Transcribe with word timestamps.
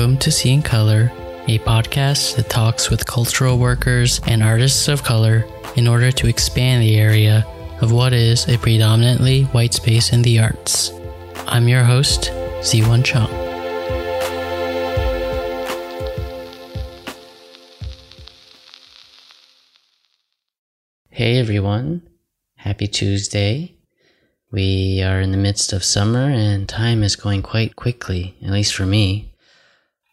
Welcome 0.00 0.16
to 0.20 0.32
Seeing 0.32 0.62
Color, 0.62 1.12
a 1.46 1.58
podcast 1.58 2.36
that 2.36 2.48
talks 2.48 2.88
with 2.88 3.04
cultural 3.04 3.58
workers 3.58 4.18
and 4.26 4.42
artists 4.42 4.88
of 4.88 5.04
color 5.04 5.44
in 5.76 5.86
order 5.86 6.10
to 6.10 6.26
expand 6.26 6.82
the 6.82 6.96
area 6.96 7.44
of 7.82 7.92
what 7.92 8.14
is 8.14 8.48
a 8.48 8.56
predominantly 8.56 9.42
white 9.52 9.74
space 9.74 10.14
in 10.14 10.22
the 10.22 10.38
arts. 10.40 10.90
I'm 11.46 11.68
your 11.68 11.84
host, 11.84 12.30
Ziwon 12.62 13.04
Chung. 13.04 13.28
Hey 21.10 21.36
everyone, 21.36 22.08
happy 22.54 22.86
Tuesday. 22.86 23.76
We 24.50 25.02
are 25.02 25.20
in 25.20 25.30
the 25.30 25.36
midst 25.36 25.74
of 25.74 25.84
summer 25.84 26.30
and 26.30 26.66
time 26.66 27.02
is 27.02 27.16
going 27.16 27.42
quite 27.42 27.76
quickly, 27.76 28.34
at 28.42 28.50
least 28.50 28.74
for 28.74 28.86
me. 28.86 29.29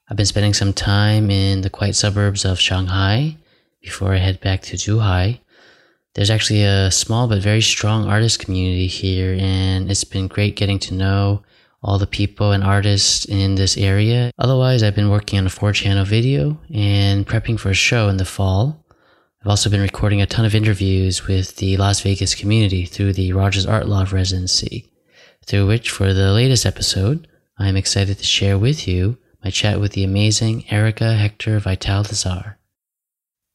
I've 0.10 0.16
been 0.16 0.26
spending 0.26 0.54
some 0.54 0.72
time 0.72 1.30
in 1.30 1.62
the 1.62 1.70
quiet 1.70 1.96
suburbs 1.96 2.46
of 2.46 2.62
Shanghai 2.62 3.36
before 3.82 4.14
I 4.14 4.18
head 4.18 4.40
back 4.40 4.62
to 4.62 4.78
Zhuhai. 4.78 5.42
There's 6.14 6.30
actually 6.30 6.64
a 6.64 6.90
small 6.92 7.28
but 7.28 7.42
very 7.42 7.62
strong 7.62 8.06
artist 8.06 8.40
community 8.40 8.88
here, 8.88 9.36
and 9.38 9.92
it's 9.92 10.06
been 10.06 10.30
great 10.30 10.56
getting 10.56 10.80
to 10.80 10.94
know 10.94 11.44
all 11.84 12.00
the 12.00 12.08
people 12.08 12.54
and 12.54 12.64
artists 12.64 13.26
in 13.26 13.56
this 13.56 13.76
area. 13.76 14.32
Otherwise, 14.40 14.82
I've 14.82 14.96
been 14.96 15.10
working 15.10 15.40
on 15.40 15.46
a 15.46 15.50
four 15.50 15.74
channel 15.74 16.06
video 16.06 16.58
and 16.74 17.28
prepping 17.28 17.60
for 17.60 17.70
a 17.70 17.74
show 17.76 18.08
in 18.08 18.16
the 18.16 18.24
fall. 18.24 18.86
I've 19.42 19.50
also 19.50 19.70
been 19.70 19.82
recording 19.82 20.22
a 20.22 20.26
ton 20.26 20.46
of 20.46 20.56
interviews 20.56 21.28
with 21.28 21.58
the 21.58 21.76
Las 21.76 22.00
Vegas 22.00 22.34
community 22.34 22.86
through 22.86 23.12
the 23.12 23.34
Rogers 23.34 23.66
Art 23.66 23.90
Loft 23.90 24.14
residency, 24.14 24.90
through 25.46 25.68
which, 25.68 25.90
for 25.90 26.14
the 26.14 26.32
latest 26.32 26.66
episode, 26.66 27.28
I 27.60 27.68
am 27.68 27.76
excited 27.76 28.18
to 28.18 28.24
share 28.24 28.58
with 28.58 28.88
you 28.88 29.18
my 29.48 29.52
chat 29.52 29.80
with 29.80 29.94
the 29.94 30.04
amazing 30.04 30.70
Erica 30.70 31.14
Hector 31.14 31.58
Vital 31.60 32.04
Lazare. 32.04 32.56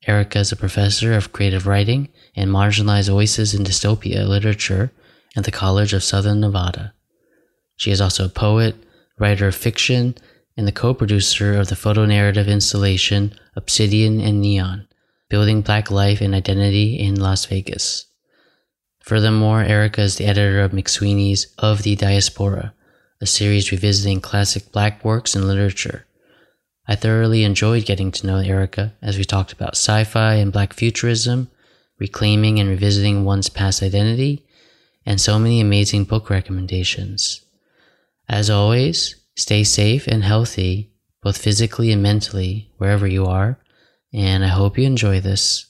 Erica 0.06 0.38
is 0.38 0.50
a 0.50 0.56
professor 0.56 1.12
of 1.12 1.34
creative 1.34 1.66
writing 1.66 2.08
and 2.34 2.48
marginalized 2.48 3.10
voices 3.10 3.52
in 3.52 3.62
dystopia 3.62 4.26
literature 4.26 4.90
at 5.36 5.44
the 5.44 5.50
College 5.50 5.92
of 5.92 6.02
Southern 6.02 6.40
Nevada. 6.40 6.94
She 7.76 7.90
is 7.90 8.00
also 8.00 8.24
a 8.24 8.30
poet, 8.30 8.74
writer 9.18 9.46
of 9.46 9.54
fiction, 9.54 10.14
and 10.56 10.66
the 10.66 10.72
co 10.72 10.94
producer 10.94 11.60
of 11.60 11.68
the 11.68 11.76
photo 11.76 12.06
narrative 12.06 12.48
installation 12.48 13.38
Obsidian 13.54 14.18
and 14.18 14.40
Neon 14.40 14.88
Building 15.28 15.60
Black 15.60 15.90
Life 15.90 16.22
and 16.22 16.34
Identity 16.34 16.98
in 16.98 17.20
Las 17.20 17.44
Vegas. 17.44 18.06
Furthermore, 19.00 19.60
Erica 19.60 20.00
is 20.00 20.16
the 20.16 20.24
editor 20.24 20.62
of 20.62 20.72
McSweeney's 20.72 21.54
Of 21.58 21.82
the 21.82 21.96
Diaspora, 21.96 22.72
a 23.22 23.26
series 23.26 23.70
revisiting 23.70 24.20
classic 24.20 24.72
black 24.72 25.04
works 25.04 25.36
and 25.36 25.46
literature. 25.46 26.04
I 26.88 26.96
thoroughly 26.96 27.44
enjoyed 27.44 27.86
getting 27.86 28.10
to 28.10 28.26
know 28.26 28.38
Erica 28.38 28.94
as 29.00 29.16
we 29.16 29.24
talked 29.24 29.52
about 29.52 29.76
sci 29.76 30.02
fi 30.02 30.34
and 30.34 30.52
black 30.52 30.72
futurism, 30.72 31.48
reclaiming 32.00 32.58
and 32.58 32.68
revisiting 32.68 33.24
one's 33.24 33.48
past 33.48 33.80
identity, 33.80 34.44
and 35.06 35.20
so 35.20 35.38
many 35.38 35.60
amazing 35.60 36.02
book 36.04 36.30
recommendations. 36.30 37.42
As 38.28 38.50
always, 38.50 39.14
stay 39.36 39.62
safe 39.62 40.08
and 40.08 40.24
healthy, 40.24 40.92
both 41.22 41.38
physically 41.38 41.92
and 41.92 42.02
mentally, 42.02 42.72
wherever 42.78 43.06
you 43.06 43.26
are, 43.26 43.60
and 44.12 44.44
I 44.44 44.48
hope 44.48 44.76
you 44.76 44.84
enjoy 44.84 45.20
this. 45.20 45.66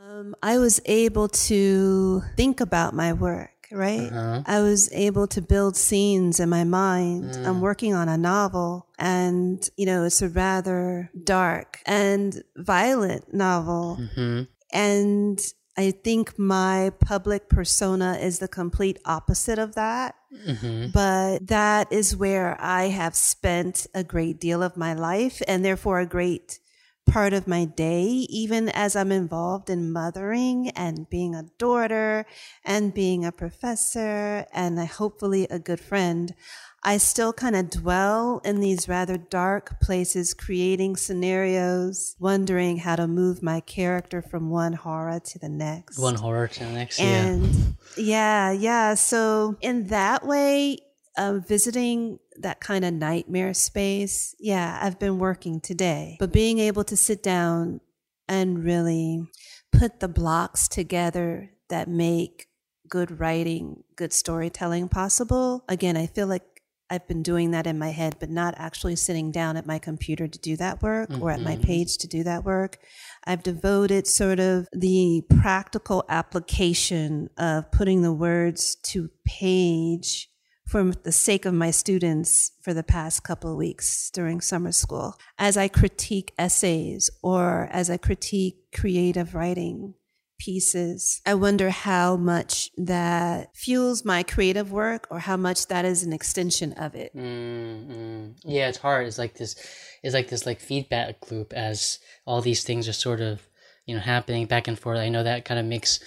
Um, 0.00 0.34
I 0.42 0.56
was 0.56 0.80
able 0.86 1.28
to 1.28 2.22
think 2.36 2.62
about 2.62 2.94
my 2.94 3.12
work, 3.12 3.57
right? 3.72 4.10
Uh-huh. 4.12 4.42
I 4.46 4.60
was 4.60 4.90
able 4.92 5.26
to 5.28 5.42
build 5.42 5.76
scenes 5.76 6.40
in 6.40 6.48
my 6.48 6.64
mind. 6.64 7.32
Mm. 7.32 7.46
I'm 7.46 7.60
working 7.60 7.94
on 7.94 8.08
a 8.08 8.16
novel, 8.16 8.86
and 8.98 9.68
you 9.76 9.86
know, 9.86 10.04
it's 10.04 10.22
a 10.22 10.28
rather 10.28 11.10
dark 11.24 11.80
and 11.86 12.42
violent 12.56 13.32
novel. 13.34 13.96
hmm 14.14 14.42
And 14.72 15.40
I 15.76 15.92
think 15.92 16.38
my 16.38 16.92
public 17.00 17.48
persona 17.48 18.18
is 18.20 18.40
the 18.40 18.48
complete 18.48 18.98
opposite 19.04 19.58
of 19.58 19.74
that. 19.76 20.14
hmm 20.44 20.86
But 20.92 21.46
that 21.46 21.92
is 21.92 22.16
where 22.16 22.56
I 22.60 22.88
have 22.88 23.14
spent 23.14 23.86
a 23.94 24.02
great 24.02 24.40
deal 24.40 24.62
of 24.62 24.76
my 24.76 24.92
life 24.94 25.40
and 25.46 25.64
therefore 25.64 26.00
a 26.00 26.06
great 26.06 26.58
part 27.08 27.32
of 27.32 27.48
my 27.48 27.64
day, 27.64 28.04
even 28.28 28.68
as 28.68 28.94
I'm 28.94 29.10
involved 29.10 29.70
in 29.70 29.92
mothering 29.92 30.70
and 30.70 31.08
being 31.08 31.34
a 31.34 31.44
daughter 31.58 32.26
and 32.64 32.94
being 32.94 33.24
a 33.24 33.32
professor 33.32 34.46
and 34.52 34.78
hopefully 34.78 35.46
a 35.50 35.58
good 35.58 35.80
friend. 35.80 36.34
I 36.82 36.98
still 36.98 37.32
kind 37.32 37.56
of 37.56 37.70
dwell 37.70 38.40
in 38.44 38.60
these 38.60 38.88
rather 38.88 39.16
dark 39.16 39.80
places, 39.80 40.32
creating 40.32 40.96
scenarios, 40.96 42.14
wondering 42.20 42.78
how 42.78 42.94
to 42.96 43.08
move 43.08 43.42
my 43.42 43.60
character 43.60 44.22
from 44.22 44.50
one 44.50 44.74
horror 44.74 45.18
to 45.18 45.38
the 45.38 45.48
next. 45.48 45.98
One 45.98 46.14
horror 46.14 46.46
to 46.46 46.60
the 46.60 46.70
next, 46.70 47.00
yeah. 47.00 47.26
And 47.26 47.76
yeah, 47.96 48.52
yeah. 48.52 48.94
So 48.94 49.56
in 49.60 49.88
that 49.88 50.24
way, 50.24 50.78
uh, 51.18 51.40
visiting 51.40 52.18
that 52.36 52.60
kind 52.60 52.84
of 52.84 52.94
nightmare 52.94 53.52
space, 53.52 54.34
yeah, 54.38 54.78
I've 54.80 54.98
been 54.98 55.18
working 55.18 55.60
today. 55.60 56.16
But 56.18 56.32
being 56.32 56.58
able 56.60 56.84
to 56.84 56.96
sit 56.96 57.22
down 57.22 57.80
and 58.28 58.64
really 58.64 59.28
put 59.72 60.00
the 60.00 60.08
blocks 60.08 60.68
together 60.68 61.50
that 61.68 61.88
make 61.88 62.46
good 62.88 63.20
writing, 63.20 63.82
good 63.96 64.12
storytelling 64.12 64.88
possible, 64.88 65.64
again, 65.68 65.96
I 65.96 66.06
feel 66.06 66.28
like 66.28 66.44
I've 66.90 67.06
been 67.06 67.22
doing 67.22 67.50
that 67.50 67.66
in 67.66 67.78
my 67.78 67.90
head, 67.90 68.16
but 68.18 68.30
not 68.30 68.54
actually 68.56 68.96
sitting 68.96 69.30
down 69.30 69.58
at 69.58 69.66
my 69.66 69.78
computer 69.78 70.26
to 70.26 70.38
do 70.38 70.56
that 70.56 70.82
work 70.82 71.10
or 71.20 71.30
at 71.30 71.42
my 71.42 71.56
Mhm. 71.56 71.62
page 71.62 71.98
to 71.98 72.06
do 72.06 72.24
that 72.24 72.44
work. 72.44 72.78
I've 73.24 73.42
devoted 73.42 74.06
sort 74.06 74.40
of 74.40 74.68
the 74.72 75.22
practical 75.28 76.04
application 76.08 77.28
of 77.36 77.70
putting 77.72 78.00
the 78.00 78.12
words 78.12 78.76
to 78.84 79.10
page 79.26 80.30
for 80.68 80.84
the 80.84 81.12
sake 81.12 81.46
of 81.46 81.54
my 81.54 81.70
students 81.70 82.52
for 82.60 82.74
the 82.74 82.82
past 82.82 83.24
couple 83.24 83.50
of 83.50 83.56
weeks 83.56 84.10
during 84.10 84.40
summer 84.40 84.70
school. 84.70 85.16
As 85.38 85.56
I 85.56 85.66
critique 85.68 86.34
essays 86.38 87.08
or 87.22 87.68
as 87.72 87.88
I 87.88 87.96
critique 87.96 88.56
creative 88.74 89.34
writing 89.34 89.94
pieces, 90.38 91.22
I 91.24 91.34
wonder 91.34 91.70
how 91.70 92.16
much 92.16 92.70
that 92.76 93.56
fuels 93.56 94.04
my 94.04 94.22
creative 94.22 94.70
work 94.70 95.06
or 95.10 95.20
how 95.20 95.38
much 95.38 95.68
that 95.68 95.86
is 95.86 96.02
an 96.04 96.12
extension 96.12 96.74
of 96.74 96.94
it. 96.94 97.16
Mm-hmm. 97.16 98.48
Yeah, 98.48 98.68
it's 98.68 98.78
hard. 98.78 99.06
It's 99.06 99.18
like 99.18 99.38
this. 99.38 99.56
It's 100.02 100.14
like 100.14 100.28
this 100.28 100.44
like 100.44 100.60
feedback 100.60 101.30
loop 101.30 101.54
as 101.54 101.98
all 102.26 102.42
these 102.42 102.62
things 102.62 102.88
are 102.88 102.92
sort 102.92 103.20
of 103.20 103.48
you 103.86 103.94
know 103.94 104.00
happening 104.00 104.46
back 104.46 104.68
and 104.68 104.78
forth. 104.78 104.98
I 104.98 105.08
know 105.08 105.22
that 105.22 105.46
kind 105.46 105.58
of 105.58 105.64
makes, 105.64 105.98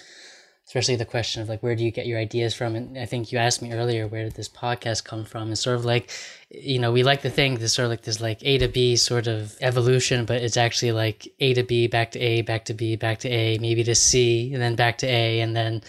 especially 0.66 0.96
the 0.96 1.04
question 1.04 1.42
of 1.42 1.48
like 1.48 1.62
where 1.62 1.74
do 1.74 1.84
you 1.84 1.90
get 1.90 2.06
your 2.06 2.18
ideas 2.18 2.54
from? 2.54 2.76
And 2.76 2.96
I 2.98 3.04
think 3.04 3.32
you 3.32 3.38
asked 3.38 3.62
me 3.62 3.72
earlier 3.72 4.06
where 4.06 4.24
did 4.24 4.34
this 4.34 4.48
podcast 4.48 5.04
come 5.04 5.24
from? 5.24 5.50
It's 5.52 5.60
sort 5.60 5.76
of 5.76 5.84
like, 5.84 6.10
you 6.50 6.78
know, 6.78 6.92
we 6.92 7.02
like 7.02 7.22
to 7.22 7.30
think 7.30 7.58
this 7.58 7.74
sort 7.74 7.84
of 7.84 7.90
like 7.90 8.02
this 8.02 8.20
like 8.20 8.38
A 8.42 8.58
to 8.58 8.68
B 8.68 8.96
sort 8.96 9.26
of 9.26 9.56
evolution, 9.60 10.24
but 10.24 10.40
it's 10.42 10.56
actually 10.56 10.92
like 10.92 11.28
A 11.40 11.54
to 11.54 11.62
B, 11.62 11.88
back 11.88 12.12
to 12.12 12.20
A, 12.20 12.42
back 12.42 12.64
to 12.66 12.74
B, 12.74 12.96
back 12.96 13.18
to 13.20 13.28
A, 13.28 13.58
maybe 13.58 13.84
to 13.84 13.94
C, 13.94 14.52
and 14.52 14.62
then 14.62 14.76
back 14.76 14.98
to 14.98 15.06
A, 15.06 15.40
and 15.40 15.54
then, 15.54 15.82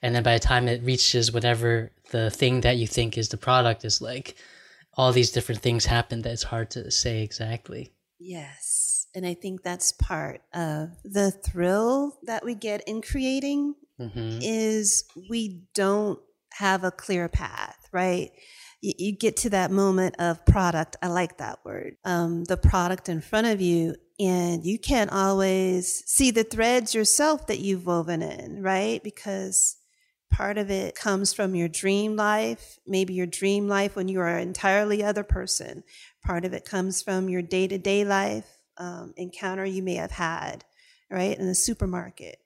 and 0.00 0.14
then 0.14 0.22
by 0.22 0.34
the 0.34 0.40
time 0.40 0.68
it 0.68 0.82
reaches 0.82 1.32
whatever 1.32 1.90
the 2.10 2.30
thing 2.30 2.62
that 2.62 2.76
you 2.76 2.86
think 2.86 3.18
is 3.18 3.28
the 3.28 3.36
product 3.36 3.84
is 3.84 4.00
like 4.00 4.36
all 4.94 5.12
these 5.12 5.30
different 5.30 5.60
things 5.60 5.86
happen 5.86 6.22
that 6.22 6.32
it's 6.32 6.42
hard 6.42 6.70
to 6.70 6.90
say 6.90 7.22
exactly. 7.22 7.92
Yes. 8.18 9.06
And 9.14 9.26
I 9.26 9.34
think 9.34 9.62
that's 9.62 9.92
part 9.92 10.42
of 10.54 10.90
the 11.04 11.30
thrill 11.30 12.18
that 12.24 12.44
we 12.44 12.54
get 12.54 12.86
in 12.86 13.02
creating 13.02 13.74
hmm 14.00 14.38
is 14.42 15.04
we 15.28 15.62
don't 15.74 16.18
have 16.52 16.84
a 16.84 16.90
clear 16.90 17.28
path, 17.28 17.88
right? 17.92 18.30
You, 18.80 18.92
you 18.98 19.12
get 19.16 19.36
to 19.38 19.50
that 19.50 19.70
moment 19.70 20.16
of 20.18 20.44
product. 20.46 20.96
I 21.02 21.08
like 21.08 21.38
that 21.38 21.60
word. 21.64 21.96
Um, 22.04 22.44
the 22.44 22.56
product 22.56 23.08
in 23.08 23.20
front 23.20 23.46
of 23.46 23.60
you, 23.60 23.96
and 24.18 24.64
you 24.64 24.78
can't 24.78 25.12
always 25.12 26.02
see 26.06 26.30
the 26.30 26.44
threads 26.44 26.94
yourself 26.94 27.46
that 27.46 27.60
you've 27.60 27.86
woven 27.86 28.22
in, 28.22 28.62
right? 28.62 29.02
Because 29.02 29.76
part 30.30 30.58
of 30.58 30.70
it 30.70 30.94
comes 30.94 31.32
from 31.32 31.54
your 31.54 31.68
dream 31.68 32.16
life, 32.16 32.78
maybe 32.86 33.14
your 33.14 33.26
dream 33.26 33.68
life 33.68 33.96
when 33.96 34.08
you 34.08 34.20
are 34.20 34.36
an 34.36 34.48
entirely 34.48 35.02
other 35.02 35.24
person. 35.24 35.82
Part 36.24 36.44
of 36.44 36.52
it 36.52 36.64
comes 36.64 37.02
from 37.02 37.28
your 37.28 37.42
day 37.42 37.66
to 37.68 37.78
day 37.78 38.04
life 38.04 38.46
um, 38.76 39.12
encounter 39.16 39.64
you 39.64 39.82
may 39.82 39.94
have 39.94 40.12
had, 40.12 40.64
right, 41.10 41.38
in 41.38 41.46
the 41.46 41.54
supermarket 41.54 42.39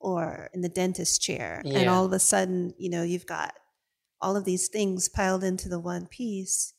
or 0.00 0.48
in 0.54 0.60
the 0.60 0.68
dentist 0.68 1.20
chair. 1.20 1.62
And 1.80 1.88
all 1.88 2.04
of 2.04 2.12
a 2.12 2.18
sudden, 2.18 2.74
you 2.78 2.90
know, 2.90 3.02
you've 3.02 3.26
got 3.26 3.54
all 4.20 4.36
of 4.36 4.44
these 4.44 4.68
things 4.68 5.08
piled 5.08 5.44
into 5.44 5.68
the 5.68 5.80
one 5.80 6.06
piece. 6.06 6.72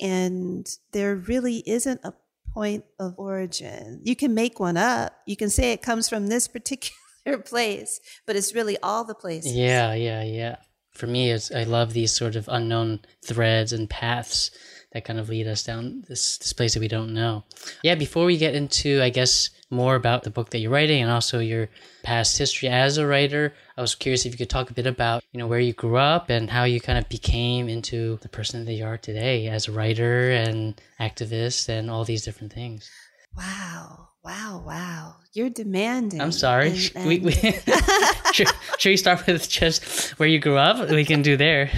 And 0.00 0.66
there 0.92 1.14
really 1.16 1.62
isn't 1.66 2.00
a 2.04 2.14
point 2.52 2.84
of 2.98 3.14
origin. 3.18 4.00
You 4.04 4.16
can 4.16 4.34
make 4.34 4.60
one 4.60 4.76
up. 4.76 5.12
You 5.26 5.36
can 5.36 5.50
say 5.50 5.72
it 5.72 5.82
comes 5.82 6.08
from 6.08 6.28
this 6.28 6.48
particular 6.56 7.38
place, 7.44 8.00
but 8.26 8.36
it's 8.36 8.54
really 8.54 8.78
all 8.82 9.04
the 9.04 9.14
places. 9.14 9.54
Yeah, 9.54 9.94
yeah, 9.94 10.22
yeah. 10.22 10.56
For 10.94 11.06
me, 11.06 11.30
it's, 11.30 11.52
I 11.52 11.64
love 11.64 11.92
these 11.92 12.12
sort 12.12 12.36
of 12.36 12.48
unknown 12.48 13.00
threads 13.22 13.72
and 13.72 13.90
paths 13.90 14.50
that 14.92 15.04
kind 15.04 15.18
of 15.18 15.28
lead 15.28 15.48
us 15.48 15.64
down 15.64 16.04
this, 16.08 16.38
this 16.38 16.52
place 16.52 16.74
that 16.74 16.80
we 16.80 16.88
don't 16.88 17.12
know. 17.12 17.42
Yeah, 17.82 17.96
before 17.96 18.24
we 18.24 18.36
get 18.36 18.54
into, 18.54 19.02
I 19.02 19.10
guess, 19.10 19.50
more 19.68 19.96
about 19.96 20.22
the 20.22 20.30
book 20.30 20.50
that 20.50 20.58
you're 20.58 20.70
writing 20.70 21.02
and 21.02 21.10
also 21.10 21.40
your 21.40 21.68
past 22.04 22.38
history 22.38 22.68
as 22.68 22.96
a 22.96 23.06
writer, 23.06 23.54
I 23.76 23.80
was 23.80 23.96
curious 23.96 24.24
if 24.24 24.32
you 24.32 24.38
could 24.38 24.50
talk 24.50 24.70
a 24.70 24.74
bit 24.74 24.86
about, 24.86 25.24
you 25.32 25.38
know, 25.38 25.48
where 25.48 25.58
you 25.58 25.72
grew 25.72 25.96
up 25.96 26.30
and 26.30 26.48
how 26.48 26.62
you 26.62 26.80
kind 26.80 26.96
of 26.96 27.08
became 27.08 27.68
into 27.68 28.18
the 28.22 28.28
person 28.28 28.64
that 28.66 28.74
you 28.74 28.84
are 28.84 28.98
today 28.98 29.48
as 29.48 29.66
a 29.66 29.72
writer 29.72 30.30
and 30.30 30.80
activist 31.00 31.68
and 31.68 31.90
all 31.90 32.04
these 32.04 32.24
different 32.24 32.52
things. 32.52 32.88
Wow. 33.36 34.10
Wow, 34.24 34.62
wow. 34.66 35.16
You're 35.34 35.50
demanding. 35.50 36.20
I'm 36.20 36.32
sorry. 36.32 36.70
And, 36.70 36.92
and 36.94 37.08
we, 37.08 37.18
we 37.18 37.32
should, 38.32 38.48
should 38.78 38.88
we 38.88 38.96
start 38.96 39.26
with 39.26 39.48
just 39.48 40.18
where 40.18 40.28
you 40.28 40.38
grew 40.38 40.56
up? 40.56 40.88
We 40.90 41.04
can 41.04 41.22
do 41.22 41.36
there. 41.36 41.70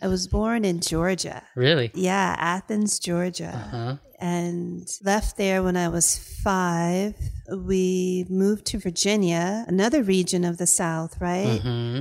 I 0.00 0.08
was 0.08 0.26
born 0.26 0.64
in 0.64 0.80
Georgia. 0.80 1.42
Really? 1.54 1.90
Yeah, 1.94 2.34
Athens, 2.38 2.98
Georgia. 2.98 3.52
Uh-huh. 3.54 3.96
And 4.18 4.88
left 5.04 5.36
there 5.36 5.62
when 5.62 5.76
I 5.76 5.88
was 5.88 6.18
five. 6.42 7.14
We 7.50 8.26
moved 8.28 8.66
to 8.66 8.78
Virginia, 8.78 9.64
another 9.66 10.02
region 10.02 10.44
of 10.44 10.58
the 10.58 10.66
South, 10.66 11.20
right? 11.20 11.60
Mm-hmm. 11.60 12.00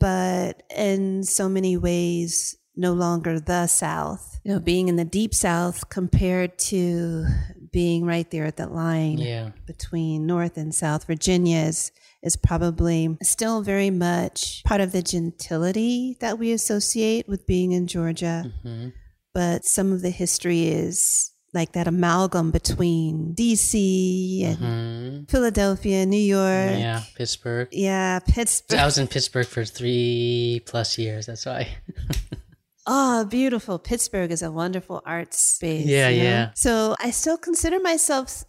But 0.00 0.62
in 0.74 1.24
so 1.24 1.48
many 1.48 1.76
ways, 1.76 2.56
no 2.76 2.92
longer 2.92 3.40
the 3.40 3.66
South. 3.66 4.40
You 4.44 4.54
know, 4.54 4.60
being 4.60 4.88
in 4.88 4.96
the 4.96 5.04
deep 5.04 5.34
South 5.34 5.90
compared 5.90 6.58
to 6.70 7.26
being 7.72 8.04
right 8.04 8.30
there 8.30 8.44
at 8.44 8.56
that 8.56 8.72
line 8.72 9.18
yeah. 9.18 9.50
between 9.66 10.26
North 10.26 10.56
and 10.56 10.74
South 10.74 11.06
Virginia 11.06 11.58
is, 11.58 11.92
is 12.22 12.36
probably 12.36 13.16
still 13.22 13.62
very 13.62 13.90
much 13.90 14.62
part 14.64 14.80
of 14.80 14.92
the 14.92 15.02
gentility 15.02 16.16
that 16.20 16.38
we 16.38 16.52
associate 16.52 17.28
with 17.28 17.46
being 17.46 17.72
in 17.72 17.86
Georgia. 17.86 18.52
Mm-hmm. 18.64 18.88
But 19.34 19.64
some 19.64 19.92
of 19.92 20.02
the 20.02 20.10
history 20.10 20.68
is 20.68 21.32
like 21.54 21.72
that 21.72 21.86
amalgam 21.86 22.50
between 22.50 23.34
DC 23.34 24.44
and 24.44 24.58
mm-hmm. 24.58 25.24
Philadelphia, 25.24 26.04
New 26.06 26.16
York. 26.16 26.78
Yeah, 26.78 27.02
Pittsburgh. 27.16 27.68
Yeah, 27.72 28.18
Pittsburgh. 28.20 28.78
I 28.78 28.84
was 28.84 28.98
in 28.98 29.06
Pittsburgh 29.06 29.46
for 29.46 29.64
three 29.64 30.62
plus 30.66 30.98
years. 30.98 31.26
That's 31.26 31.46
why. 31.46 31.68
Oh, 32.90 33.26
beautiful. 33.26 33.78
Pittsburgh 33.78 34.32
is 34.32 34.42
a 34.42 34.50
wonderful 34.50 35.02
art 35.04 35.34
space. 35.34 35.86
Yeah, 35.86 36.08
you 36.08 36.22
know? 36.22 36.28
yeah. 36.28 36.50
So 36.54 36.96
I 36.98 37.10
still 37.10 37.36
consider 37.36 37.78
myself 37.80 38.44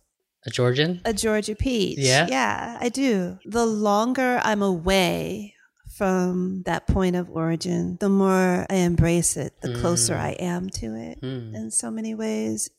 a 0.46 0.50
Georgian? 0.50 1.02
A 1.06 1.14
Georgia 1.14 1.56
peach. 1.56 2.00
Yeah. 2.00 2.28
Yeah, 2.30 2.78
I 2.80 2.90
do. 2.90 3.38
The 3.46 3.66
longer 3.66 4.40
I'm 4.44 4.62
away 4.62 5.56
from 5.98 6.64
that 6.66 6.88
point 6.88 7.18
of 7.18 7.30
origin, 7.30 7.98
the 8.00 8.08
more 8.08 8.66
I 8.70 8.76
embrace 8.76 9.36
it, 9.36 9.60
the 9.62 9.70
mm. 9.70 9.82
closer 9.82 10.16
I 10.16 10.30
am 10.40 10.70
to 10.70 10.96
it 10.96 11.22
mm. 11.22 11.54
in 11.54 11.72
so 11.72 11.92
many 11.92 12.16
ways. 12.16 12.70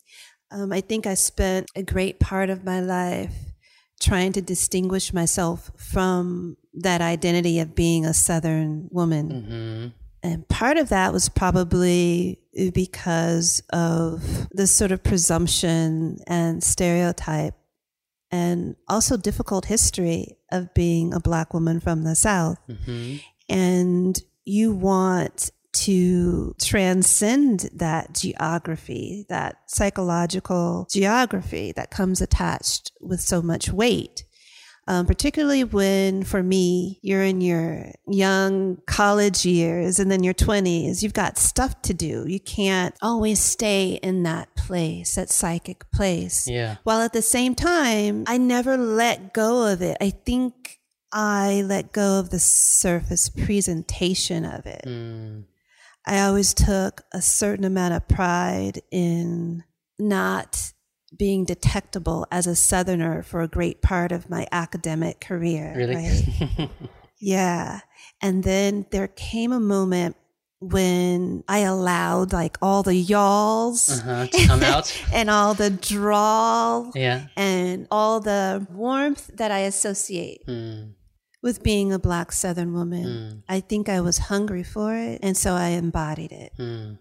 Um, 0.51 0.73
I 0.73 0.81
think 0.81 1.06
I 1.06 1.15
spent 1.15 1.71
a 1.77 1.83
great 1.83 2.19
part 2.19 2.49
of 2.49 2.65
my 2.65 2.81
life 2.81 3.35
trying 4.01 4.33
to 4.33 4.41
distinguish 4.41 5.13
myself 5.13 5.71
from 5.77 6.56
that 6.73 7.03
identity 7.03 7.61
of 7.61 7.75
being 7.75 8.06
a 8.06 8.15
Southern 8.15 8.89
woman. 8.91 9.29
Mm-hmm. 9.29 10.00
And 10.22 10.49
part 10.49 10.76
of 10.76 10.90
that 10.90 11.12
was 11.12 11.28
probably 11.28 12.40
because 12.75 13.62
of 13.72 14.49
the 14.50 14.67
sort 14.67 14.93
of 14.93 15.02
presumption 15.02 16.19
and 16.26 16.62
stereotype 16.62 17.55
and 18.31 18.76
also 18.88 19.17
difficult 19.17 19.64
history 19.64 20.37
of 20.52 20.72
being 20.75 21.14
a 21.14 21.20
black 21.20 21.55
woman 21.55 21.81
from 21.81 22.05
the 22.05 22.14
South. 22.14 22.58
Mm-hmm. 22.69 23.17
And 23.49 24.20
you 24.44 24.72
want 24.72 25.50
to 25.72 26.55
transcend 26.61 27.70
that 27.75 28.12
geography, 28.14 29.25
that 29.28 29.56
psychological 29.67 30.87
geography 30.90 31.72
that 31.72 31.90
comes 31.90 32.20
attached 32.20 32.93
with 33.00 33.20
so 33.20 33.40
much 33.40 33.70
weight 33.70 34.25
um, 34.88 35.06
particularly 35.06 35.65
when, 35.65 36.25
for 36.25 36.43
me, 36.43 36.99
you're 37.03 37.23
in 37.23 37.41
your 37.41 37.93
young 38.09 38.79
college 38.87 39.44
years 39.44 39.99
and 39.99 40.11
then 40.11 40.25
your 40.25 40.35
20s, 40.35 41.03
you've 41.03 41.12
got 41.12 41.38
stuff 41.38 41.81
to 41.82 41.94
do. 41.94 42.25
You 42.27 42.41
can't 42.41 42.94
always 43.00 43.41
stay 43.41 44.00
in 44.03 44.23
that 44.25 44.55
place, 44.56 45.15
that 45.15 45.31
psychic 45.31 45.91
place. 45.93 46.49
Yeah. 46.49 46.77
While 46.82 47.00
at 47.03 47.12
the 47.12 47.23
same 47.23 47.55
time, 47.55 48.25
I 48.27 48.38
never 48.38 48.77
let 48.77 49.32
go 49.32 49.67
of 49.67 49.82
it. 49.82 49.97
I 50.00 50.11
think 50.11 50.81
I 51.12 51.62
let 51.67 51.93
go 51.93 52.19
of 52.19 52.31
the 52.31 52.38
surface 52.38 53.29
presentation 53.29 54.44
of 54.44 54.67
it. 54.67 54.85
Mm. 54.87 55.44
I 56.06 56.21
always 56.23 56.55
took 56.55 57.03
a 57.12 57.21
certain 57.21 57.65
amount 57.65 57.94
of 57.94 58.09
pride 58.09 58.81
in 58.91 59.65
not 59.99 60.73
being 61.17 61.45
detectable 61.45 62.27
as 62.31 62.47
a 62.47 62.55
Southerner 62.55 63.23
for 63.23 63.43
a 63.43 63.49
great 63.49 63.83
part 63.83 64.12
of 64.12 64.31
my 64.31 64.47
academic 64.53 65.21
career. 65.21 65.75
Really? 65.77 65.95
Right? 65.97 66.71
yeah. 67.19 67.81
And 68.23 68.45
then 68.45 68.87
there 68.91 69.09
came 69.09 69.53
a 69.53 69.61
moment 69.61 70.17
when 70.61 71.43
I 71.49 71.61
allowed 71.61 72.33
like 72.33 72.59
all 72.61 72.83
the 72.83 72.95
y'alls 72.95 73.99
uh-huh, 73.99 74.27
to 74.27 74.47
come 74.47 74.62
out 74.62 74.95
and 75.12 75.31
all 75.31 75.55
the 75.55 75.71
drawl 75.71 76.93
yeah. 76.95 77.29
and 77.35 77.89
all 77.91 78.21
the 78.21 78.67
warmth 78.71 79.31
that 79.35 79.51
I 79.51 79.61
associate 79.61 80.47
mm. 80.47 80.93
with 81.43 81.63
being 81.63 81.93
a 81.93 81.99
black 81.99 82.31
Southern 82.31 82.75
woman. 82.75 83.05
Mm. 83.05 83.43
I 83.49 83.61
think 83.61 83.89
I 83.89 84.03
was 84.03 84.19
hungry 84.19 84.63
for 84.63 84.95
it. 84.95 85.21
And 85.23 85.35
so 85.35 85.55
I 85.55 85.69
embodied 85.69 86.33
it. 86.33 86.53
Mm. 86.59 86.99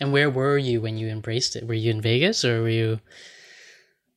And 0.00 0.12
where 0.12 0.30
were 0.30 0.58
you 0.58 0.80
when 0.80 0.98
you 0.98 1.08
embraced 1.08 1.54
it? 1.54 1.66
Were 1.66 1.74
you 1.74 1.92
in 1.92 2.00
Vegas 2.00 2.44
or 2.44 2.62
were 2.62 2.68
you 2.68 3.00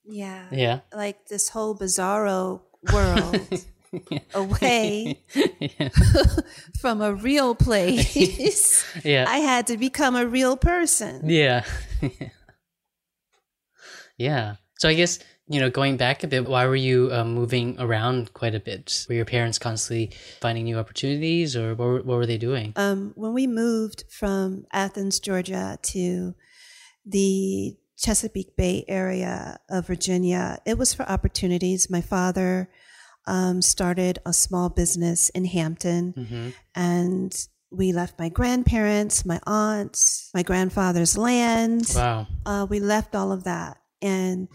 yeah. 0.06 0.46
Yeah. 0.52 0.80
Like 0.94 1.28
this 1.28 1.50
whole 1.50 1.76
bizarro 1.76 2.62
world 2.92 3.66
away 4.34 5.22
from 6.80 7.02
a 7.02 7.14
real 7.14 7.56
place. 7.56 8.86
yeah. 9.04 9.26
I 9.28 9.38
had 9.38 9.68
to 9.68 9.78
become 9.78 10.16
a 10.16 10.26
real 10.26 10.58
person. 10.58 11.30
Yeah. 11.30 11.64
yeah. 14.18 14.56
So 14.78 14.90
I 14.90 14.94
guess, 14.94 15.20
you 15.48 15.60
know, 15.60 15.70
going 15.70 15.98
back 15.98 16.24
a 16.24 16.28
bit, 16.28 16.48
why 16.48 16.66
were 16.66 16.76
you 16.76 17.10
uh, 17.12 17.26
moving 17.26 17.76
around 17.80 18.34
quite 18.34 18.56
a 18.56 18.60
bit? 18.60 19.06
Were 19.10 19.16
your 19.16 19.26
parents 19.26 19.60
constantly 19.60 20.12
finding 20.40 20.64
new 20.64 20.78
opportunities 20.78 21.56
or 21.56 21.76
what 21.76 21.86
were, 21.86 22.02
what 22.02 22.18
were 22.18 22.26
they 22.26 22.38
doing? 22.38 22.74
Um, 22.78 23.12
when 23.16 23.34
we 23.34 23.48
moved 23.48 24.06
from 24.10 24.66
Athens, 24.72 25.20
Georgia 25.20 25.78
to 25.82 26.36
the 27.06 27.76
Chesapeake 28.02 28.56
Bay 28.56 28.84
area 28.88 29.60
of 29.70 29.88
Virginia, 29.88 30.58
it 30.66 30.78
was 30.78 30.94
for 30.94 31.04
opportunities. 31.04 31.90
My 31.90 32.02
father 32.02 32.70
um, 33.28 33.62
started 33.62 34.20
a 34.26 34.34
small 34.34 34.70
business 34.70 35.30
in 35.30 35.46
Hampton, 35.46 36.14
mm-hmm. 36.18 36.50
and 36.76 37.48
we 37.72 37.94
left 37.94 38.20
my 38.20 38.30
grandparents, 38.30 39.26
my 39.26 39.40
aunts, 39.46 40.30
my 40.34 40.44
grandfather's 40.44 41.18
land. 41.18 41.92
Wow. 41.96 42.28
Uh, 42.46 42.68
we 42.70 42.80
left 42.80 43.16
all 43.16 43.32
of 43.32 43.46
that. 43.46 43.78
And 44.02 44.50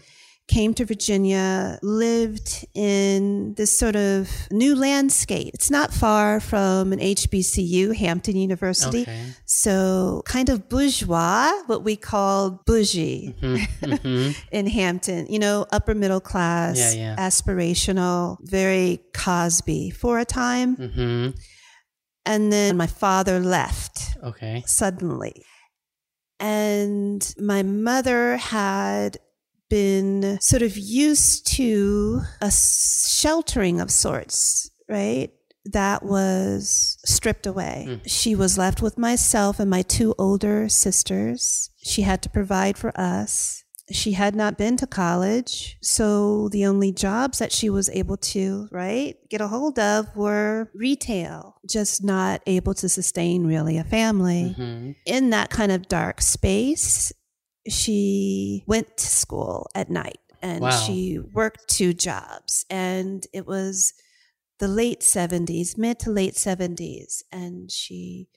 came 0.47 0.73
to 0.73 0.85
Virginia, 0.85 1.77
lived 1.81 2.65
in 2.73 3.53
this 3.55 3.77
sort 3.77 3.95
of 3.95 4.29
new 4.49 4.75
landscape. 4.75 5.51
It's 5.53 5.69
not 5.69 5.93
far 5.93 6.39
from 6.39 6.93
an 6.93 6.99
HBCU, 6.99 7.95
Hampton 7.95 8.37
University. 8.37 9.01
Okay. 9.01 9.25
So 9.45 10.21
kind 10.25 10.49
of 10.49 10.69
bourgeois, 10.69 11.51
what 11.65 11.83
we 11.83 11.95
call 11.95 12.61
bougie 12.65 13.35
mm-hmm. 13.41 13.85
Mm-hmm. 13.85 14.31
in 14.51 14.67
Hampton, 14.67 15.27
you 15.27 15.39
know, 15.39 15.65
upper 15.71 15.93
middle 15.93 16.21
class, 16.21 16.77
yeah, 16.77 17.15
yeah. 17.15 17.15
aspirational, 17.17 18.37
very 18.41 19.01
Cosby 19.13 19.89
for 19.89 20.19
a 20.19 20.25
time. 20.25 20.77
Mm-hmm. 20.77 21.29
And 22.25 22.51
then 22.51 22.77
my 22.77 22.87
father 22.87 23.39
left. 23.39 24.17
Okay. 24.23 24.63
Suddenly. 24.65 25.43
And 26.39 27.33
my 27.39 27.63
mother 27.63 28.37
had 28.37 29.17
been 29.69 30.37
sort 30.41 30.61
of 30.61 30.77
used 30.77 31.47
to 31.55 32.21
a 32.41 32.51
sheltering 32.51 33.79
of 33.79 33.91
sorts, 33.91 34.69
right? 34.89 35.31
That 35.65 36.03
was 36.03 36.97
stripped 37.05 37.45
away. 37.45 37.85
Mm. 37.89 38.01
She 38.05 38.35
was 38.35 38.57
left 38.57 38.81
with 38.81 38.97
myself 38.97 39.59
and 39.59 39.69
my 39.69 39.81
two 39.81 40.15
older 40.17 40.69
sisters. 40.69 41.69
She 41.83 42.03
had 42.03 42.21
to 42.21 42.29
provide 42.29 42.77
for 42.77 42.97
us. 42.99 43.63
She 43.91 44.13
had 44.13 44.35
not 44.35 44.57
been 44.57 44.75
to 44.77 44.87
college. 44.87 45.77
So 45.81 46.49
the 46.49 46.65
only 46.65 46.91
jobs 46.91 47.39
that 47.39 47.53
she 47.53 47.69
was 47.69 47.89
able 47.89 48.17
to, 48.17 48.67
right, 48.71 49.15
get 49.29 49.39
a 49.39 49.47
hold 49.47 49.79
of 49.79 50.13
were 50.15 50.69
retail, 50.73 51.55
just 51.69 52.03
not 52.03 52.41
able 52.45 52.73
to 52.75 52.89
sustain 52.89 53.47
really 53.47 53.77
a 53.77 53.85
family. 53.85 54.55
Mm-hmm. 54.57 54.91
In 55.05 55.29
that 55.29 55.49
kind 55.49 55.71
of 55.71 55.87
dark 55.87 56.21
space, 56.21 57.13
she 57.67 58.63
went 58.65 58.97
to 58.97 59.05
school 59.05 59.69
at 59.75 59.89
night 59.89 60.19
and 60.41 60.61
wow. 60.61 60.69
she 60.69 61.19
worked 61.19 61.67
two 61.67 61.93
jobs 61.93 62.65
and 62.69 63.25
it 63.33 63.45
was 63.47 63.93
the 64.59 64.67
late 64.67 65.01
70s, 65.01 65.77
mid 65.77 65.99
to 65.99 66.09
late 66.09 66.33
70s. 66.33 67.23
And 67.31 67.71
she 67.71 68.27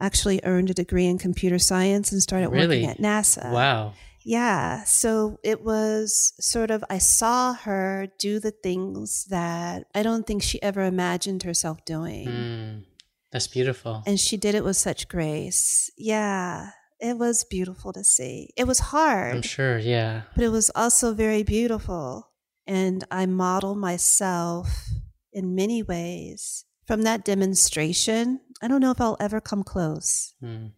actually 0.00 0.40
earned 0.44 0.70
a 0.70 0.74
degree 0.74 1.06
in 1.06 1.18
computer 1.18 1.58
science 1.58 2.12
and 2.12 2.22
started 2.22 2.50
Really? 2.50 2.84
working 2.84 2.90
at 2.90 2.98
NASA. 2.98 3.52
Wow. 3.52 3.94
Yeah. 4.24 4.84
So 4.84 5.38
it 5.42 5.62
was 5.62 6.32
sort 6.40 6.70
of, 6.70 6.82
I 6.88 6.98
saw 6.98 7.54
her 7.54 8.08
do 8.18 8.40
the 8.40 8.50
things 8.50 9.26
that 9.26 9.84
I 9.94 10.02
don't 10.02 10.26
think 10.26 10.42
she 10.42 10.62
ever 10.62 10.82
imagined 10.82 11.42
herself 11.42 11.84
doing. 11.84 12.26
Mm, 12.26 12.84
that's 13.30 13.46
beautiful. 13.46 14.02
And 14.06 14.18
she 14.18 14.36
did 14.36 14.54
it 14.54 14.64
with 14.64 14.76
such 14.76 15.08
grace. 15.08 15.90
Yeah. 15.98 16.70
It 17.00 17.18
was 17.18 17.44
beautiful 17.44 17.92
to 17.92 18.04
see. 18.04 18.50
It 18.56 18.66
was 18.66 18.78
hard 18.78 19.34
I'm 19.36 19.42
sure. 19.42 19.78
Yeah. 19.78 20.22
but 20.34 20.44
it 20.44 20.48
was 20.50 20.70
also 20.74 21.12
very 21.14 21.42
beautiful. 21.42 22.30
And 22.66 23.04
I 23.10 23.26
model 23.26 23.74
myself 23.74 24.86
in 25.32 25.54
many 25.54 25.82
ways 25.82 26.64
from 26.86 27.02
that 27.02 27.24
demonstration. 27.24 28.40
I 28.62 28.68
don't 28.68 28.80
know 28.80 28.90
if 28.92 29.00
I'll 29.00 29.16
ever 29.20 29.40
come 29.40 29.62
close 29.64 30.34
Mm, 30.42 30.72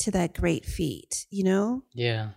to 0.00 0.10
that 0.12 0.34
great 0.34 0.64
feat, 0.64 1.26
you 1.30 1.42
know? 1.44 1.82
yeah. 1.94 2.30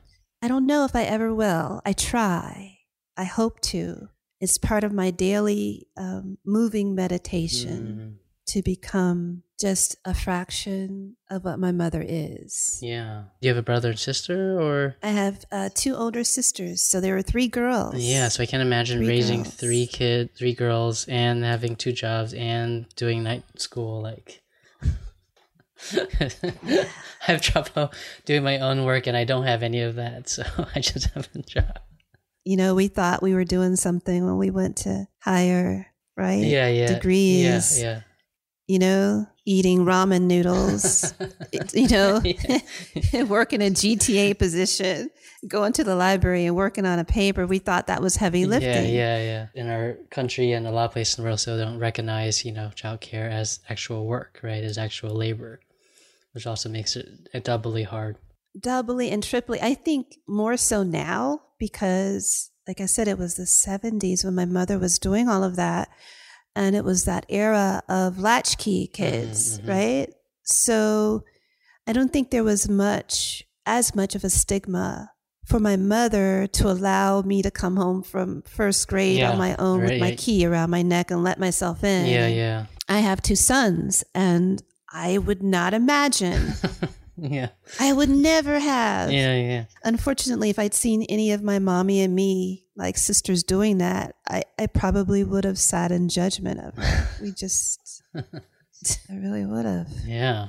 I 0.43 0.47
don't 0.47 0.65
know 0.65 0.85
if 0.85 0.95
I 0.95 1.03
ever 1.03 1.31
will. 1.35 1.81
I 1.85 1.93
try. 1.93 2.79
I 3.15 3.25
hope 3.25 3.61
to. 3.73 4.09
It's 4.39 4.57
part 4.57 4.83
of 4.83 4.91
my 4.91 5.11
daily 5.11 5.85
um, 5.97 6.39
moving 6.43 6.95
meditation 6.95 8.17
Mm, 8.17 8.20
to 8.47 8.61
become 8.61 9.43
just 9.59 9.95
a 10.03 10.13
fraction 10.13 11.15
of 11.29 11.43
what 11.43 11.59
my 11.59 11.71
mother 11.71 12.03
is. 12.05 12.79
yeah. 12.81 13.23
Do 13.39 13.47
you 13.47 13.53
have 13.53 13.57
a 13.59 13.63
brother 13.65 13.89
and 13.91 13.99
sister, 13.99 14.59
or? 14.59 14.95
I 15.03 15.09
have 15.09 15.45
uh, 15.51 15.69
two 15.73 15.95
older 15.95 16.23
sisters, 16.23 16.81
so 16.81 16.99
there 16.99 17.13
were 17.13 17.21
three 17.21 17.47
girls. 17.47 17.95
Yeah, 17.97 18.27
so 18.29 18.41
I 18.41 18.47
can't 18.47 18.63
imagine 18.63 18.97
Three 18.99 19.07
raising 19.09 19.43
girls. 19.43 19.55
three 19.55 19.85
kids, 19.87 20.31
three 20.37 20.55
girls, 20.55 21.05
and 21.07 21.43
having 21.43 21.75
two 21.75 21.91
jobs 21.91 22.33
and 22.33 22.87
doing 22.95 23.21
night 23.23 23.43
school. 23.57 24.01
Like, 24.01 24.41
I 25.93 26.87
have 27.21 27.41
trouble 27.41 27.91
doing 28.25 28.43
my 28.43 28.59
own 28.59 28.83
work, 28.85 29.07
and 29.07 29.15
I 29.15 29.23
don't 29.23 29.43
have 29.45 29.63
any 29.63 29.81
of 29.81 29.95
that, 29.95 30.29
so 30.35 30.43
I 30.75 30.79
just 30.79 31.07
have 31.11 31.29
a 31.35 31.39
job. 31.39 31.79
you 32.43 32.57
know, 32.57 32.75
we 32.75 32.87
thought 32.87 33.21
we 33.23 33.33
were 33.33 33.45
doing 33.45 33.75
something 33.75 34.25
when 34.25 34.37
we 34.37 34.49
went 34.49 34.77
to 34.77 35.07
higher, 35.19 35.87
right? 36.17 36.43
Yeah, 36.43 36.67
yeah, 36.67 36.87
Degrees. 36.87 37.79
Yeah, 37.81 38.01
You 38.67 38.79
know, 38.79 39.27
eating 39.45 39.85
ramen 39.85 40.23
noodles, 40.23 41.13
you 41.73 41.87
know, 41.87 42.21
working 43.25 43.61
a 43.61 43.69
GTA 43.69 44.37
position, 44.37 45.09
going 45.47 45.73
to 45.73 45.83
the 45.83 45.95
library 45.95 46.45
and 46.45 46.55
working 46.55 46.85
on 46.85 46.99
a 46.99 47.03
paper. 47.03 47.45
We 47.45 47.59
thought 47.59 47.87
that 47.87 48.01
was 48.01 48.15
heavy 48.15 48.45
lifting. 48.45 48.93
Yeah, 48.93 49.17
yeah, 49.17 49.17
yeah. 49.17 49.47
In 49.55 49.69
our 49.69 49.97
country 50.09 50.51
and 50.51 50.67
a 50.67 50.71
lot 50.71 50.85
of 50.85 50.91
places 50.91 51.17
in 51.17 51.23
the 51.23 51.27
world 51.27 51.39
still 51.39 51.57
don't 51.57 51.79
recognize, 51.79 52.45
you 52.45 52.51
know, 52.51 52.71
childcare 52.75 53.31
as 53.31 53.59
actual 53.69 54.05
work, 54.05 54.39
right? 54.43 54.63
As 54.63 54.77
actual 54.77 55.15
labor, 55.15 55.59
which 56.33 56.45
also 56.45 56.69
makes 56.69 56.95
it 56.95 57.43
doubly 57.43 57.83
hard. 57.83 58.17
Doubly 58.59 59.09
and 59.09 59.23
triply. 59.23 59.59
I 59.61 59.73
think 59.73 60.17
more 60.27 60.57
so 60.57 60.83
now 60.83 61.41
because, 61.57 62.51
like 62.67 62.81
I 62.81 62.85
said, 62.85 63.07
it 63.07 63.17
was 63.17 63.35
the 63.35 63.43
70s 63.43 64.23
when 64.23 64.35
my 64.35 64.45
mother 64.45 64.77
was 64.77 64.99
doing 64.99 65.29
all 65.29 65.43
of 65.43 65.55
that. 65.55 65.89
And 66.55 66.75
it 66.75 66.83
was 66.83 67.05
that 67.05 67.25
era 67.29 67.81
of 67.87 68.19
latchkey 68.19 68.87
kids, 68.87 69.59
mhm. 69.59 69.69
right? 69.69 70.13
So 70.43 71.23
I 71.87 71.93
don't 71.93 72.11
think 72.11 72.29
there 72.29 72.43
was 72.43 72.67
much, 72.67 73.43
as 73.65 73.95
much 73.95 74.15
of 74.15 74.23
a 74.23 74.29
stigma 74.29 75.11
for 75.45 75.59
my 75.59 75.75
mother 75.75 76.47
to 76.47 76.69
allow 76.69 77.21
me 77.21 77.41
to 77.41 77.51
come 77.51 77.75
home 77.75 78.03
from 78.03 78.41
first 78.43 78.87
grade 78.87 79.17
Yeah, 79.17 79.31
on 79.31 79.37
my 79.37 79.55
own 79.57 79.81
with 79.81 79.99
my 79.99 80.15
key 80.15 80.45
around 80.45 80.69
my 80.69 80.81
neck 80.81 81.11
and 81.11 81.23
let 81.23 81.39
myself 81.39 81.83
in. 81.83 82.07
Yeah, 82.07 82.27
yeah, 82.27 82.65
I 82.87 82.99
have 82.99 83.21
two 83.21 83.35
sons, 83.35 84.03
and 84.13 84.61
I 84.93 85.17
would 85.17 85.41
not 85.43 85.73
imagine, 85.73 86.53
yeah, 87.17 87.49
I 87.79 87.91
would 87.91 88.09
never 88.09 88.59
have. 88.59 89.11
yeah, 89.11 89.35
yeah. 89.35 89.65
Unfortunately, 89.83 90.49
if 90.49 90.59
I'd 90.59 90.73
seen 90.73 91.03
any 91.03 91.31
of 91.31 91.43
my 91.43 91.59
mommy 91.59 92.01
and 92.01 92.15
me, 92.15 92.65
like 92.81 92.97
sisters, 92.97 93.43
doing 93.43 93.77
that, 93.77 94.15
I, 94.27 94.43
I 94.57 94.65
probably 94.65 95.23
would 95.23 95.43
have 95.43 95.59
sat 95.59 95.91
in 95.91 96.09
judgment 96.09 96.59
of 96.59 96.73
it. 96.77 97.07
We 97.21 97.31
just, 97.37 98.01
I 98.15 99.13
really 99.13 99.45
would 99.45 99.65
have. 99.65 99.87
Yeah. 100.05 100.47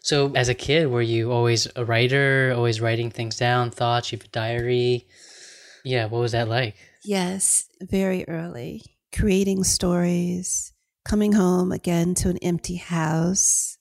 So, 0.00 0.32
as 0.34 0.48
a 0.48 0.54
kid, 0.54 0.88
were 0.88 1.02
you 1.02 1.30
always 1.30 1.68
a 1.76 1.84
writer, 1.84 2.52
always 2.56 2.80
writing 2.80 3.10
things 3.10 3.36
down, 3.36 3.70
thoughts? 3.70 4.10
You 4.10 4.18
have 4.18 4.26
a 4.26 4.30
diary. 4.30 5.06
Yeah. 5.84 6.06
What 6.06 6.20
was 6.20 6.32
that 6.32 6.48
like? 6.48 6.74
Yes, 7.04 7.68
very 7.80 8.24
early. 8.26 8.82
Creating 9.14 9.62
stories, 9.62 10.72
coming 11.04 11.32
home 11.32 11.70
again 11.70 12.14
to 12.14 12.28
an 12.28 12.38
empty 12.38 12.76
house, 12.76 13.78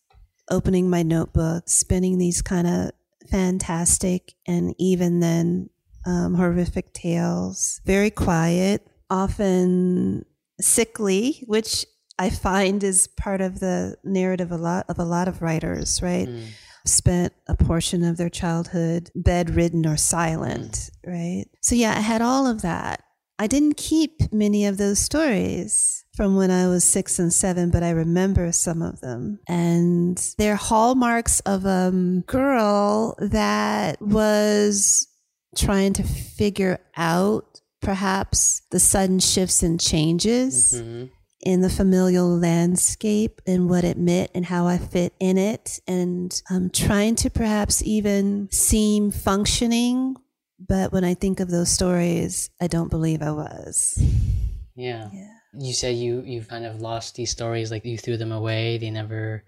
opening 0.51 0.88
my 0.88 1.01
notebook, 1.01 1.67
spinning 1.67 2.19
these 2.19 2.43
kind 2.43 2.67
of 2.67 2.91
fantastic 3.29 4.33
and 4.45 4.75
even 4.77 5.19
then 5.19 5.69
um, 6.05 6.36
horrific 6.36 6.93
tales. 6.93 7.81
Very 7.86 8.10
quiet, 8.10 8.88
often 9.10 10.25
sickly, 10.60 11.43
which 11.48 11.86
I 12.20 12.29
find 12.29 12.84
is 12.84 13.08
part 13.08 13.41
of 13.41 13.60
the 13.60 13.98
narrative 14.03 14.51
a 14.51 14.58
lot 14.58 14.86
of 14.89 15.00
a 15.00 15.05
lot 15.05 15.27
of 15.27 15.41
writers, 15.41 16.01
right? 16.01 16.27
Mm, 16.27 16.48
spent 16.86 17.34
a 17.48 17.55
portion 17.55 18.03
of 18.03 18.17
their 18.17 18.29
childhood 18.29 19.10
bedridden 19.15 19.86
or 19.86 19.98
silent, 19.98 20.89
right? 21.05 21.46
So, 21.62 21.75
yeah, 21.75 21.91
I 21.96 22.01
had 22.01 22.22
all 22.22 22.48
of 22.48 22.62
that. 22.62 23.03
I 23.39 23.48
didn't 23.48 23.77
keep 23.77 24.31
many 24.31 24.67
of 24.67 24.77
those 24.77 25.00
stories 25.00 26.05
from 26.15 26.36
when 26.36 26.51
I 26.51 26.67
was 26.67 26.84
six 26.84 27.17
and 27.17 27.34
seven, 27.34 27.72
but 27.72 27.81
I 27.81 27.89
remember 27.89 28.51
some 28.51 28.84
of 28.84 29.01
them. 29.01 29.39
And 29.48 30.17
they're 30.38 30.55
hallmarks 30.55 31.39
of 31.41 31.65
a 31.65 31.89
um, 31.89 32.22
girl 32.27 33.15
that 33.20 34.00
was 34.00 35.08
trying 35.55 35.93
to 35.93 36.03
figure 36.03 36.79
out 36.96 37.62
perhaps 37.81 38.62
the 38.72 38.79
sudden 38.79 39.20
shifts 39.20 39.63
and 39.63 39.79
changes 39.79 40.74
mhm. 40.77 41.10
in 41.41 41.62
the 41.62 41.70
familial 41.70 42.27
landscape 42.27 43.41
and 43.46 43.70
what 43.70 43.84
it 43.84 43.98
meant 43.98 44.29
and 44.34 44.46
how 44.46 44.67
I 44.67 44.77
fit 44.77 45.13
in 45.20 45.38
it, 45.38 45.79
and 45.88 46.41
um, 46.50 46.70
trying 46.70 47.15
to 47.15 47.29
perhaps 47.29 47.81
even 47.84 48.50
seem 48.51 49.12
functioning. 49.12 50.15
But 50.60 50.93
when 50.93 51.03
I 51.03 51.15
think 51.15 51.39
of 51.39 51.50
those 51.50 51.72
stories, 51.72 52.51
I 52.62 52.67
don't 52.67 52.91
believe 52.91 53.22
I 53.24 53.31
was. 53.31 53.98
Yeah. 54.75 55.10
Yeah. 55.12 55.27
You 55.53 55.74
said 55.74 55.96
you 55.96 56.22
you 56.22 56.43
kind 56.43 56.65
of 56.65 56.79
lost 56.79 57.15
these 57.15 57.31
stories, 57.31 57.72
like 57.72 57.84
you 57.84 57.98
threw 57.98 58.15
them 58.15 58.31
away. 58.31 58.77
They 58.77 58.89
never. 58.89 59.43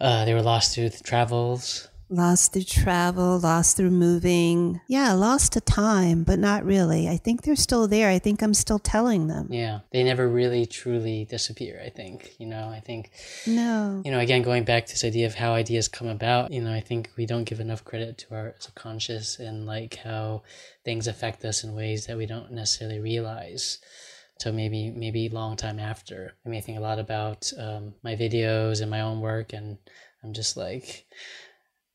Uh, 0.00 0.24
they 0.24 0.34
were 0.34 0.42
lost 0.42 0.74
through 0.74 0.88
the 0.88 1.02
travels. 1.04 1.88
Lost 2.10 2.52
through 2.52 2.64
travel, 2.64 3.38
lost 3.38 3.76
through 3.76 3.90
moving. 3.90 4.80
Yeah, 4.88 5.14
lost 5.14 5.52
to 5.54 5.60
time, 5.60 6.22
but 6.22 6.38
not 6.38 6.64
really. 6.64 7.08
I 7.08 7.16
think 7.16 7.42
they're 7.42 7.56
still 7.56 7.88
there. 7.88 8.10
I 8.10 8.18
think 8.18 8.42
I'm 8.42 8.52
still 8.54 8.78
telling 8.78 9.26
them. 9.28 9.48
Yeah, 9.50 9.80
they 9.90 10.04
never 10.04 10.28
really 10.28 10.66
truly 10.66 11.24
disappear. 11.24 11.80
I 11.84 11.88
think 11.88 12.34
you 12.38 12.46
know. 12.46 12.68
I 12.68 12.80
think 12.80 13.10
No. 13.46 14.02
you 14.04 14.10
know. 14.10 14.18
Again, 14.20 14.42
going 14.42 14.64
back 14.64 14.84
to 14.86 14.92
this 14.92 15.02
idea 15.04 15.26
of 15.26 15.34
how 15.34 15.54
ideas 15.54 15.88
come 15.88 16.06
about. 16.08 16.52
You 16.52 16.60
know, 16.62 16.72
I 16.74 16.80
think 16.80 17.10
we 17.16 17.24
don't 17.24 17.44
give 17.44 17.58
enough 17.58 17.84
credit 17.84 18.18
to 18.18 18.34
our 18.34 18.54
subconscious 18.58 19.38
and 19.38 19.64
like 19.66 19.96
how 19.96 20.42
things 20.84 21.06
affect 21.08 21.44
us 21.44 21.64
in 21.64 21.74
ways 21.74 22.06
that 22.06 22.18
we 22.18 22.26
don't 22.26 22.52
necessarily 22.52 23.00
realize. 23.00 23.78
So 24.40 24.52
maybe 24.52 24.90
maybe 24.90 25.30
long 25.30 25.56
time 25.56 25.78
after. 25.78 26.34
I 26.44 26.48
mean, 26.50 26.58
I 26.58 26.60
think 26.60 26.76
a 26.76 26.82
lot 26.82 26.98
about 26.98 27.50
um, 27.58 27.94
my 28.02 28.14
videos 28.14 28.82
and 28.82 28.90
my 28.90 29.00
own 29.00 29.20
work, 29.22 29.54
and 29.54 29.78
I'm 30.22 30.34
just 30.34 30.54
like. 30.56 31.06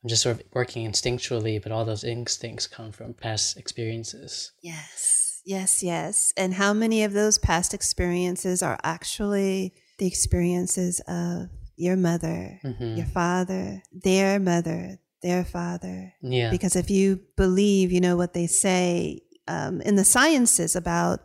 I'm 0.04 0.10
just 0.10 0.24
sort 0.24 0.38
of 0.40 0.44
working 0.54 0.90
instinctually, 0.90 1.62
but 1.62 1.72
all 1.72 1.84
those 1.86 2.04
instincts 2.04 2.68
come 2.68 2.92
from 2.92 3.14
past 3.14 3.58
experiences. 3.58 4.54
Yes, 4.62 5.42
yes, 5.46 5.84
yes. 5.84 6.32
And 6.38 6.54
how 6.54 6.74
many 6.74 7.04
of 7.04 7.12
those 7.14 7.38
past 7.38 7.74
experiences 7.74 8.64
are 8.64 8.80
actually 8.84 9.74
the 9.98 10.08
experiences 10.08 11.02
of 11.08 11.50
your 11.76 11.98
mother, 11.98 12.60
Mhm. 12.64 12.96
your 12.98 13.06
father, 13.08 13.84
their 13.92 14.40
mother, 14.40 15.00
their 15.22 15.44
father? 15.44 16.14
Yeah. 16.22 16.50
Because 16.50 16.78
if 16.78 16.90
you 16.90 17.20
believe, 17.36 17.92
you 17.92 18.00
know, 18.00 18.16
what 18.16 18.34
they 18.34 18.48
say 18.48 19.22
um, 19.48 19.82
in 19.82 19.96
the 19.96 20.06
sciences 20.06 20.76
about 20.76 21.22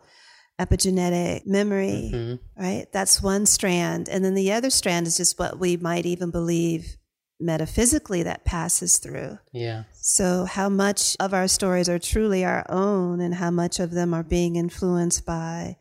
epigenetic 0.59 1.45
memory, 1.45 2.09
Mhm. 2.13 2.39
right? 2.57 2.87
That's 2.91 3.21
one 3.21 3.45
strand. 3.45 4.09
And 4.09 4.23
then 4.25 4.33
the 4.33 4.51
other 4.51 4.69
strand 4.69 5.07
is 5.07 5.17
just 5.17 5.37
what 5.37 5.59
we 5.59 5.77
might 5.77 6.05
even 6.05 6.31
believe 6.31 6.97
metaphysically 7.39 8.23
that 8.23 8.45
passes 8.45 8.97
through. 8.97 9.39
Yeah. 9.51 9.83
So, 9.93 10.45
how 10.45 10.69
much 10.69 11.15
of 11.19 11.33
our 11.33 11.47
stories 11.47 11.89
are 11.89 11.99
truly 11.99 12.45
our 12.45 12.65
own, 12.69 13.21
and 13.21 13.35
how 13.35 13.51
much 13.51 13.79
of 13.79 13.91
them 13.91 14.13
are 14.13 14.23
being 14.23 14.55
influenced 14.55 15.25
by 15.25 15.77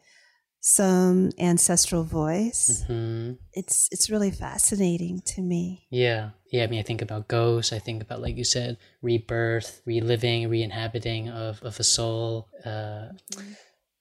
some 0.60 1.30
ancestral 1.38 2.04
voice? 2.04 2.84
hmm 2.86 3.32
It's 3.52 3.88
it's 3.92 4.10
really 4.10 4.30
fascinating 4.30 5.20
to 5.26 5.42
me. 5.42 5.86
Yeah. 5.90 6.30
Yeah. 6.50 6.64
I 6.64 6.66
mean, 6.68 6.80
I 6.80 6.84
think 6.84 7.02
about 7.02 7.28
ghosts. 7.28 7.72
I 7.72 7.78
think 7.78 8.02
about, 8.02 8.22
like 8.22 8.36
you 8.36 8.44
said, 8.44 8.78
rebirth, 9.02 9.82
reliving, 9.84 10.48
re-inhabiting 10.48 11.28
of, 11.28 11.62
of 11.62 11.78
a 11.80 11.84
soul. 11.84 12.48
Uh, 12.64 13.08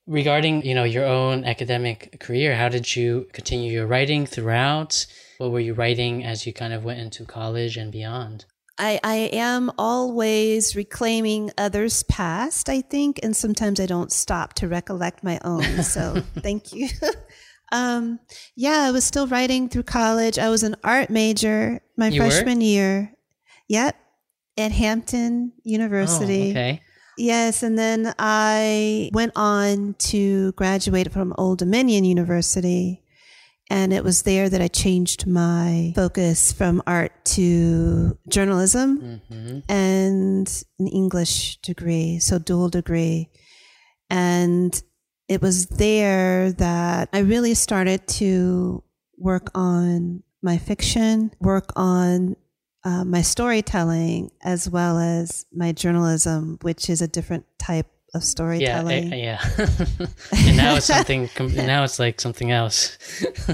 regarding 0.06 0.66
you 0.66 0.76
know 0.76 0.84
your 0.84 1.06
own 1.06 1.46
academic 1.46 2.20
career 2.20 2.56
how 2.56 2.68
did 2.68 2.94
you 2.96 3.26
continue 3.32 3.72
your 3.72 3.88
writing 3.88 4.26
throughout 4.26 5.06
what 5.38 5.52
were 5.52 5.60
you 5.60 5.74
writing 5.74 6.24
as 6.24 6.46
you 6.46 6.54
kind 6.54 6.74
of 6.74 6.84
went 6.84 7.00
into 7.00 7.26
college 7.26 7.78
and 7.78 7.92
beyond? 7.92 8.46
I, 8.80 9.00
I 9.04 9.16
am 9.34 9.72
always 9.78 10.76
reclaiming 10.76 11.52
others 11.60 12.02
past 12.02 12.70
i 12.70 12.82
think 12.82 13.20
and 13.22 13.36
sometimes 13.38 13.80
i 13.80 13.86
don't 13.86 14.12
stop 14.12 14.56
to 14.56 14.68
recollect 14.68 15.24
my 15.24 15.40
own 15.46 15.84
so 15.84 16.24
thank 16.40 16.74
you. 16.74 16.90
Um, 17.72 18.20
yeah 18.56 18.86
i 18.88 18.92
was 18.92 19.04
still 19.04 19.26
writing 19.26 19.68
through 19.68 19.84
college. 19.84 20.38
I 20.38 20.50
was 20.50 20.62
an 20.62 20.76
art 20.84 21.10
major 21.10 21.82
my 21.98 22.10
You 22.10 22.22
freshman 22.22 22.62
year. 22.62 23.14
Yep 23.68 23.96
at 24.58 24.72
hampton 24.72 25.54
university. 25.64 26.48
Oh, 26.48 26.52
okay. 26.52 26.82
Yes, 27.18 27.62
and 27.62 27.78
then 27.78 28.14
I 28.18 29.12
went 29.14 29.34
on 29.36 29.96
to 30.00 30.52
graduate 30.54 31.12
from 31.12 31.34
Old 31.38 31.60
Dominion 31.60 32.06
University. 32.06 33.03
And 33.70 33.94
it 33.94 34.04
was 34.04 34.24
there 34.24 34.50
that 34.50 34.62
I 34.62 34.68
changed 34.68 35.26
my 35.26 35.94
focus 35.96 36.52
from 36.52 36.84
art 36.86 37.12
to 37.26 38.18
journalism 38.28 39.22
hmm 39.30 39.60
and 39.70 40.64
an 40.80 40.88
English 40.88 41.58
degree, 41.62 42.20
so 42.20 42.38
dual 42.40 42.70
degree. 42.70 43.30
And 44.10 44.80
it 45.28 45.42
was 45.42 45.68
there 45.68 46.52
that 46.54 47.10
I 47.14 47.20
really 47.20 47.54
started 47.54 48.08
to 48.20 48.84
work 49.18 49.50
on 49.56 50.24
my 50.42 50.58
fiction, 50.58 51.32
work 51.40 51.72
on 51.76 52.36
uh, 52.84 53.06
my 53.06 53.22
storytelling, 53.22 54.32
as 54.44 54.70
well 54.70 55.00
as 55.00 55.46
my 55.54 55.72
journalism, 55.72 56.58
which 56.62 56.90
is 56.90 57.02
a 57.02 57.08
different 57.08 57.46
type 57.58 57.88
of 58.14 58.22
yeah 58.22 58.22
eh, 58.22 58.26
storytelling. 58.26 59.14
I- 59.14 59.16
yeah 59.18 59.42
and 60.48 60.58
now 60.58 60.76
it's 60.76 60.86
something 60.86 61.28
com- 61.36 61.54
now 61.56 61.84
it's 61.84 61.98
like 62.00 62.22
something 62.22 62.52
else 62.52 62.98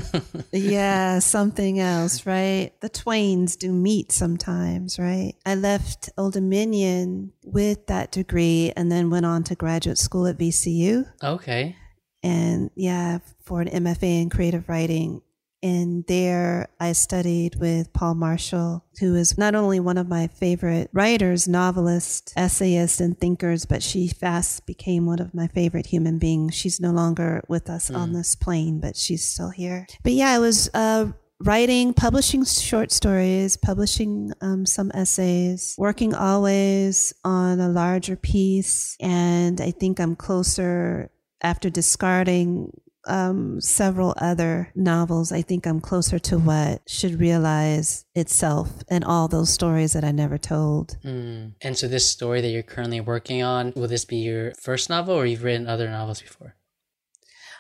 yeah, 0.52 1.20
something 1.20 1.80
else, 1.80 2.26
right? 2.26 2.72
The 2.82 2.90
twains 2.90 3.56
do 3.56 3.72
meet 3.72 4.12
sometimes, 4.12 5.00
right? 5.00 5.34
I 5.46 5.56
left 5.56 6.10
Old 6.18 6.34
Dominion 6.34 7.32
with 7.44 7.88
that 7.88 8.12
degree 8.12 8.72
and 8.76 8.92
then 8.92 9.10
went 9.10 9.26
on 9.26 9.44
to 9.46 9.56
graduate 9.56 9.98
school 9.98 10.28
at 10.28 10.38
VCU. 10.38 11.06
okay 11.24 11.76
And 12.24 12.70
yeah, 12.76 13.20
for 13.44 13.62
an 13.62 13.70
MFA 13.70 14.22
in 14.22 14.30
creative 14.30 14.68
writing. 14.70 15.22
And 15.62 16.06
there 16.08 16.70
I 16.80 16.94
studied 16.94 17.56
with 17.56 17.92
Paule 17.94 18.16
Marshall, 18.16 18.86
who 19.00 19.16
is 19.16 19.38
not 19.38 19.56
only 19.56 19.80
one 19.80 19.98
of 19.98 20.08
my 20.08 20.28
favorite 20.28 20.90
writers, 20.94 21.48
novelists, 21.48 22.34
essayists, 22.38 23.02
and 23.02 23.20
thinkers, 23.20 23.66
but 23.66 23.84
she 23.84 24.08
fast 24.08 24.66
became 24.66 25.06
one 25.06 25.20
of 25.20 25.34
my 25.34 25.48
favorite 25.48 25.88
human 25.88 26.18
beings. 26.18 26.56
She's 26.56 26.80
no 26.80 26.92
longer 26.92 27.44
with 27.48 27.70
us 27.70 27.92
on 27.92 28.14
this 28.14 28.36
plane, 28.36 28.80
but 28.80 28.96
she's 28.96 29.28
still 29.28 29.50
here. 29.50 29.88
But 30.04 30.14
yeah, 30.14 30.30
I 30.30 30.40
was 30.40 30.70
uh, 30.74 31.12
writing, 31.42 31.94
publishing 31.94 32.46
short 32.46 32.92
stories, 32.92 33.58
publishing 33.58 34.32
um, 34.42 34.66
some 34.66 34.92
essays, 34.94 35.76
working 35.78 36.14
always 36.14 37.14
on 37.24 37.60
a 37.60 37.70
larger 37.70 38.16
piece. 38.16 38.96
And 39.00 39.60
I 39.62 39.72
think 39.72 40.00
I'm 40.00 40.16
closer 40.16 41.12
after 41.42 41.70
discarding 41.70 42.72
um, 43.10 43.60
several 43.62 44.14
other 44.18 44.72
novels, 44.76 45.32
I 45.32 45.42
think 45.42 45.66
I'm 45.66 45.82
closer 45.82 46.20
to 46.20 46.38
what 46.38 46.82
should 46.88 47.20
realize 47.20 48.06
itself 48.16 48.70
and 48.90 49.04
all 49.04 49.28
those 49.28 49.50
stories 49.50 49.94
that 49.94 50.04
I 50.04 50.12
never 50.12 50.38
told. 50.38 50.98
Mm. 51.04 51.54
and 51.62 51.78
so 51.78 51.88
this 51.88 52.10
story 52.10 52.42
that 52.42 52.50
you're 52.50 52.64
currently 52.64 53.02
working 53.02 53.42
on 53.42 53.74
will 53.76 53.88
this 53.88 54.06
be 54.06 54.18
your 54.18 54.54
first 54.56 54.90
novel 54.90 55.16
or 55.16 55.26
you've 55.26 55.44
written 55.44 55.68
other 55.68 55.90
novels 55.90 56.22
before 56.22 56.56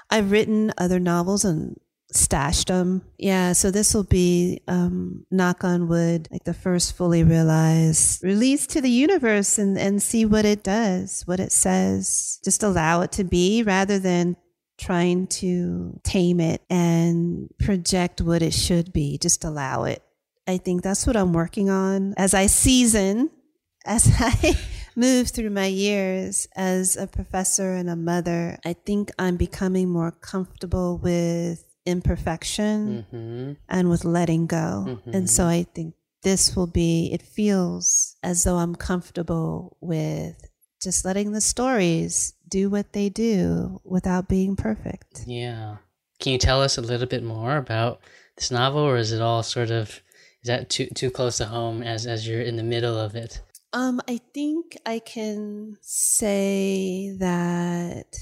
I've 0.09 0.31
written 0.31 0.73
other 0.77 0.99
novels 0.99 1.45
and 1.45 1.79
stashed 2.11 2.67
them. 2.67 3.03
Yeah, 3.17 3.53
so 3.53 3.69
this 3.69 3.93
will 3.93 4.03
be, 4.03 4.61
um, 4.67 5.25
knock 5.29 5.63
on 5.63 5.87
wood, 5.87 6.27
like 6.31 6.43
the 6.43 6.53
first 6.53 6.97
fully 6.97 7.23
realized 7.23 8.23
release 8.23 8.65
to 8.67 8.81
the 8.81 8.89
universe 8.89 9.59
and, 9.59 9.77
and 9.77 10.01
see 10.01 10.25
what 10.25 10.45
it 10.45 10.63
does, 10.63 11.23
what 11.25 11.39
it 11.39 11.51
says. 11.51 12.39
Just 12.43 12.63
allow 12.63 13.01
it 13.01 13.11
to 13.13 13.23
be 13.23 13.61
rather 13.63 13.99
than 13.99 14.35
trying 14.79 15.27
to 15.27 15.99
tame 16.03 16.39
it 16.39 16.61
and 16.69 17.49
project 17.59 18.21
what 18.21 18.41
it 18.41 18.53
should 18.53 18.91
be. 18.93 19.17
Just 19.17 19.43
allow 19.43 19.83
it. 19.83 20.01
I 20.47 20.57
think 20.57 20.81
that's 20.81 21.05
what 21.05 21.15
I'm 21.15 21.33
working 21.33 21.69
on 21.69 22.15
as 22.17 22.33
I 22.33 22.47
season, 22.47 23.29
as 23.85 24.09
I 24.19 24.57
move 24.95 25.29
through 25.29 25.51
my 25.51 25.67
years 25.67 26.47
as 26.55 26.97
a 26.97 27.05
professor 27.05 27.73
and 27.73 27.89
a 27.89 27.95
mother. 27.95 28.57
I 28.65 28.73
think 28.73 29.11
I'm 29.19 29.37
becoming 29.37 29.89
more 29.89 30.11
comfortable 30.11 30.97
with 30.97 31.65
imperfection 31.85 33.05
hmm 33.09 33.53
and 33.67 33.89
with 33.89 34.05
letting 34.05 34.45
go. 34.47 34.99
And 35.13 35.29
so 35.29 35.45
I 35.45 35.63
think 35.63 35.95
this 36.23 36.55
will 36.55 36.67
be, 36.67 37.09
it 37.13 37.21
feels 37.21 38.15
as 38.23 38.43
though 38.43 38.57
I'm 38.57 38.75
comfortable 38.75 39.77
with 39.81 40.35
just 40.81 41.05
letting 41.05 41.31
the 41.31 41.41
stories 41.41 42.33
do 42.49 42.69
what 42.69 42.93
they 42.93 43.09
do 43.09 43.81
without 43.83 44.27
being 44.27 44.55
perfect. 44.55 45.23
Yeah. 45.25 45.77
Can 46.19 46.33
you 46.33 46.39
tell 46.39 46.61
us 46.61 46.77
a 46.77 46.81
little 46.81 47.07
bit 47.07 47.23
more 47.23 47.57
about 47.57 48.01
this 48.35 48.51
novel, 48.51 48.81
or 48.81 48.97
is 48.97 49.11
it 49.11 49.21
all 49.21 49.43
sort 49.43 49.71
of 49.71 50.01
is 50.41 50.47
that 50.47 50.69
too 50.69 50.87
too 50.87 51.11
close 51.11 51.37
to 51.37 51.45
home 51.45 51.83
as 51.83 52.05
as 52.05 52.27
you're 52.27 52.41
in 52.41 52.55
the 52.55 52.63
middle 52.63 52.97
of 52.97 53.15
it? 53.15 53.41
Um, 53.71 54.01
I 54.07 54.19
think 54.33 54.77
I 54.85 54.99
can 54.99 55.77
say 55.81 57.15
that 57.19 58.15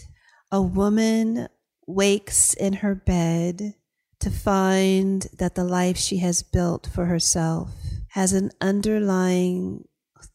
a 0.51 0.61
woman 0.61 1.47
wakes 1.87 2.53
in 2.53 2.73
her 2.73 2.93
bed 2.93 3.75
to 4.19 4.29
find 4.29 5.27
that 5.37 5.55
the 5.55 5.63
life 5.63 5.97
she 5.97 6.17
has 6.17 6.43
built 6.43 6.89
for 6.93 7.05
herself 7.05 7.71
has 8.09 8.33
an 8.33 8.51
underlying 8.59 9.87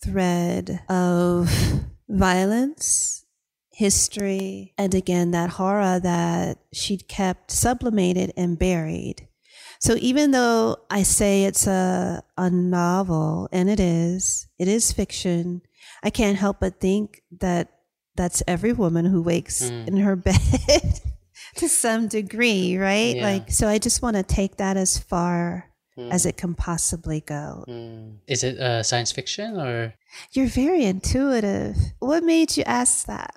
thread 0.02 0.82
of 0.88 1.50
violence, 2.08 3.21
history, 3.74 4.74
and 4.78 4.94
again, 4.94 5.30
that 5.32 5.50
horror 5.50 5.98
that 6.00 6.58
she'd 6.72 7.08
kept 7.08 7.50
sublimated 7.50 8.32
and 8.36 8.58
buried. 8.58 9.28
So 9.80 9.96
even 9.98 10.30
though 10.30 10.76
I 10.90 11.02
say 11.02 11.44
it's 11.44 11.66
a, 11.66 12.22
a 12.38 12.48
novel, 12.50 13.48
and 13.52 13.68
it 13.68 13.80
is, 13.80 14.46
it 14.58 14.68
is 14.68 14.92
fiction, 14.92 15.62
I 16.04 16.10
can't 16.10 16.38
help 16.38 16.60
but 16.60 16.80
think 16.80 17.22
that 17.40 17.68
that's 18.14 18.42
every 18.46 18.72
woman 18.72 19.06
who 19.06 19.22
wakes 19.22 19.62
Mm. 19.62 19.88
in 19.88 19.96
her 19.98 20.16
bed 20.28 20.38
to 21.56 21.68
some 21.68 22.08
degree, 22.08 22.76
right? 22.76 23.16
Yeah. 23.16 23.24
Like, 23.24 23.50
so 23.50 23.66
I 23.68 23.78
just 23.78 24.02
want 24.02 24.16
to 24.16 24.22
take 24.22 24.56
that 24.58 24.76
as 24.76 24.98
far 24.98 25.68
Mm. 25.98 26.10
as 26.10 26.24
it 26.24 26.38
can 26.38 26.54
possibly 26.54 27.20
go. 27.20 27.66
Mm. 27.68 28.16
Is 28.26 28.42
it 28.44 28.58
uh, 28.58 28.82
science 28.82 29.12
fiction 29.12 29.58
or? 29.60 29.92
You're 30.32 30.46
very 30.46 30.84
intuitive. 30.86 31.76
What 31.98 32.24
made 32.24 32.56
you 32.56 32.64
ask 32.64 33.04
that? 33.08 33.36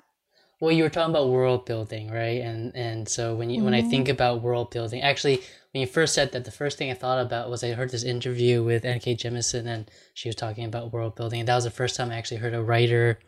Well, 0.65 0.73
you 0.73 0.81
were 0.81 0.89
talking 0.89 1.13
about 1.13 1.29
world 1.29 1.65
building, 1.65 2.09
right? 2.09 2.41
And 2.41 2.75
and 2.75 3.07
so 3.07 3.35
when 3.35 3.51
you 3.51 3.63
when 3.63 3.75
I 3.75 3.83
think 3.83 4.07
mm-hmm. 4.07 4.13
about 4.13 4.41
world 4.41 4.71
building, 4.71 5.03
actually, 5.03 5.35
when 5.71 5.81
you 5.81 5.85
first 5.85 6.15
said 6.15 6.31
that, 6.31 6.43
the 6.43 6.49
first 6.49 6.79
thing 6.79 6.89
I 6.89 6.95
thought 6.95 7.23
about 7.23 7.51
was 7.51 7.63
I 7.63 7.73
heard 7.73 7.91
this 7.91 8.03
interview 8.03 8.63
with 8.63 8.83
N.K. 8.83 9.15
Jemisin, 9.15 9.67
and 9.67 9.91
she 10.15 10.27
was 10.27 10.35
talking 10.35 10.65
about 10.65 10.91
world 10.91 11.15
building, 11.15 11.39
and 11.39 11.47
that 11.47 11.53
was 11.53 11.65
the 11.65 11.69
first 11.69 11.95
time 11.95 12.09
I 12.09 12.15
actually 12.15 12.37
heard 12.37 12.55
a 12.55 12.63
writer, 12.63 13.19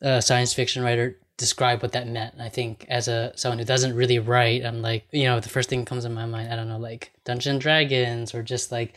a 0.00 0.22
science 0.22 0.54
fiction 0.54 0.82
writer, 0.82 1.18
describe 1.36 1.82
what 1.82 1.92
that 1.92 2.08
meant. 2.08 2.32
And 2.32 2.42
I 2.42 2.48
think 2.48 2.86
as 2.88 3.06
a 3.06 3.34
someone 3.36 3.58
who 3.58 3.66
doesn't 3.66 3.94
really 3.94 4.18
write, 4.18 4.64
I'm 4.64 4.80
like, 4.80 5.06
you 5.12 5.24
know, 5.24 5.40
the 5.40 5.50
first 5.50 5.68
thing 5.68 5.80
that 5.80 5.88
comes 5.88 6.06
in 6.06 6.14
my 6.14 6.24
mind, 6.24 6.50
I 6.50 6.56
don't 6.56 6.68
know, 6.68 6.78
like 6.78 7.12
dungeon 7.26 7.58
Dragons 7.58 8.34
or 8.34 8.42
just 8.42 8.72
like 8.72 8.96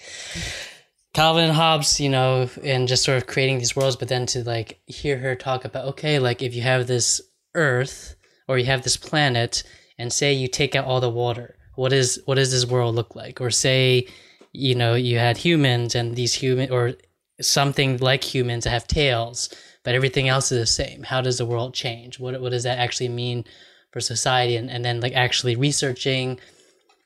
Calvin 1.14 1.44
and 1.44 1.54
Hobbes, 1.54 2.00
you 2.00 2.08
know, 2.08 2.50
and 2.64 2.88
just 2.88 3.04
sort 3.04 3.18
of 3.18 3.28
creating 3.28 3.58
these 3.58 3.76
worlds, 3.76 3.98
but 3.98 4.08
then 4.08 4.28
to 4.28 4.46
like 4.46 4.80
hear 4.86 5.18
her 5.18 5.36
talk 5.36 5.66
about, 5.66 5.84
okay, 5.88 6.20
like 6.20 6.42
if 6.42 6.56
you 6.56 6.62
have 6.62 6.88
this 6.88 7.20
Earth 7.56 8.16
or 8.48 8.58
you 8.58 8.66
have 8.66 8.82
this 8.82 8.98
planet, 8.98 9.64
and 10.00 10.12
say 10.12 10.34
you 10.34 10.48
take 10.48 10.76
out 10.76 10.86
all 10.86 11.00
the 11.00 11.10
water, 11.10 11.56
what 11.76 11.94
is 11.94 12.20
what 12.26 12.36
does 12.36 12.52
this 12.52 12.66
world 12.66 12.96
look 12.96 13.16
like? 13.16 13.40
Or 13.40 13.52
say, 13.52 14.08
you 14.54 14.74
know, 14.74 14.96
you 14.96 15.20
had 15.20 15.38
humans 15.38 15.94
and 15.94 16.16
these 16.16 16.34
human 16.34 16.72
or 16.72 16.94
something 17.42 17.98
like 17.98 18.24
humans 18.24 18.66
have 18.66 18.88
tails, 18.88 19.50
but 19.84 19.94
everything 19.94 20.28
else 20.28 20.52
is 20.52 20.60
the 20.60 20.66
same. 20.66 21.04
How 21.04 21.22
does 21.22 21.38
the 21.38 21.46
world 21.46 21.74
change? 21.76 22.20
What 22.20 22.42
what 22.42 22.52
does 22.52 22.64
that 22.64 22.80
actually 22.80 23.10
mean 23.10 23.46
for 23.92 24.00
society? 24.00 24.56
And 24.56 24.70
and 24.72 24.84
then 24.84 25.00
like 25.00 25.14
actually 25.14 25.56
researching 25.56 26.40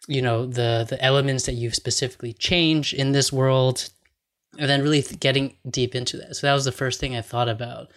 you 0.08 0.22
know 0.22 0.46
the 0.46 0.86
the 0.90 1.02
elements 1.04 1.46
that 1.46 1.54
you've 1.54 1.76
specifically 1.76 2.34
change 2.34 2.94
in 2.94 3.12
this 3.12 3.32
world 3.32 3.90
and 4.58 4.70
then 4.70 4.82
really 4.82 5.02
getting 5.20 5.56
deep 5.70 5.96
into 5.96 6.18
that 6.18 6.36
so 6.36 6.46
that 6.46 6.54
was 6.54 6.66
the 6.66 6.72
first 6.72 7.00
thing 7.00 7.16
i 7.16 7.22
thought 7.22 7.50
about 7.50 7.90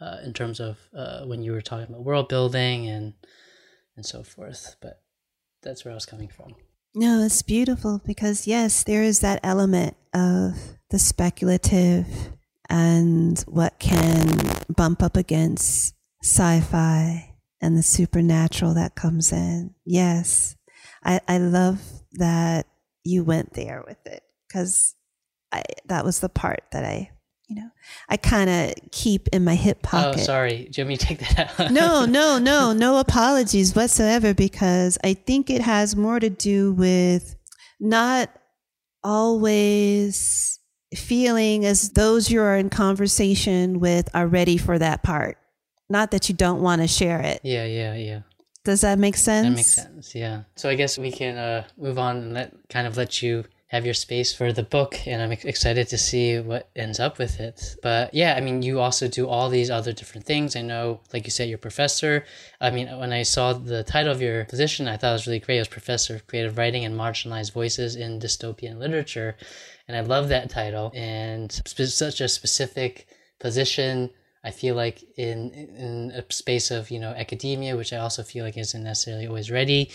uh, 0.00 0.18
in 0.24 0.32
terms 0.32 0.60
of 0.60 0.78
uh, 0.96 1.24
when 1.24 1.42
you 1.42 1.52
were 1.52 1.62
talking 1.62 1.86
about 1.88 2.04
world 2.04 2.28
building 2.28 2.88
and 2.88 3.14
and 3.96 4.04
so 4.04 4.22
forth 4.22 4.76
but 4.80 5.02
that's 5.62 5.84
where 5.84 5.92
i 5.92 5.94
was 5.94 6.06
coming 6.06 6.28
from 6.28 6.54
No, 6.96 7.24
it's 7.24 7.42
beautiful 7.42 8.00
because, 8.06 8.46
yes, 8.46 8.84
there 8.84 9.02
is 9.02 9.18
that 9.18 9.40
element 9.42 9.96
of 10.12 10.54
the 10.90 10.98
speculative 11.00 12.06
and 12.70 13.40
what 13.48 13.80
can 13.80 14.38
bump 14.68 15.02
up 15.02 15.16
against 15.16 15.94
sci 16.22 16.60
fi 16.60 17.34
and 17.60 17.76
the 17.76 17.82
supernatural 17.82 18.74
that 18.74 18.94
comes 18.94 19.32
in. 19.32 19.74
Yes. 19.84 20.54
I, 21.02 21.20
I 21.26 21.38
love 21.38 21.80
that 22.12 22.66
you 23.02 23.24
went 23.24 23.54
there 23.54 23.82
with 23.86 23.98
it 24.06 24.22
because 24.46 24.94
i 25.52 25.62
that 25.86 26.04
was 26.04 26.20
the 26.20 26.28
part 26.28 26.62
that 26.70 26.84
I, 26.84 27.10
you 27.48 27.56
know, 27.56 27.70
I 28.08 28.16
kind 28.16 28.48
of 28.48 28.74
keep 28.90 29.28
in 29.28 29.44
my 29.44 29.54
hip 29.54 29.78
oh, 29.84 29.88
pocket. 29.88 30.20
Oh, 30.20 30.24
sorry. 30.24 30.68
Do 30.70 30.80
you 30.80 30.84
want 30.84 30.88
me 30.88 30.96
to 30.96 31.06
take 31.06 31.18
that 31.18 31.60
out? 31.60 31.70
no, 31.70 32.04
no, 32.06 32.38
no, 32.38 32.72
no 32.72 32.98
apologies 32.98 33.74
whatsoever 33.74 34.34
because 34.34 34.98
I 35.04 35.14
think 35.14 35.50
it 35.50 35.60
has 35.60 35.94
more 35.94 36.18
to 36.20 36.30
do 36.30 36.72
with 36.72 37.36
not 37.78 38.30
always 39.02 40.58
feeling 40.94 41.64
as 41.66 41.90
those 41.90 42.30
you're 42.30 42.56
in 42.56 42.70
conversation 42.70 43.80
with 43.80 44.08
are 44.14 44.26
ready 44.26 44.56
for 44.56 44.78
that 44.78 45.02
part. 45.02 45.36
Not 45.90 46.12
that 46.12 46.28
you 46.28 46.34
don't 46.34 46.62
want 46.62 46.80
to 46.80 46.88
share 46.88 47.20
it. 47.20 47.40
Yeah, 47.42 47.66
yeah, 47.66 47.94
yeah. 47.94 48.20
Does 48.64 48.80
that 48.80 48.98
make 48.98 49.16
sense? 49.16 49.46
That 49.46 49.54
makes 49.54 49.74
sense. 49.74 50.14
Yeah. 50.14 50.44
So 50.56 50.70
I 50.70 50.74
guess 50.74 50.96
we 50.96 51.12
can 51.12 51.36
uh, 51.36 51.64
move 51.76 51.98
on 51.98 52.16
and 52.16 52.32
let 52.32 52.54
kind 52.70 52.86
of 52.86 52.96
let 52.96 53.20
you 53.22 53.44
have 53.74 53.84
your 53.84 53.94
space 53.94 54.32
for 54.32 54.52
the 54.52 54.62
book 54.62 55.04
and 55.04 55.20
i'm 55.20 55.32
excited 55.32 55.88
to 55.88 55.98
see 55.98 56.38
what 56.38 56.70
ends 56.76 57.00
up 57.00 57.18
with 57.18 57.40
it. 57.40 57.74
But 57.82 58.14
yeah 58.14 58.34
i 58.36 58.40
mean 58.40 58.62
you 58.62 58.78
also 58.78 59.08
do 59.08 59.26
all 59.26 59.48
these 59.48 59.68
other 59.68 59.92
different 59.92 60.24
things. 60.26 60.54
I 60.54 60.62
know 60.62 61.00
like 61.12 61.24
you 61.24 61.32
said 61.32 61.48
you're 61.48 61.58
professor. 61.58 62.24
I 62.60 62.70
mean 62.70 62.86
when 63.00 63.12
i 63.12 63.24
saw 63.24 63.52
the 63.52 63.82
title 63.82 64.12
of 64.12 64.22
your 64.22 64.44
position 64.44 64.86
i 64.86 64.96
thought 64.96 65.10
it 65.10 65.20
was 65.20 65.26
really 65.26 65.40
great. 65.40 65.56
It 65.56 65.66
was 65.66 65.78
professor 65.80 66.14
of 66.14 66.26
creative 66.28 66.56
writing 66.56 66.84
and 66.84 66.94
marginalized 66.94 67.52
voices 67.52 67.96
in 67.96 68.20
dystopian 68.20 68.78
literature 68.78 69.36
and 69.88 69.96
i 69.96 70.00
love 70.00 70.28
that 70.28 70.50
title. 70.50 70.92
And 70.94 71.50
such 71.52 72.20
a 72.20 72.28
specific 72.28 73.08
position 73.40 74.10
I 74.44 74.50
feel 74.52 74.76
like 74.76 75.02
in 75.16 75.50
in 75.84 76.12
a 76.14 76.22
space 76.32 76.70
of 76.70 76.92
you 76.92 77.00
know 77.00 77.12
academia, 77.24 77.76
which 77.76 77.92
I 77.92 77.96
also 77.96 78.22
feel 78.22 78.44
like 78.44 78.56
isn't 78.56 78.84
necessarily 78.84 79.26
always 79.26 79.50
ready 79.50 79.90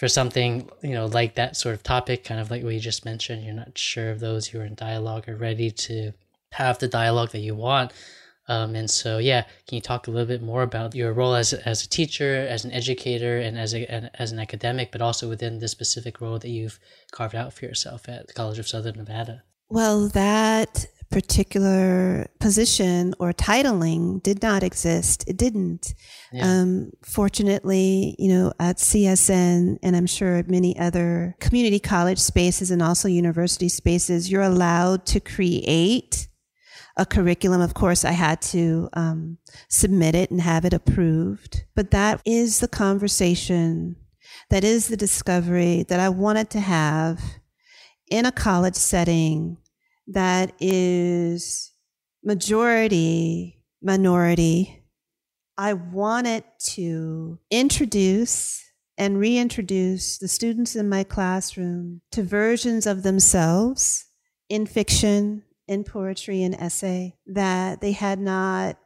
for 0.00 0.08
something 0.08 0.66
you 0.80 0.94
know 0.94 1.04
like 1.04 1.34
that 1.34 1.58
sort 1.58 1.74
of 1.74 1.82
topic, 1.82 2.24
kind 2.24 2.40
of 2.40 2.50
like 2.50 2.62
what 2.64 2.72
you 2.72 2.80
just 2.80 3.04
mentioned. 3.04 3.44
You're 3.44 3.52
not 3.52 3.76
sure 3.76 4.12
if 4.12 4.18
those 4.18 4.46
who 4.46 4.58
are 4.58 4.64
in 4.64 4.74
dialogue 4.74 5.28
are 5.28 5.36
ready 5.36 5.70
to 5.70 6.12
have 6.52 6.78
the 6.78 6.88
dialogue 6.88 7.32
that 7.32 7.40
you 7.40 7.54
want. 7.54 7.92
Um, 8.48 8.74
and 8.74 8.90
so, 8.90 9.18
yeah, 9.18 9.42
can 9.68 9.76
you 9.76 9.80
talk 9.82 10.08
a 10.08 10.10
little 10.10 10.26
bit 10.26 10.42
more 10.42 10.62
about 10.62 10.94
your 10.94 11.12
role 11.12 11.34
as, 11.34 11.52
as 11.52 11.84
a 11.84 11.88
teacher, 11.88 12.46
as 12.48 12.64
an 12.64 12.72
educator, 12.72 13.38
and 13.38 13.56
as, 13.56 13.74
a, 13.74 14.10
as 14.20 14.32
an 14.32 14.40
academic, 14.40 14.90
but 14.90 15.02
also 15.02 15.28
within 15.28 15.60
the 15.60 15.68
specific 15.68 16.20
role 16.20 16.38
that 16.38 16.48
you've 16.48 16.80
carved 17.12 17.36
out 17.36 17.52
for 17.52 17.66
yourself 17.66 18.08
at 18.08 18.26
the 18.26 18.32
College 18.32 18.58
of 18.58 18.66
Southern 18.66 18.96
Nevada? 18.96 19.44
Well, 19.68 20.08
that 20.08 20.86
particular 21.10 22.28
position 22.38 23.14
or 23.18 23.32
titling 23.32 24.22
did 24.22 24.42
not 24.42 24.62
exist. 24.62 25.24
It 25.26 25.36
didn't. 25.36 25.94
Yeah. 26.32 26.44
Um, 26.46 26.92
fortunately, 27.02 28.14
you 28.18 28.28
know, 28.28 28.52
at 28.60 28.76
CSN 28.76 29.78
and 29.82 29.96
I'm 29.96 30.06
sure 30.06 30.36
at 30.36 30.48
many 30.48 30.78
other 30.78 31.34
community 31.40 31.80
college 31.80 32.18
spaces 32.18 32.70
and 32.70 32.80
also 32.80 33.08
university 33.08 33.68
spaces, 33.68 34.30
you're 34.30 34.42
allowed 34.42 35.04
to 35.06 35.20
create 35.20 36.28
a 36.96 37.04
curriculum. 37.04 37.60
Of 37.60 37.74
course, 37.74 38.04
I 38.04 38.12
had 38.12 38.40
to 38.42 38.88
um, 38.92 39.38
submit 39.68 40.14
it 40.14 40.30
and 40.30 40.40
have 40.40 40.64
it 40.64 40.72
approved. 40.72 41.64
But 41.74 41.90
that 41.90 42.20
is 42.24 42.60
the 42.60 42.68
conversation, 42.68 43.96
that 44.48 44.62
is 44.62 44.86
the 44.86 44.96
discovery 44.96 45.84
that 45.88 45.98
I 45.98 46.08
wanted 46.08 46.50
to 46.50 46.60
have 46.60 47.20
in 48.10 48.26
a 48.26 48.32
college 48.32 48.76
setting 48.76 49.56
that 50.10 50.52
is 50.60 51.72
majority 52.22 53.60
minority, 53.82 54.84
I 55.56 55.74
wanted 55.74 56.44
to 56.74 57.38
introduce 57.50 58.64
and 58.98 59.18
reintroduce 59.18 60.18
the 60.18 60.28
students 60.28 60.76
in 60.76 60.88
my 60.88 61.04
classroom 61.04 62.02
to 62.12 62.22
versions 62.22 62.86
of 62.86 63.02
themselves 63.02 64.06
in 64.48 64.66
fiction, 64.66 65.42
in 65.66 65.84
poetry, 65.84 66.42
and 66.42 66.54
essay 66.54 67.16
that 67.26 67.80
they 67.80 67.92
had 67.92 68.18
not 68.18 68.78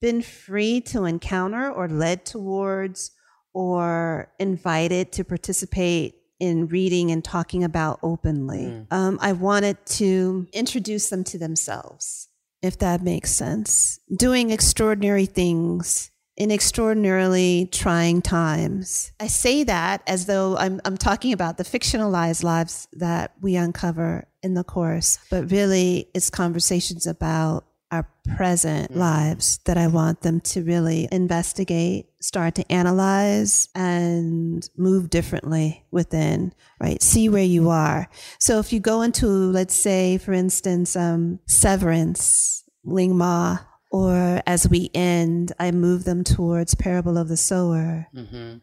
been 0.00 0.22
free 0.22 0.80
to 0.80 1.04
encounter 1.04 1.70
or 1.70 1.88
led 1.88 2.24
towards 2.24 3.10
or 3.52 4.32
invited 4.38 5.12
to 5.12 5.24
participate 5.24 6.14
in 6.40 6.66
reading 6.68 7.10
and 7.10 7.24
talking 7.24 7.64
about 7.64 7.98
openly. 8.02 8.64
Mm. 8.64 8.86
Um, 8.90 9.18
I 9.20 9.32
wanted 9.32 9.84
to 9.86 10.46
introduce 10.52 11.08
them 11.08 11.24
to 11.24 11.38
themselves, 11.38 12.28
if 12.62 12.78
that 12.78 13.02
makes 13.02 13.30
sense. 13.30 14.00
Doing 14.14 14.50
extraordinary 14.50 15.26
things 15.26 16.10
in 16.36 16.50
extraordinarily 16.50 17.68
trying 17.70 18.20
times. 18.20 19.12
I 19.20 19.28
say 19.28 19.62
that 19.64 20.02
as 20.06 20.26
though 20.26 20.56
I'm, 20.56 20.80
I'm 20.84 20.96
talking 20.96 21.32
about 21.32 21.58
the 21.58 21.64
fictionalized 21.64 22.42
lives 22.42 22.88
that 22.94 23.32
we 23.40 23.54
uncover 23.56 24.26
in 24.42 24.54
the 24.54 24.64
course, 24.64 25.18
but 25.30 25.50
really 25.50 26.08
it's 26.12 26.30
conversations 26.30 27.06
about 27.06 27.64
our 27.94 28.08
present 28.36 28.90
mm-hmm. 28.90 29.00
lives 29.00 29.58
that 29.64 29.78
I 29.78 29.86
want 29.86 30.22
them 30.22 30.40
to 30.40 30.62
really 30.62 31.08
investigate, 31.12 32.06
start 32.20 32.56
to 32.56 32.72
analyze, 32.72 33.68
and 33.74 34.68
move 34.76 35.10
differently 35.10 35.84
within, 35.90 36.52
right? 36.80 37.00
See 37.02 37.28
where 37.28 37.44
you 37.44 37.70
are. 37.70 38.08
So 38.38 38.58
if 38.58 38.72
you 38.72 38.80
go 38.80 39.02
into, 39.02 39.26
let's 39.26 39.74
say, 39.74 40.18
for 40.18 40.32
instance, 40.32 40.96
um, 40.96 41.38
Severance, 41.46 42.64
Ling 42.82 43.16
Ma, 43.16 43.58
or 43.90 44.42
as 44.44 44.68
we 44.68 44.90
end, 44.92 45.52
I 45.60 45.70
move 45.70 46.02
them 46.02 46.24
towards 46.24 46.74
Parable 46.74 47.16
of 47.16 47.28
the 47.28 47.36
Sower. 47.36 48.08
Mm-hmm. 48.14 48.56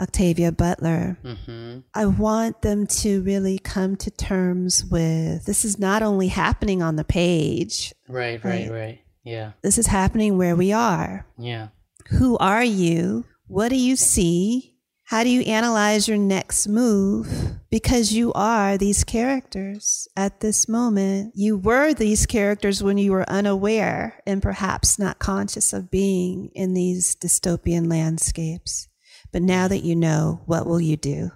Octavia 0.00 0.52
Butler. 0.52 1.18
Mm-hmm. 1.24 1.80
I 1.94 2.06
want 2.06 2.62
them 2.62 2.86
to 2.86 3.22
really 3.22 3.58
come 3.58 3.96
to 3.96 4.10
terms 4.10 4.84
with 4.84 5.44
this 5.46 5.64
is 5.64 5.78
not 5.78 6.02
only 6.02 6.28
happening 6.28 6.82
on 6.82 6.96
the 6.96 7.04
page. 7.04 7.94
Right, 8.08 8.42
right, 8.44 8.68
right, 8.68 8.70
right. 8.70 9.00
Yeah. 9.24 9.52
This 9.62 9.78
is 9.78 9.86
happening 9.86 10.38
where 10.38 10.54
we 10.54 10.72
are. 10.72 11.26
Yeah. 11.38 11.68
Who 12.10 12.36
are 12.38 12.64
you? 12.64 13.24
What 13.48 13.70
do 13.70 13.76
you 13.76 13.96
see? 13.96 14.76
How 15.04 15.22
do 15.22 15.30
you 15.30 15.42
analyze 15.42 16.08
your 16.08 16.18
next 16.18 16.66
move? 16.66 17.28
Because 17.70 18.12
you 18.12 18.32
are 18.32 18.76
these 18.76 19.04
characters 19.04 20.08
at 20.16 20.40
this 20.40 20.68
moment. 20.68 21.32
You 21.36 21.56
were 21.56 21.94
these 21.94 22.26
characters 22.26 22.82
when 22.82 22.98
you 22.98 23.12
were 23.12 23.28
unaware 23.30 24.20
and 24.26 24.42
perhaps 24.42 24.98
not 24.98 25.20
conscious 25.20 25.72
of 25.72 25.90
being 25.90 26.50
in 26.54 26.74
these 26.74 27.14
dystopian 27.14 27.88
landscapes. 27.88 28.88
But 29.32 29.42
now 29.42 29.68
that 29.68 29.80
you 29.80 29.96
know, 29.96 30.40
what 30.46 30.66
will 30.66 30.80
you 30.80 30.96
do? 30.96 31.30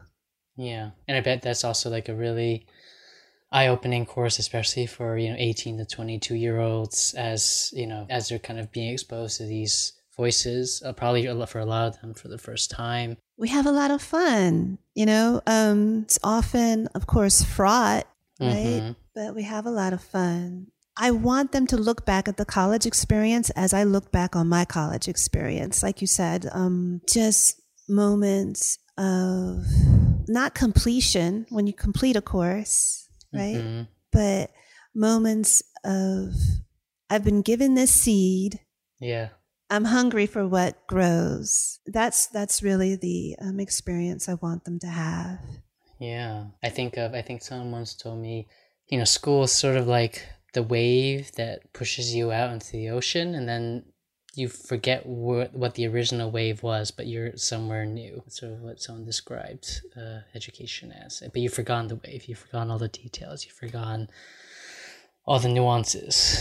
Yeah. 0.57 0.91
And 1.09 1.17
I 1.17 1.21
bet 1.21 1.43
that's 1.43 1.65
also 1.65 1.91
like 1.91 2.09
a 2.09 2.15
really 2.15 2.67
eye 3.53 3.69
opening 3.69 4.07
course, 4.07 4.39
especially 4.39 4.87
for, 4.87 5.17
you 5.19 5.31
know, 5.31 5.37
18 5.39 5.79
to 5.79 5.85
22 5.85 6.35
year 6.35 6.61
olds 6.61 7.15
as, 7.15 7.73
you 7.75 7.87
know, 7.87 8.07
as 8.11 8.29
they're 8.29 8.39
kind 8.39 8.61
of 8.61 8.71
being 8.73 8.93
exposed 8.93 9.39
to 9.39 9.45
these 9.45 9.95
voices, 10.17 10.83
uh, 10.85 10.93
probably 10.93 11.27
for 11.47 11.59
a 11.59 11.65
lot 11.65 11.89
of 11.89 12.01
them 12.01 12.15
for 12.15 12.29
the 12.29 12.39
first 12.39 12.71
time. 12.71 13.17
We 13.39 13.49
have 13.49 13.67
a 13.67 13.73
lot 13.73 13.91
of 13.91 14.03
fun, 14.03 14.79
you 14.95 15.07
know. 15.07 15.41
Um, 15.47 16.03
it's 16.03 16.19
often, 16.23 16.89
of 16.89 17.07
course, 17.07 17.43
fraught, 17.43 18.07
right? 18.39 18.83
Mm-hmm. 18.83 18.93
But 19.15 19.35
we 19.35 19.45
have 19.45 19.65
a 19.67 19.71
lot 19.71 19.95
of 19.95 20.03
fun. 20.03 20.67
I 20.97 21.13
want 21.13 21.53
them 21.53 21.67
to 21.69 21.79
look 21.79 22.05
back 22.05 22.29
at 22.29 22.37
the 22.37 22.45
college 22.45 22.85
experience 22.85 23.49
as 23.51 23.73
I 23.73 23.85
look 23.85 24.13
back 24.13 24.37
on 24.37 24.49
my 24.49 24.67
college 24.67 25.09
experience. 25.09 25.83
Like 25.83 26.03
you 26.03 26.07
said, 26.07 26.49
um, 26.53 27.01
just 27.09 27.60
moments 27.91 28.79
of 28.97 29.65
not 30.29 30.55
completion 30.55 31.47
when 31.51 31.67
you 31.67 31.73
complete 31.73 32.17
a 32.17 32.23
course, 32.23 33.09
right? 33.33 33.57
Mm-hmm. 33.57 33.83
But 34.13 34.51
moments 34.95 35.63
of 35.85 36.35
I've 37.09 37.25
been 37.25 37.43
given 37.43 37.75
this 37.75 37.93
seed. 37.93 38.61
Yeah. 39.01 39.31
I'm 39.69 39.85
hungry 39.85 40.27
for 40.27 40.47
what 40.47 40.87
grows. 40.87 41.79
That's 41.87 42.27
that's 42.27 42.63
really 42.63 42.97
the 42.97 43.37
um, 43.41 43.61
experience 43.61 44.29
I 44.29 44.35
want 44.35 44.65
them 44.65 44.79
to 44.81 44.89
have. 44.89 45.39
Yeah, 46.01 46.47
I 46.63 46.71
think 46.71 46.97
of 46.97 47.15
I 47.15 47.23
think 47.23 47.43
someone 47.43 47.71
once 47.71 47.95
told 47.95 48.21
me, 48.21 48.49
you 48.89 48.99
know, 48.99 49.05
school 49.05 49.45
is 49.45 49.53
sort 49.53 49.77
of 49.77 49.87
like 49.87 50.27
the 50.55 50.63
wave 50.63 51.31
that 51.33 51.73
pushes 51.73 52.15
you 52.15 52.33
out 52.33 52.53
into 52.53 52.73
the 52.73 52.91
ocean, 52.91 53.35
and 53.35 53.49
then 53.49 53.85
you 54.35 54.49
forget 54.49 55.05
what 55.07 55.53
what 55.55 55.75
the 55.75 55.87
original 55.87 56.31
wave 56.31 56.63
was, 56.63 56.91
but 56.91 57.07
you're 57.07 57.37
somewhere 57.37 57.85
new. 57.85 58.23
That's 58.25 58.41
sort 58.41 58.53
of 58.53 58.61
what 58.61 58.81
someone 58.81 59.05
described 59.05 59.83
uh, 59.97 60.21
education 60.35 60.93
as. 60.93 61.21
But 61.21 61.37
you've 61.37 61.55
forgotten 61.55 61.89
the 61.89 61.97
wave. 61.97 62.27
You've 62.27 62.39
forgotten 62.39 62.71
all 62.71 62.79
the 62.79 62.89
details. 62.89 63.45
You've 63.45 63.55
forgotten 63.55 64.09
all 65.25 65.39
the 65.39 65.49
nuances. 65.49 66.39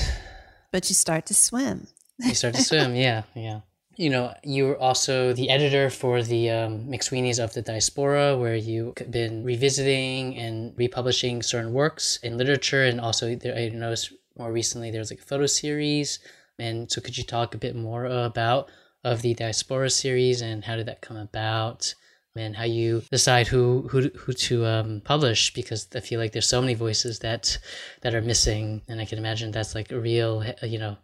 But 0.71 0.89
you 0.89 0.95
start 0.95 1.25
to 1.27 1.33
swim. 1.33 1.87
you 2.19 2.35
start 2.35 2.55
to 2.55 2.63
swim. 2.63 2.95
Yeah, 3.07 3.23
yeah. 3.35 3.61
You 3.95 4.09
know, 4.09 4.33
you 4.43 4.65
were 4.65 4.79
also 4.79 5.33
the 5.33 5.49
editor 5.49 5.89
for 5.89 6.23
the 6.23 6.51
um, 6.51 6.87
McSweeney's 6.87 7.37
of 7.37 7.53
the 7.53 7.61
Diaspora, 7.61 8.37
where 8.37 8.55
you've 8.55 8.95
been 9.09 9.43
revisiting 9.43 10.37
and 10.37 10.73
republishing 10.77 11.41
certain 11.41 11.73
works 11.73 12.17
in 12.23 12.37
literature, 12.37 12.85
and 12.85 13.01
also 13.01 13.35
there, 13.35 13.57
I 13.57 13.67
noticed 13.69 14.13
more 14.37 14.53
recently 14.53 14.89
there's 14.89 15.11
like 15.11 15.19
a 15.19 15.23
photo 15.23 15.47
series 15.47 16.19
and 16.59 16.91
so, 16.91 17.01
could 17.01 17.17
you 17.17 17.23
talk 17.23 17.55
a 17.55 17.59
bit 17.59 17.75
more 17.75 18.05
about 18.05 18.69
of 19.03 19.21
the 19.21 19.33
Diaspora 19.33 19.89
series 19.89 20.41
and 20.41 20.63
how 20.65 20.75
did 20.75 20.87
that 20.87 21.01
come 21.01 21.17
about? 21.17 21.93
and 22.35 22.55
how 22.55 22.63
you 22.63 23.01
decide 23.11 23.47
who 23.47 23.87
who 23.89 24.09
who 24.09 24.33
to 24.33 24.65
um, 24.65 25.01
publish 25.03 25.53
because 25.53 25.87
I 25.95 25.99
feel 25.99 26.19
like 26.19 26.31
there's 26.31 26.47
so 26.47 26.61
many 26.61 26.73
voices 26.73 27.19
that 27.19 27.57
that 28.01 28.13
are 28.13 28.21
missing, 28.21 28.81
and 28.87 29.01
I 29.01 29.05
can 29.05 29.17
imagine 29.17 29.51
that's 29.51 29.75
like 29.75 29.91
a 29.91 29.99
real 29.99 30.43
you 30.63 30.79
know 30.79 30.97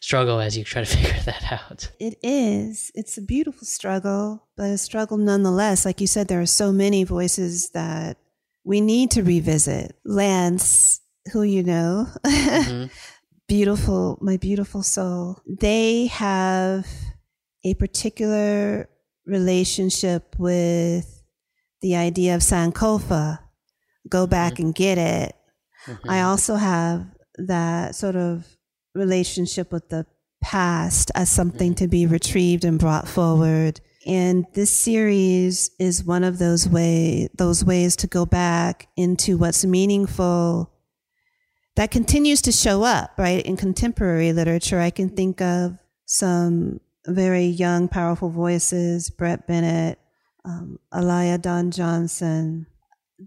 struggle 0.00 0.40
as 0.40 0.56
you 0.56 0.64
try 0.64 0.84
to 0.84 0.96
figure 0.96 1.20
that 1.24 1.52
out. 1.52 1.90
It 1.98 2.18
is. 2.22 2.90
It's 2.94 3.16
a 3.16 3.22
beautiful 3.22 3.66
struggle, 3.66 4.46
but 4.56 4.70
a 4.70 4.78
struggle 4.78 5.16
nonetheless. 5.16 5.84
Like 5.84 6.00
you 6.00 6.06
said, 6.06 6.28
there 6.28 6.40
are 6.40 6.46
so 6.46 6.72
many 6.72 7.04
voices 7.04 7.70
that 7.70 8.18
we 8.64 8.80
need 8.80 9.10
to 9.12 9.22
revisit. 9.22 9.96
Lance, 10.04 11.00
who 11.32 11.42
you 11.42 11.62
know, 11.62 12.08
mm-hmm. 12.24 12.86
beautiful, 13.52 14.18
my 14.22 14.38
beautiful 14.38 14.82
soul. 14.82 15.38
They 15.46 16.06
have 16.06 16.86
a 17.66 17.74
particular 17.74 18.88
relationship 19.26 20.34
with 20.38 21.22
the 21.82 21.96
idea 21.96 22.34
of 22.34 22.40
Sankofa, 22.40 23.40
go 24.08 24.26
back 24.26 24.54
mm-hmm. 24.54 24.62
and 24.62 24.74
get 24.74 24.96
it. 24.96 25.36
Mm-hmm. 25.86 26.08
I 26.08 26.22
also 26.22 26.54
have 26.54 27.04
that 27.36 27.94
sort 27.94 28.16
of 28.16 28.46
relationship 28.94 29.70
with 29.70 29.90
the 29.90 30.06
past 30.42 31.10
as 31.14 31.28
something 31.28 31.72
mm-hmm. 31.72 31.84
to 31.84 31.88
be 31.88 32.06
retrieved 32.06 32.64
and 32.64 32.78
brought 32.78 33.06
forward. 33.06 33.82
And 34.06 34.46
this 34.54 34.70
series 34.70 35.70
is 35.78 36.02
one 36.02 36.24
of 36.24 36.38
those 36.38 36.66
way 36.66 37.28
those 37.36 37.66
ways 37.66 37.96
to 37.96 38.06
go 38.06 38.24
back 38.24 38.88
into 38.96 39.36
what's 39.36 39.62
meaningful 39.62 40.72
that 41.76 41.90
continues 41.90 42.42
to 42.42 42.52
show 42.52 42.82
up, 42.82 43.12
right? 43.18 43.44
In 43.44 43.56
contemporary 43.56 44.32
literature, 44.32 44.80
I 44.80 44.90
can 44.90 45.08
think 45.08 45.40
of 45.40 45.78
some 46.06 46.80
very 47.06 47.46
young, 47.46 47.88
powerful 47.88 48.30
voices, 48.30 49.10
Brit 49.10 49.46
Bennett, 49.46 49.98
um, 50.44 50.78
Elia 50.92 51.38
Don 51.38 51.70
Johnson, 51.70 52.66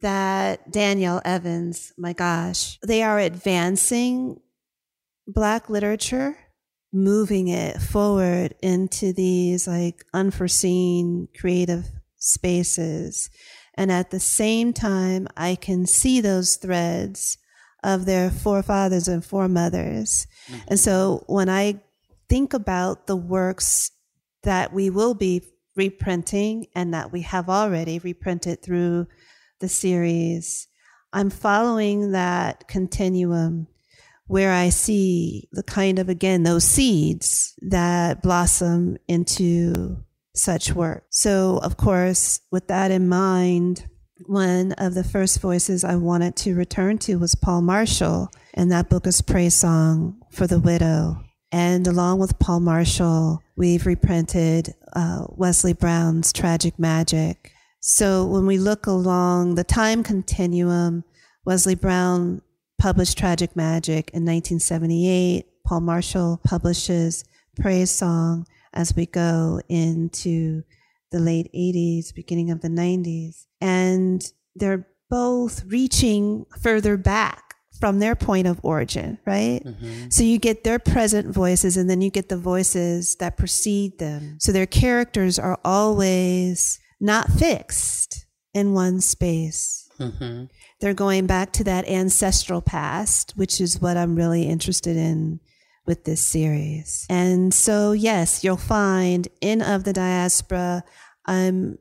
that 0.01 0.71
Danielle 0.71 1.21
Evans, 1.25 1.93
my 1.97 2.13
gosh, 2.13 2.77
they 2.85 3.01
are 3.01 3.19
advancing 3.19 4.39
Black 5.27 5.69
literature, 5.69 6.37
moving 6.93 7.47
it 7.47 7.81
forward 7.81 8.53
into 8.61 9.11
these 9.11 9.67
like 9.67 10.05
unforeseen 10.13 11.27
creative 11.39 11.87
spaces. 12.17 13.29
And 13.73 13.91
at 13.91 14.11
the 14.11 14.19
same 14.19 14.71
time, 14.71 15.27
I 15.35 15.55
can 15.55 15.87
see 15.87 16.21
those 16.21 16.57
threads 16.57 17.37
of 17.85 18.05
their 18.05 18.31
forefathers 18.31 19.07
and 19.07 19.23
foremothers. 19.23 20.25
Mm-hmm. 20.47 20.61
And 20.69 20.79
so 20.79 21.23
when 21.27 21.47
I 21.47 21.81
think 22.27 22.53
about 22.53 23.05
the 23.05 23.15
works 23.15 23.91
that 24.43 24.73
we 24.73 24.89
will 24.89 25.13
be 25.13 25.43
reprinting 25.75 26.65
and 26.75 26.93
that 26.93 27.11
we 27.11 27.21
have 27.21 27.47
already 27.47 27.99
reprinted 27.99 28.63
through 28.63 29.07
the 29.59 29.69
series, 29.69 30.67
I'm 31.13 31.29
following 31.29 32.11
that 32.11 32.67
continuum 32.67 33.67
where 34.27 34.51
I 34.51 34.69
see 34.69 35.47
the 35.51 35.61
kind 35.61 35.99
of, 35.99 36.09
again, 36.09 36.41
those 36.41 36.63
seeds 36.63 37.53
that 37.61 38.23
blossom 38.23 38.97
into 39.07 40.03
such 40.33 40.73
work. 40.73 41.05
So, 41.11 41.59
of 41.61 41.77
course, 41.77 42.41
with 42.51 42.67
that 42.67 42.89
in 42.89 43.07
mind, 43.07 43.87
one 44.23 44.71
of 44.73 44.93
the 44.93 45.03
first 45.03 45.41
voices 45.41 45.83
I 45.83 45.95
wanted 45.95 46.35
to 46.37 46.55
return 46.55 46.97
to 46.99 47.17
was 47.17 47.35
Paule 47.35 47.61
Marshall, 47.61 48.29
and 48.53 48.71
that 48.71 48.89
book 48.89 49.05
is 49.07 49.21
Praise 49.21 49.55
Song 49.55 50.21
for 50.31 50.47
the 50.47 50.59
Widow. 50.59 51.17
And 51.51 51.85
along 51.87 52.19
with 52.19 52.39
Paule 52.39 52.59
Marshall, 52.59 53.41
we've 53.55 53.85
reprinted 53.85 54.73
uh, 54.93 55.25
Wesley 55.29 55.73
Brown's 55.73 56.31
Tragic 56.31 56.79
Magic. 56.79 57.51
So 57.81 58.25
when 58.25 58.45
we 58.45 58.57
look 58.57 58.87
along 58.87 59.55
the 59.55 59.63
time 59.63 60.03
continuum, 60.03 61.03
Wesley 61.45 61.75
Brown 61.75 62.41
published 62.79 63.17
Tragic 63.17 63.55
Magic 63.55 64.09
in 64.11 64.23
1978. 64.23 65.45
Paule 65.65 65.81
Marshall 65.81 66.39
publishes 66.43 67.25
Praise 67.59 67.91
Song 67.91 68.45
as 68.73 68.95
we 68.95 69.05
go 69.05 69.59
into 69.69 70.63
the 71.11 71.19
late 71.19 71.49
80s, 71.53 72.13
beginning 72.13 72.51
of 72.51 72.61
the 72.61 72.67
90s. 72.67 73.45
And 73.61 74.25
they're 74.55 74.87
both 75.09 75.63
reaching 75.65 76.45
further 76.61 76.97
back 76.97 77.55
from 77.79 77.99
their 77.99 78.15
point 78.15 78.47
of 78.47 78.59
origin, 78.63 79.17
right? 79.25 79.61
Mm-hmm. 79.63 80.09
So 80.09 80.23
you 80.23 80.39
get 80.39 80.63
their 80.63 80.79
present 80.79 81.33
voices 81.33 81.77
and 81.77 81.89
then 81.89 82.01
you 82.01 82.09
get 82.09 82.29
the 82.29 82.37
voices 82.37 83.15
that 83.17 83.37
precede 83.37 83.99
them. 83.99 84.37
So 84.39 84.51
their 84.51 84.65
characters 84.65 85.37
are 85.37 85.59
always 85.65 86.79
not 86.99 87.29
fixed 87.29 88.25
in 88.53 88.73
one 88.73 89.01
space. 89.01 89.89
Mm-hmm. 89.99 90.45
They're 90.79 90.93
going 90.93 91.25
back 91.27 91.51
to 91.53 91.63
that 91.65 91.87
ancestral 91.87 92.61
past, 92.61 93.33
which 93.35 93.59
is 93.59 93.81
what 93.81 93.97
I'm 93.97 94.15
really 94.15 94.43
interested 94.43 94.95
in 94.97 95.39
with 95.85 96.03
this 96.03 96.21
series. 96.21 97.05
And 97.09 97.53
so, 97.53 97.91
yes, 97.91 98.43
you'll 98.43 98.57
find 98.57 99.27
in 99.41 99.61
Of 99.61 99.83
the 99.83 99.93
Diaspora, 99.93 100.83
I'm 101.25 101.77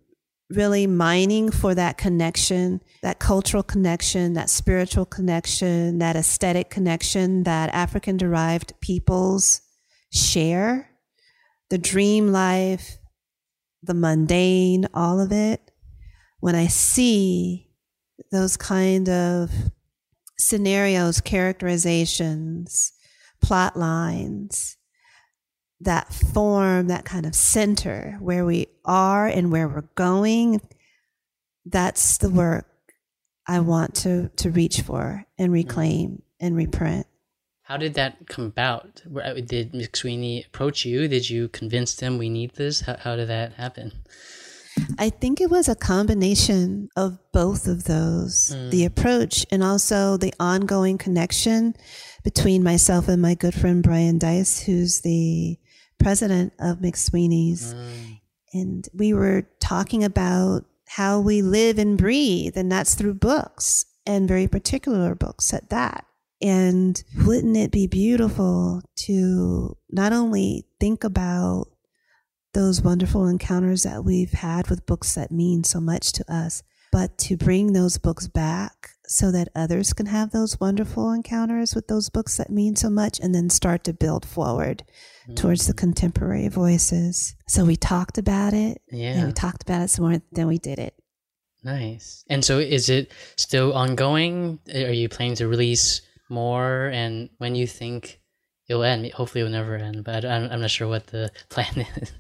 really 0.50 0.86
mining 0.86 1.50
for 1.50 1.74
that 1.74 1.96
connection, 1.96 2.80
that 3.02 3.18
cultural 3.18 3.62
connection, 3.62 4.34
that 4.34 4.50
spiritual 4.50 5.06
connection, 5.06 5.98
that 5.98 6.16
aesthetic 6.16 6.70
connection 6.70 7.44
that 7.44 7.70
African 7.74 8.16
derived 8.16 8.78
peoples 8.80 9.62
share, 10.12 10.90
the 11.70 11.78
dream 11.78 12.30
life, 12.30 12.98
the 13.82 13.94
mundane, 13.94 14.86
all 14.94 15.20
of 15.20 15.32
it. 15.32 15.70
When 16.40 16.54
I 16.54 16.66
see 16.66 17.70
those 18.30 18.56
kind 18.56 19.08
of 19.08 19.50
scenarios, 20.38 21.20
characterizations, 21.20 22.92
plot 23.44 23.76
lines, 23.76 24.76
that 25.80 26.12
form, 26.12 26.88
that 26.88 27.04
kind 27.04 27.26
of 27.26 27.35
center 27.35 28.16
where 28.20 28.44
we 28.46 28.68
are 28.85 29.26
and 29.26 29.52
where 29.52 29.68
we're 29.68 29.88
going, 29.94 30.61
that's 31.66 32.18
the 32.18 32.30
work 32.30 32.66
I 33.46 33.61
want 33.61 33.94
to, 33.96 34.30
to 34.37 34.50
reach 34.50 34.80
for 34.80 35.26
and 35.38 35.46
mm-hmm. 35.46 35.54
reclaim 35.54 36.22
and 36.40 36.57
reprint. 36.57 37.07
How 37.62 37.76
did 37.76 37.94
that 37.94 38.26
come 38.28 38.46
about? 38.46 39.02
Uh, 39.14 39.35
did 39.35 39.72
McSweeney 39.72 40.46
approach 40.46 40.85
you? 40.85 41.09
Did 41.09 41.28
you 41.28 41.48
convince 41.48 41.94
them 41.94 42.18
we 42.18 42.28
need 42.28 42.54
this? 42.54 42.83
How, 42.83 42.96
how 42.98 43.16
did 43.16 43.28
that 43.28 43.54
happen? 43.54 43.92
I 44.98 45.10
think 45.10 45.40
it 45.40 45.50
was 45.50 45.68
a 45.68 45.74
combination 45.74 46.88
of 46.96 47.18
both 47.32 47.66
of 47.66 47.84
those 47.84 48.52
mm. 48.54 48.70
the 48.70 48.84
approach 48.84 49.46
and 49.50 49.62
also 49.62 50.16
the 50.16 50.34
ongoing 50.40 50.98
connection 50.98 51.74
between 52.22 52.62
myself 52.62 53.08
and 53.08 53.20
my 53.20 53.34
good 53.34 53.54
friend 53.54 53.82
Brian 53.82 54.18
Dice, 54.18 54.60
who's 54.60 55.00
the 55.02 55.58
president 55.98 56.52
of 56.58 56.78
McSweeney's. 56.78 57.74
Mm. 57.74 58.20
And 58.52 58.88
we 58.94 59.12
were 59.12 59.48
talking 59.60 60.04
about 60.04 60.64
how 60.87 61.20
we 61.20 61.42
live 61.42 61.78
and 61.78 61.98
breathe, 61.98 62.56
and 62.56 62.70
that's 62.70 62.94
through 62.94 63.14
books 63.14 63.84
and 64.06 64.28
very 64.28 64.46
particular 64.46 65.14
books 65.14 65.52
at 65.52 65.70
that. 65.70 66.06
And 66.40 67.02
wouldn't 67.24 67.56
it 67.56 67.70
be 67.70 67.87
beautiful 67.87 68.82
to 69.06 69.76
not 69.90 70.12
only 70.12 70.66
think 70.78 71.02
about 71.02 71.68
those 72.54 72.80
wonderful 72.80 73.26
encounters 73.26 73.82
that 73.82 74.04
we've 74.04 74.32
had 74.32 74.70
with 74.70 74.86
books 74.86 75.14
that 75.14 75.30
mean 75.30 75.64
so 75.64 75.80
much 75.80 76.12
to 76.12 76.32
us, 76.32 76.62
but 76.90 77.18
to 77.18 77.36
bring 77.36 77.72
those 77.72 77.98
books 77.98 78.28
back 78.28 78.90
so 79.06 79.30
that 79.32 79.48
others 79.54 79.92
can 79.92 80.06
have 80.06 80.30
those 80.30 80.58
wonderful 80.58 81.12
encounters 81.12 81.74
with 81.74 81.88
those 81.88 82.08
books 82.08 82.36
that 82.36 82.50
mean 82.50 82.74
so 82.76 82.88
much 82.88 83.20
and 83.20 83.34
then 83.34 83.50
start 83.50 83.84
to 83.84 83.92
build 83.92 84.24
forward 84.24 84.82
mm. 85.28 85.36
towards 85.36 85.66
the 85.66 85.74
contemporary 85.74 86.48
voices. 86.48 87.34
So 87.46 87.64
we 87.64 87.76
talked 87.76 88.16
about 88.16 88.54
it. 88.54 88.80
Yeah. 88.90 89.14
And 89.14 89.26
we 89.26 89.32
talked 89.32 89.62
about 89.62 89.82
it 89.82 89.88
some 89.88 90.06
more, 90.08 90.22
then 90.32 90.46
we 90.46 90.58
did 90.58 90.78
it. 90.78 90.94
Nice. 91.62 92.24
And 92.28 92.44
so 92.44 92.58
is 92.58 92.88
it 92.88 93.10
still 93.36 93.72
ongoing? 93.72 94.58
Are 94.72 94.92
you 94.92 95.08
planning 95.08 95.36
to 95.36 95.48
release 95.48 96.02
more? 96.30 96.86
And 96.88 97.30
when 97.38 97.54
you 97.54 97.66
think 97.66 98.20
it'll 98.68 98.84
end? 98.84 99.10
Hopefully 99.12 99.40
it'll 99.42 99.52
never 99.52 99.76
end, 99.76 100.04
but 100.04 100.24
I'm, 100.24 100.50
I'm 100.50 100.60
not 100.60 100.70
sure 100.70 100.88
what 100.88 101.08
the 101.08 101.30
plan 101.48 101.86
is. 101.96 102.12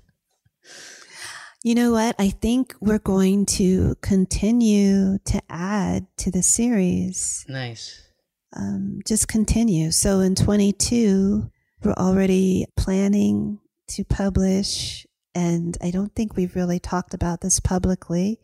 You 1.64 1.74
know 1.74 1.92
what? 1.92 2.14
I 2.18 2.28
think 2.28 2.74
we're 2.82 2.98
going 2.98 3.46
to 3.46 3.94
continue 4.02 5.16
to 5.24 5.40
add 5.48 6.06
to 6.18 6.30
the 6.30 6.42
series. 6.42 7.46
Nice. 7.48 8.06
Um, 8.54 9.00
just 9.06 9.28
continue. 9.28 9.90
So 9.90 10.20
in 10.20 10.34
22, 10.34 11.50
we're 11.82 11.94
already 11.94 12.66
planning 12.76 13.60
to 13.88 14.04
publish, 14.04 15.06
and 15.34 15.78
I 15.82 15.90
don't 15.90 16.14
think 16.14 16.36
we've 16.36 16.54
really 16.54 16.78
talked 16.78 17.14
about 17.14 17.40
this 17.40 17.60
publicly, 17.60 18.38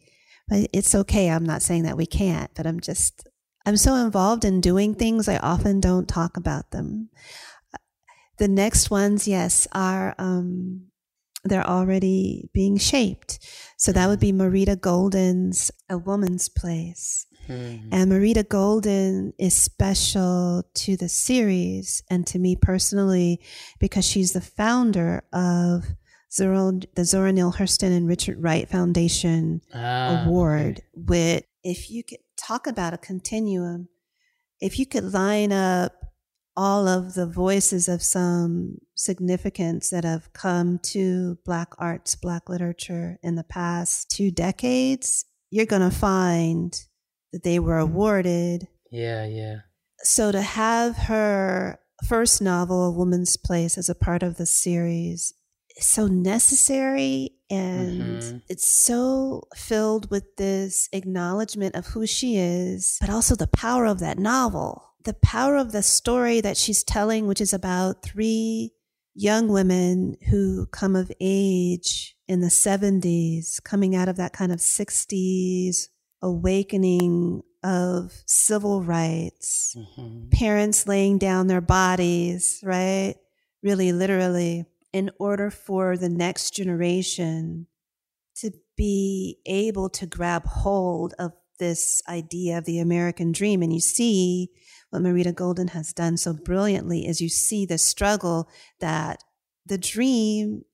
but 0.49 0.71
it's 0.73 0.95
okay. 0.95 1.29
I'm 1.29 1.45
not 1.45 1.61
saying 1.61 1.83
that 1.83 1.99
we 1.99 2.07
can't, 2.07 2.51
but 2.55 2.67
I'm 2.67 2.81
just, 2.81 3.29
I'm 3.67 3.77
so 3.77 3.97
involved 3.97 4.47
in 4.47 4.63
doing 4.63 4.95
things, 4.95 5.29
I 5.29 5.37
often 5.37 5.79
don't 5.79 6.09
talk 6.09 6.39
about 6.39 6.71
them. 6.71 7.11
The 8.39 8.49
next 8.49 8.91
ones, 8.91 9.29
yes, 9.29 9.69
are 9.75 10.15
um, 10.17 10.89
they're 11.44 11.66
already 11.66 12.50
being 12.53 12.76
shaped. 12.76 13.38
So 13.76 13.92
that 13.92 14.09
would 14.09 14.20
be 14.20 14.33
Marita 14.33 14.79
Golden's 14.79 15.70
A 15.88 15.96
Woman's 15.96 16.48
Place. 16.48 17.26
Mm-hmm. 17.48 17.88
And 17.92 18.12
Marita 18.12 18.48
Golden 18.48 19.33
is 19.38 19.55
special 19.55 20.64
to 20.74 20.96
the 20.96 21.09
series 21.09 22.03
and 22.11 22.26
to 22.29 22.38
me 22.38 22.57
personally 22.57 23.40
because 23.79 24.05
she's 24.05 24.33
the 24.33 24.40
founder 24.40 25.22
of 25.33 25.87
Zora, 26.33 26.72
the 26.94 27.05
Zora 27.05 27.33
Neale 27.33 27.53
Hurston 27.53 27.96
and 27.96 28.07
Richard 28.07 28.42
Wright 28.42 28.68
Foundation 28.68 29.62
ah, 29.74 30.24
Award. 30.24 30.79
Okay. 30.79 30.85
With 30.94 31.44
if 31.64 31.90
you 31.90 32.05
could 32.05 32.20
talk 32.37 32.66
about 32.66 32.94
a 32.94 32.98
continuum, 32.98 33.88
if 34.61 34.79
you 34.79 34.87
could 34.87 35.12
line 35.12 35.53
up 35.53 36.00
all 36.57 36.89
of 36.89 37.15
the 37.15 37.27
voices 37.27 37.89
of 37.89 38.03
some 38.03 38.79
significance 38.95 39.91
that 39.91 40.05
have 40.05 40.33
come 40.33 40.79
to 40.79 41.39
Black 41.45 41.73
arts, 41.79 42.15
Black 42.15 42.49
literature 42.49 43.19
in 43.23 43.37
the 43.37 43.45
past 43.45 44.11
two 44.11 44.31
decades, 44.31 45.25
you're 45.51 45.67
going 45.67 45.89
to 45.89 45.97
find 45.97 46.85
that 47.33 47.45
they 47.45 47.59
were 47.59 47.79
awarded. 47.79 48.69
Yeah, 48.91 49.25
yeah. 49.27 49.59
So 50.03 50.33
to 50.33 50.43
have 50.43 50.97
her 50.97 51.79
first 52.07 52.43
novel, 52.43 52.87
A 52.87 52.91
Woman's 52.91 53.37
Place, 53.37 53.79
as 53.79 53.89
a 53.89 53.95
part 53.95 54.23
of 54.23 54.37
the 54.37 54.47
series 54.47 55.35
is 55.77 55.87
so 55.87 56.07
necessary 56.07 57.31
and 57.49 58.23
mm-hmm. 58.23 58.37
it's 58.49 58.85
so 58.85 59.45
filled 59.57 60.11
with 60.11 60.37
this 60.37 60.89
acknowledgement 60.93 61.75
of 61.75 61.87
who 61.89 62.07
she 62.07 62.37
is, 62.37 62.97
but 63.01 63.11
also 63.11 63.35
the 63.35 63.47
power 63.47 63.87
of 63.87 64.01
that 64.01 64.19
novel 64.19 64.89
the 65.05 65.15
power 65.15 65.57
of 65.57 65.73
the 65.73 65.83
story 65.83 66.41
that 66.41 66.57
she's 66.57 66.85
telling, 66.85 67.27
which 67.27 67.41
is 67.41 67.53
about 67.53 68.03
three 68.03 68.73
young 69.15 69.49
women 69.49 70.17
who 70.29 70.67
come 70.67 70.95
of 70.95 71.11
age 71.21 72.17
in 72.29 72.41
the 72.41 72.49
70s, 72.49 73.63
coming 73.63 73.97
out 73.97 74.09
of 74.09 74.17
that 74.17 74.33
kind 74.33 74.53
of 74.53 74.59
60s 74.59 75.89
awakening 76.23 77.43
of 77.63 78.13
civil 78.27 78.83
rights, 78.83 79.77
mm-hmm. 79.77 80.29
parents 80.31 80.87
laying 80.87 81.19
down 81.19 81.47
their 81.47 81.61
bodies, 81.61 82.61
right? 82.63 83.17
Really, 83.63 83.93
literally, 83.93 84.65
in 84.93 85.11
order 85.19 85.51
for 85.51 85.97
the 85.97 86.09
next 86.09 86.55
generation 86.55 87.67
to 88.37 88.53
be 88.77 89.39
able 89.45 89.91
to 89.91 90.07
grab 90.07 90.45
hold 90.47 91.15
of 91.19 91.33
this 91.59 92.01
idea 92.09 92.59
of 92.59 92.65
the 92.65 92.79
American 92.79 93.33
dream. 93.33 93.63
And 93.63 93.73
you 93.73 93.81
see 93.81 94.49
what 94.90 95.03
Marita 95.03 95.35
Golden 95.35 95.68
has 95.68 95.92
done 95.92 96.16
so 96.16 96.33
brilliantly 96.33 97.07
is 97.07 97.20
you 97.20 97.29
see 97.29 97.64
the 97.64 97.79
struggle 97.79 98.48
that 98.81 99.22
the 99.66 99.79
dream 99.79 100.64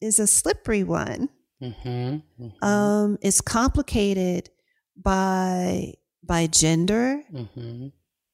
is 0.00 0.18
a 0.18 0.26
slippery 0.26 0.82
one. 0.82 1.28
Mm-hmm, 1.62 1.88
mm-hmm. 1.88 2.64
Um, 2.64 3.18
it's 3.22 3.40
complicated 3.40 4.50
by 4.96 5.94
by 6.22 6.48
gender, 6.48 7.22
mm-hmm. 7.32 7.88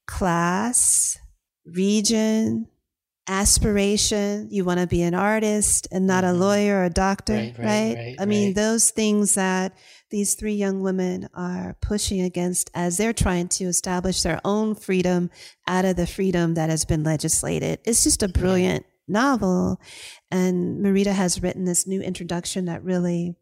class, 0.07 1.19
region, 1.67 2.69
aspiration. 3.29 4.49
You 4.51 4.65
want 4.65 4.81
to 4.81 4.87
be 4.87 5.03
an 5.03 5.15
artist 5.15 5.87
and 5.91 6.07
not 6.07 6.25
a 6.25 6.29
mm-hmm. 6.29 6.41
lawyer 6.41 6.77
or 6.79 6.85
a 6.85 6.91
doctor, 6.91 7.35
right? 7.35 7.55
right, 7.59 7.65
right? 7.65 7.97
right 7.97 8.17
I 8.19 8.25
mean, 8.25 8.55
those 8.55 8.91
things 8.91 9.35
that 9.35 9.77
these 10.11 10.35
three 10.35 10.55
young 10.55 10.83
women 10.83 11.29
are 11.35 11.77
pushing 11.81 12.21
against 12.21 12.71
as 12.75 12.97
they're 12.97 13.13
trying 13.13 13.49
to 13.49 13.65
establish 13.65 14.23
their 14.23 14.41
own 14.45 14.75
freedom 14.75 15.31
out 15.67 15.85
of 15.85 15.97
the 15.97 16.07
freedom 16.07 16.55
that 16.55 16.69
has 16.69 16.85
been 16.85 17.05
legislated. 17.05 17.81
It's 17.85 18.05
just 18.05 18.23
a 18.23 18.29
brilliant 18.29 18.85
novel. 19.09 19.81
And 20.31 20.85
Marita 20.85 21.13
has 21.13 21.43
written 21.43 21.65
this 21.65 21.87
new 21.87 22.01
introduction 22.01 22.67
that 22.67 22.85
really, 22.85 23.37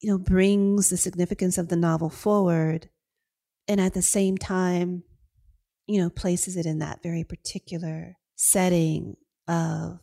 you 0.00 0.10
know, 0.10 0.18
brings 0.18 0.90
the 0.90 0.96
significance 0.96 1.56
of 1.56 1.68
the 1.68 1.76
novel 1.76 2.10
forward. 2.10 2.90
And 3.66 3.80
at 3.80 3.94
the 3.94 4.02
same 4.02 4.36
time, 4.36 5.04
you 5.86 6.02
know, 6.02 6.10
places 6.10 6.56
it 6.56 6.66
in 6.66 6.80
that 6.80 7.02
very 7.02 7.24
particular 7.24 8.16
setting 8.44 9.16
of 9.48 10.00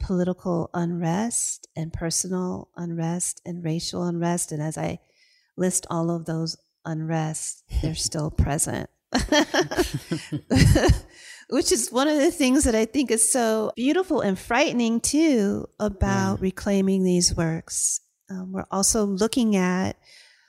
political 0.00 0.70
unrest 0.72 1.68
and 1.76 1.92
personal 1.92 2.70
unrest 2.76 3.42
and 3.44 3.62
racial 3.62 4.04
unrest. 4.04 4.52
And 4.52 4.62
as 4.62 4.78
I 4.78 5.00
list 5.56 5.86
all 5.90 6.10
of 6.10 6.24
those 6.24 6.56
unrest, 6.84 7.62
they're 7.82 7.94
still 8.10 8.30
present. 8.30 8.88
Which 11.50 11.70
is 11.72 11.92
one 11.92 12.08
of 12.08 12.16
the 12.16 12.30
things 12.32 12.64
that 12.64 12.74
I 12.74 12.86
think 12.86 13.10
is 13.10 13.30
so 13.30 13.70
beautiful 13.76 14.22
and 14.22 14.38
frightening 14.38 15.00
too 15.00 15.66
about 15.78 16.38
yeah. 16.38 16.42
reclaiming 16.42 17.04
these 17.04 17.36
works. 17.36 18.00
Um, 18.30 18.52
we're 18.52 18.64
also 18.70 19.04
looking 19.04 19.56
at 19.56 19.96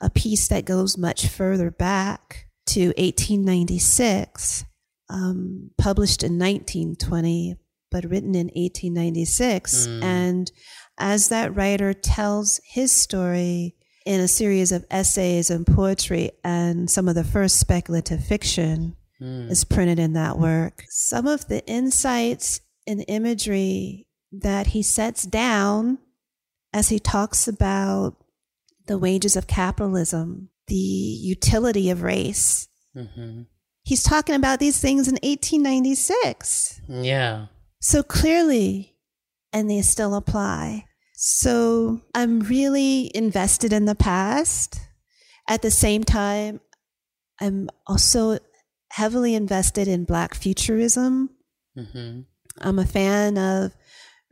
a 0.00 0.08
piece 0.08 0.48
that 0.48 0.64
goes 0.64 0.96
much 0.96 1.28
further 1.28 1.70
back 1.70 2.46
to 2.68 2.86
1896, 2.96 4.64
um, 5.08 5.70
published 5.78 6.22
in 6.22 6.38
1920, 6.38 7.56
but 7.90 8.04
written 8.04 8.34
in 8.34 8.46
1896. 8.48 9.86
Mm. 9.86 10.02
And 10.02 10.52
as 10.98 11.28
that 11.28 11.54
writer 11.54 11.92
tells 11.92 12.60
his 12.64 12.92
story, 12.92 13.76
in 14.06 14.20
a 14.20 14.28
series 14.28 14.70
of 14.70 14.86
essays 14.88 15.50
and 15.50 15.66
poetry 15.66 16.30
and 16.44 16.88
some 16.88 17.08
of 17.08 17.16
the 17.16 17.24
first 17.24 17.58
speculative 17.58 18.24
fiction 18.24 18.96
mm. 19.20 19.50
is 19.50 19.64
printed 19.64 19.98
in 19.98 20.12
that 20.12 20.38
work. 20.38 20.84
Some 20.88 21.26
of 21.26 21.48
the 21.48 21.66
insights 21.66 22.60
and 22.86 23.04
imagery 23.08 24.06
that 24.30 24.68
he 24.68 24.82
sets 24.82 25.24
down 25.24 25.98
as 26.72 26.88
he 26.88 27.00
talks 27.00 27.48
about 27.48 28.16
the 28.86 28.96
wages 28.96 29.36
of 29.36 29.48
capitalism, 29.48 30.50
the 30.68 30.74
utility 30.76 31.90
of 31.90 32.02
race. 32.02 32.68
Mm-hmm. 32.96 33.42
He's 33.86 34.02
talking 34.02 34.34
about 34.34 34.58
these 34.58 34.80
things 34.80 35.06
in 35.06 35.14
1896. 35.22 36.80
Yeah. 36.88 37.46
So 37.80 38.02
clearly, 38.02 38.96
and 39.52 39.70
they 39.70 39.80
still 39.82 40.16
apply. 40.16 40.86
So 41.14 42.00
I'm 42.12 42.40
really 42.40 43.12
invested 43.14 43.72
in 43.72 43.84
the 43.84 43.94
past. 43.94 44.80
At 45.48 45.62
the 45.62 45.70
same 45.70 46.02
time, 46.02 46.60
I'm 47.40 47.70
also 47.86 48.40
heavily 48.90 49.36
invested 49.36 49.86
in 49.86 50.02
Black 50.04 50.34
futurism. 50.34 51.30
Mm-hmm. 51.78 52.22
I'm 52.60 52.78
a 52.80 52.86
fan 52.86 53.38
of 53.38 53.76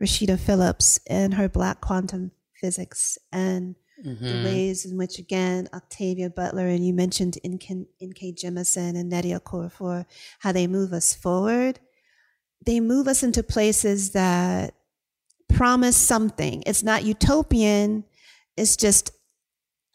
Rasheedah 0.03 0.37
Phillips 0.37 0.99
and 1.09 1.35
her 1.35 1.47
Black 1.47 1.79
quantum 1.79 2.31
physics 2.59 3.17
and 3.31 3.75
mm-hmm. 4.03 4.25
the 4.25 4.43
ways 4.43 4.85
in 4.85 4.97
which, 4.97 5.19
again, 5.19 5.69
Octavia 5.73 6.29
Butler 6.29 6.67
and 6.67 6.85
you 6.85 6.93
mentioned 6.93 7.37
N.K. 7.43 7.85
Jemisin 8.01 8.97
and 8.97 9.11
Nnedi 9.11 9.39
Okorafor, 9.39 10.05
how 10.39 10.51
they 10.51 10.67
move 10.67 10.93
us 10.93 11.13
forward. 11.13 11.79
They 12.65 12.79
move 12.79 13.07
us 13.07 13.21
into 13.23 13.43
places 13.43 14.11
that 14.11 14.73
promise 15.53 15.97
something. 15.97 16.63
It's 16.65 16.83
not 16.83 17.03
utopian. 17.03 18.05
It's 18.57 18.75
just 18.75 19.11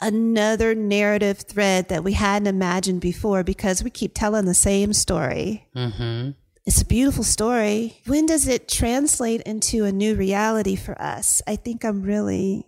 another 0.00 0.74
narrative 0.74 1.40
thread 1.40 1.88
that 1.88 2.04
we 2.04 2.12
hadn't 2.12 2.48
imagined 2.48 3.00
before 3.00 3.42
because 3.44 3.82
we 3.82 3.90
keep 3.90 4.14
telling 4.14 4.46
the 4.46 4.54
same 4.54 4.92
story. 4.92 5.68
Mm-hmm. 5.76 6.30
It's 6.66 6.82
a 6.82 6.86
beautiful 6.86 7.24
story. 7.24 7.98
When 8.06 8.26
does 8.26 8.46
it 8.46 8.68
translate 8.68 9.42
into 9.42 9.84
a 9.84 9.92
new 9.92 10.14
reality 10.14 10.76
for 10.76 11.00
us? 11.00 11.42
I 11.46 11.56
think 11.56 11.84
I'm 11.84 12.02
really 12.02 12.66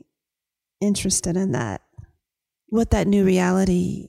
interested 0.83 1.37
in 1.37 1.53
that. 1.53 1.83
What 2.69 2.91
that 2.91 3.07
new 3.07 3.25
reality, 3.25 4.09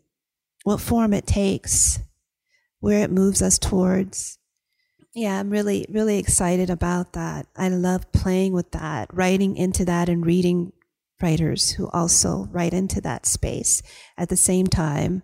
what 0.64 0.82
form 0.82 1.14
it 1.14 1.28
takes, 1.28 2.00
where 2.80 3.04
it 3.04 3.12
moves 3.12 3.42
us 3.42 3.60
towards. 3.60 4.38
Yeah, 5.14 5.40
I'm 5.40 5.50
really, 5.50 5.86
really 5.90 6.18
excited 6.18 6.70
about 6.70 7.14
that. 7.14 7.48
I 7.56 7.70
love 7.70 8.12
playing 8.12 8.54
with 8.54 8.72
that, 8.72 9.14
writing 9.14 9.56
into 9.56 9.86
that, 9.86 10.10
and 10.10 10.26
reading 10.26 10.74
writers 11.22 11.72
who 11.72 11.88
also 11.90 12.48
write 12.52 12.74
into 12.74 13.00
that 13.02 13.26
space 13.26 13.82
at 14.18 14.30
the 14.30 14.36
same 14.36 14.68
time 14.68 15.24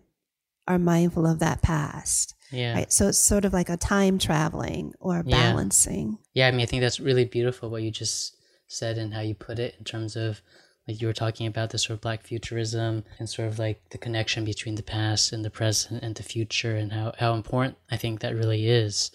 are 0.68 0.80
mindful 0.80 1.26
of 1.26 1.40
that 1.40 1.62
past. 1.62 2.36
Yeah. 2.52 2.76
Right. 2.76 2.92
So 2.92 3.08
it's 3.10 3.20
sort 3.20 3.46
of 3.46 3.54
like 3.54 3.70
a 3.70 3.78
time 3.78 4.20
traveling 4.20 4.94
or 5.00 5.24
balancing. 5.24 6.20
Yeah. 6.34 6.46
yeah. 6.46 6.48
I 6.48 6.52
mean, 6.52 6.62
I 6.62 6.66
think 6.66 6.82
that's 6.82 7.00
really 7.00 7.26
beautiful 7.26 7.70
what 7.70 7.84
you 7.84 7.92
just 7.92 8.38
said 8.68 8.98
and 8.98 9.14
how 9.14 9.22
you 9.22 9.36
put 9.36 9.60
it 9.60 9.76
in 9.78 9.84
terms 9.84 10.16
of 10.16 10.42
like 10.90 11.00
you 11.00 11.08
were 11.08 11.14
talking 11.14 11.48
about 11.48 11.70
the 11.70 11.78
sort 11.78 11.96
of 11.96 12.02
black 12.02 12.24
futurism 12.24 13.06
and 13.18 13.30
sort 13.30 13.48
of 13.48 13.60
like 13.60 13.90
the 13.92 13.98
connection 13.98 14.44
between 14.44 14.76
the 14.76 14.84
past 14.84 15.32
and 15.32 15.46
the 15.46 15.50
present 15.50 16.04
and 16.04 16.16
the 16.16 16.24
future 16.24 16.76
and 16.76 16.92
how, 16.92 17.14
how 17.18 17.34
important 17.36 17.78
I 17.90 17.96
think 17.96 18.20
that 18.20 18.36
really 18.36 18.68
is 18.68 19.12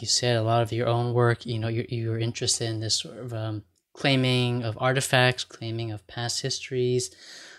you 0.00 0.06
said 0.06 0.36
a 0.36 0.42
lot 0.42 0.62
of 0.62 0.72
your 0.72 0.86
own 0.86 1.12
work, 1.12 1.44
you 1.44 1.58
know, 1.58 1.68
you're, 1.68 1.84
you're 1.88 2.18
interested 2.18 2.68
in 2.68 2.80
this 2.80 3.00
sort 3.00 3.18
of 3.18 3.32
um, 3.32 3.62
claiming 3.92 4.62
of 4.62 4.78
artifacts, 4.80 5.44
claiming 5.44 5.92
of 5.92 6.06
past 6.06 6.42
histories, 6.42 7.10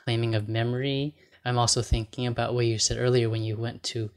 claiming 0.05 0.35
of 0.35 0.47
memory. 0.47 1.15
I'm 1.45 1.57
also 1.57 1.81
thinking 1.81 2.27
about 2.27 2.53
what 2.53 2.65
you 2.65 2.79
said 2.79 2.97
earlier 2.97 3.29
when 3.29 3.43
you 3.43 3.57
went 3.57 3.83
to 3.83 4.09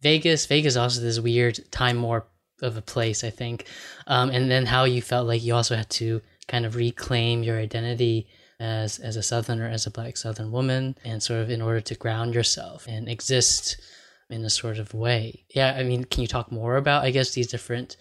Vegas. 0.00 0.46
Vegas 0.46 0.76
also 0.76 1.00
this 1.00 1.20
weird 1.20 1.60
time 1.70 2.02
warp 2.02 2.30
of 2.62 2.76
a 2.76 2.82
place, 2.82 3.22
I 3.24 3.30
think. 3.30 3.66
Um, 4.06 4.30
and 4.30 4.50
then 4.50 4.66
how 4.66 4.84
you 4.84 5.02
felt 5.02 5.26
like 5.26 5.42
you 5.42 5.54
also 5.54 5.76
had 5.76 5.90
to 5.90 6.22
kind 6.46 6.64
of 6.64 6.76
reclaim 6.76 7.42
your 7.42 7.58
identity 7.58 8.26
as 8.60 8.98
as 8.98 9.16
a 9.16 9.22
southerner 9.22 9.68
as 9.68 9.86
a 9.86 9.90
black 9.90 10.16
southern 10.16 10.50
woman 10.50 10.96
and 11.04 11.22
sort 11.22 11.40
of 11.40 11.50
in 11.50 11.62
order 11.62 11.80
to 11.80 11.94
ground 11.94 12.34
yourself 12.34 12.86
and 12.88 13.08
exist 13.08 13.80
in 14.30 14.44
a 14.44 14.50
sort 14.50 14.78
of 14.78 14.92
way. 14.94 15.44
Yeah 15.54 15.74
i 15.76 15.82
mean 15.82 16.04
can 16.04 16.22
you 16.22 16.28
talk 16.28 16.52
more 16.52 16.76
about 16.76 17.04
i 17.04 17.10
guess 17.10 17.32
these 17.32 17.48
different 17.48 17.96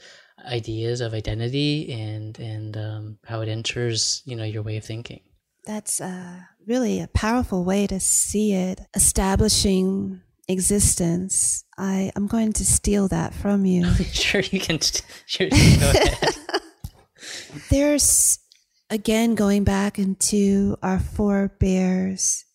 ideas 0.46 1.02
of 1.02 1.14
identity 1.14 1.92
and 1.92 2.38
and 2.40 2.78
um, 2.78 3.18
how 3.26 3.42
it 3.42 3.50
enters 3.50 4.22
you 4.26 4.36
know 4.36 4.44
your 4.44 4.64
way 4.64 4.78
of 4.78 4.86
thinking? 4.86 5.22
That's 5.66 6.00
uh, 6.00 6.40
really 6.66 7.02
a 7.02 7.08
powerful 7.10 7.66
way 7.66 7.88
to 7.88 8.00
see 8.00 8.54
it. 8.54 8.82
Establishing 8.96 10.22
existence. 10.48 11.66
I 11.78 12.12
i'm 12.16 12.28
going 12.28 12.54
to 12.54 12.66
steal 12.66 13.08
that 13.10 13.34
from 13.34 13.66
you. 13.66 13.86
Sure 14.12 14.42
you 14.42 14.60
can 14.60 14.80
sure 15.26 15.50
go 15.50 15.56
ahead. 15.56 16.38
There's 17.70 18.40
again, 18.90 19.36
going 19.36 19.64
back 19.64 20.00
into 20.00 20.78
our 20.82 21.00
forebears, 21.00 22.46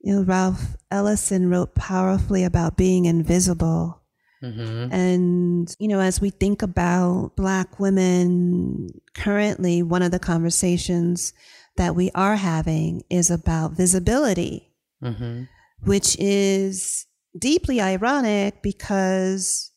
you 0.00 0.14
know, 0.14 0.22
Ralph 0.22 0.76
Ellison 0.90 1.50
wrote 1.50 1.74
powerfully 1.74 2.44
about 2.44 2.76
being 2.76 3.04
invisible. 3.04 4.02
Mm-hmm. 4.42 4.92
And, 4.92 5.76
you 5.78 5.88
know, 5.88 6.00
as 6.00 6.20
we 6.20 6.30
think 6.30 6.62
about 6.62 7.32
Black 7.36 7.78
women 7.78 8.88
currently, 9.14 9.82
one 9.82 10.02
of 10.02 10.12
the 10.12 10.18
conversations 10.18 11.34
that 11.76 11.94
we 11.94 12.10
are 12.14 12.36
having 12.36 13.02
is 13.10 13.30
about 13.30 13.72
visibility, 13.72 14.72
mm-hmm. 15.02 15.42
which 15.84 16.16
is 16.18 17.06
deeply 17.38 17.80
ironic 17.80 18.62
because 18.62 19.70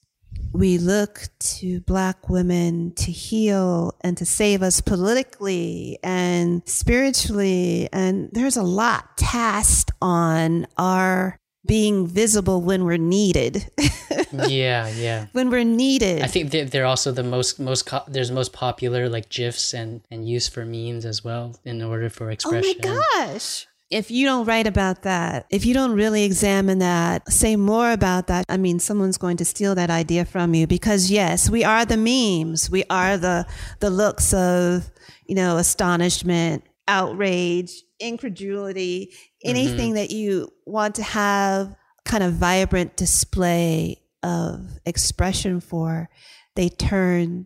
we 0.54 0.78
look 0.78 1.28
to 1.40 1.82
Black 1.82 2.30
women 2.30 2.94
to 2.96 3.12
heal 3.12 3.96
and 4.02 4.16
to 4.18 4.26
save 4.26 4.62
us 4.62 4.82
politically 4.82 5.98
and 6.04 6.62
spiritually. 6.68 7.90
And 7.92 8.30
there's 8.32 8.56
a 8.56 8.64
lot 8.64 9.18
tasked 9.18 9.92
on 10.02 10.68
our 10.78 11.38
being 11.66 12.06
visible 12.06 12.62
when 12.62 12.84
we're 12.84 12.98
needed. 12.98 13.70
yeah, 14.48 14.90
yeah. 14.90 15.28
When 15.32 15.50
we're 15.50 15.64
needed. 15.64 16.22
I 16.22 16.28
think 16.28 16.52
they're 16.52 16.86
also 16.86 17.12
the 17.12 17.24
most 17.24 17.60
most 17.60 17.86
co- 17.86 18.04
there's 18.08 18.32
most 18.32 18.54
popular 18.54 19.10
like 19.10 19.30
gifs 19.30 19.74
and 19.74 20.02
and 20.12 20.28
use 20.28 20.48
for 20.48 20.66
memes 20.66 21.06
as 21.06 21.24
well 21.24 21.56
in 21.66 21.82
order 21.82 22.10
for 22.10 22.30
expression. 22.30 22.76
Oh 22.84 22.90
my 22.90 23.28
gosh 23.28 23.68
if 23.94 24.10
you 24.10 24.26
don't 24.26 24.46
write 24.46 24.66
about 24.66 25.04
that, 25.04 25.46
if 25.52 25.68
you 25.68 25.74
don't 25.76 25.92
really 25.92 26.24
examine 26.24 26.80
that, 26.80 27.32
say 27.32 27.56
more 27.56 27.92
about 27.92 28.26
that, 28.26 28.44
I 28.50 28.58
mean, 28.58 28.80
someone's 28.80 29.20
going 29.20 29.38
to 29.38 29.46
steal 29.46 29.76
that 29.76 29.92
idea 29.92 30.26
from 30.26 30.56
you 30.56 30.66
because 30.66 31.12
yes, 31.12 31.48
we 31.48 31.64
are 31.64 31.86
the 31.86 31.96
memes. 31.96 32.72
We 32.72 32.84
are 32.90 33.18
the, 33.18 33.46
the 33.82 33.92
looks 33.92 34.34
of, 34.34 34.90
you 35.28 35.36
know, 35.36 35.58
astonishment, 35.58 36.64
outrage, 36.88 37.84
incredulity, 38.00 39.14
anything 39.44 39.90
mm-hmm. 39.92 39.96
that 39.96 40.10
you 40.10 40.52
want 40.66 40.96
to 40.96 41.04
have 41.04 41.76
kind 42.04 42.24
of 42.24 42.34
vibrant 42.34 42.98
display 42.98 44.02
of 44.24 44.80
expression 44.88 45.60
for, 45.60 46.10
they 46.56 46.68
turn 46.68 47.46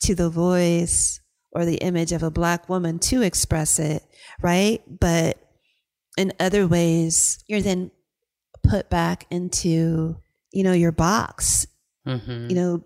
to 0.00 0.14
the 0.14 0.28
voice 0.28 1.20
or 1.52 1.64
the 1.64 1.76
image 1.76 2.12
of 2.12 2.22
a 2.22 2.30
black 2.30 2.68
woman 2.68 2.98
to 2.98 3.22
express 3.22 3.78
it, 3.78 4.02
right? 4.42 4.82
But 5.00 5.38
in 6.16 6.32
other 6.40 6.66
ways, 6.66 7.42
you're 7.46 7.62
then 7.62 7.90
put 8.62 8.90
back 8.90 9.26
into, 9.30 10.16
you 10.52 10.62
know, 10.64 10.72
your 10.72 10.92
box. 10.92 11.66
Mm-hmm. 12.06 12.50
You 12.50 12.54
know, 12.54 12.84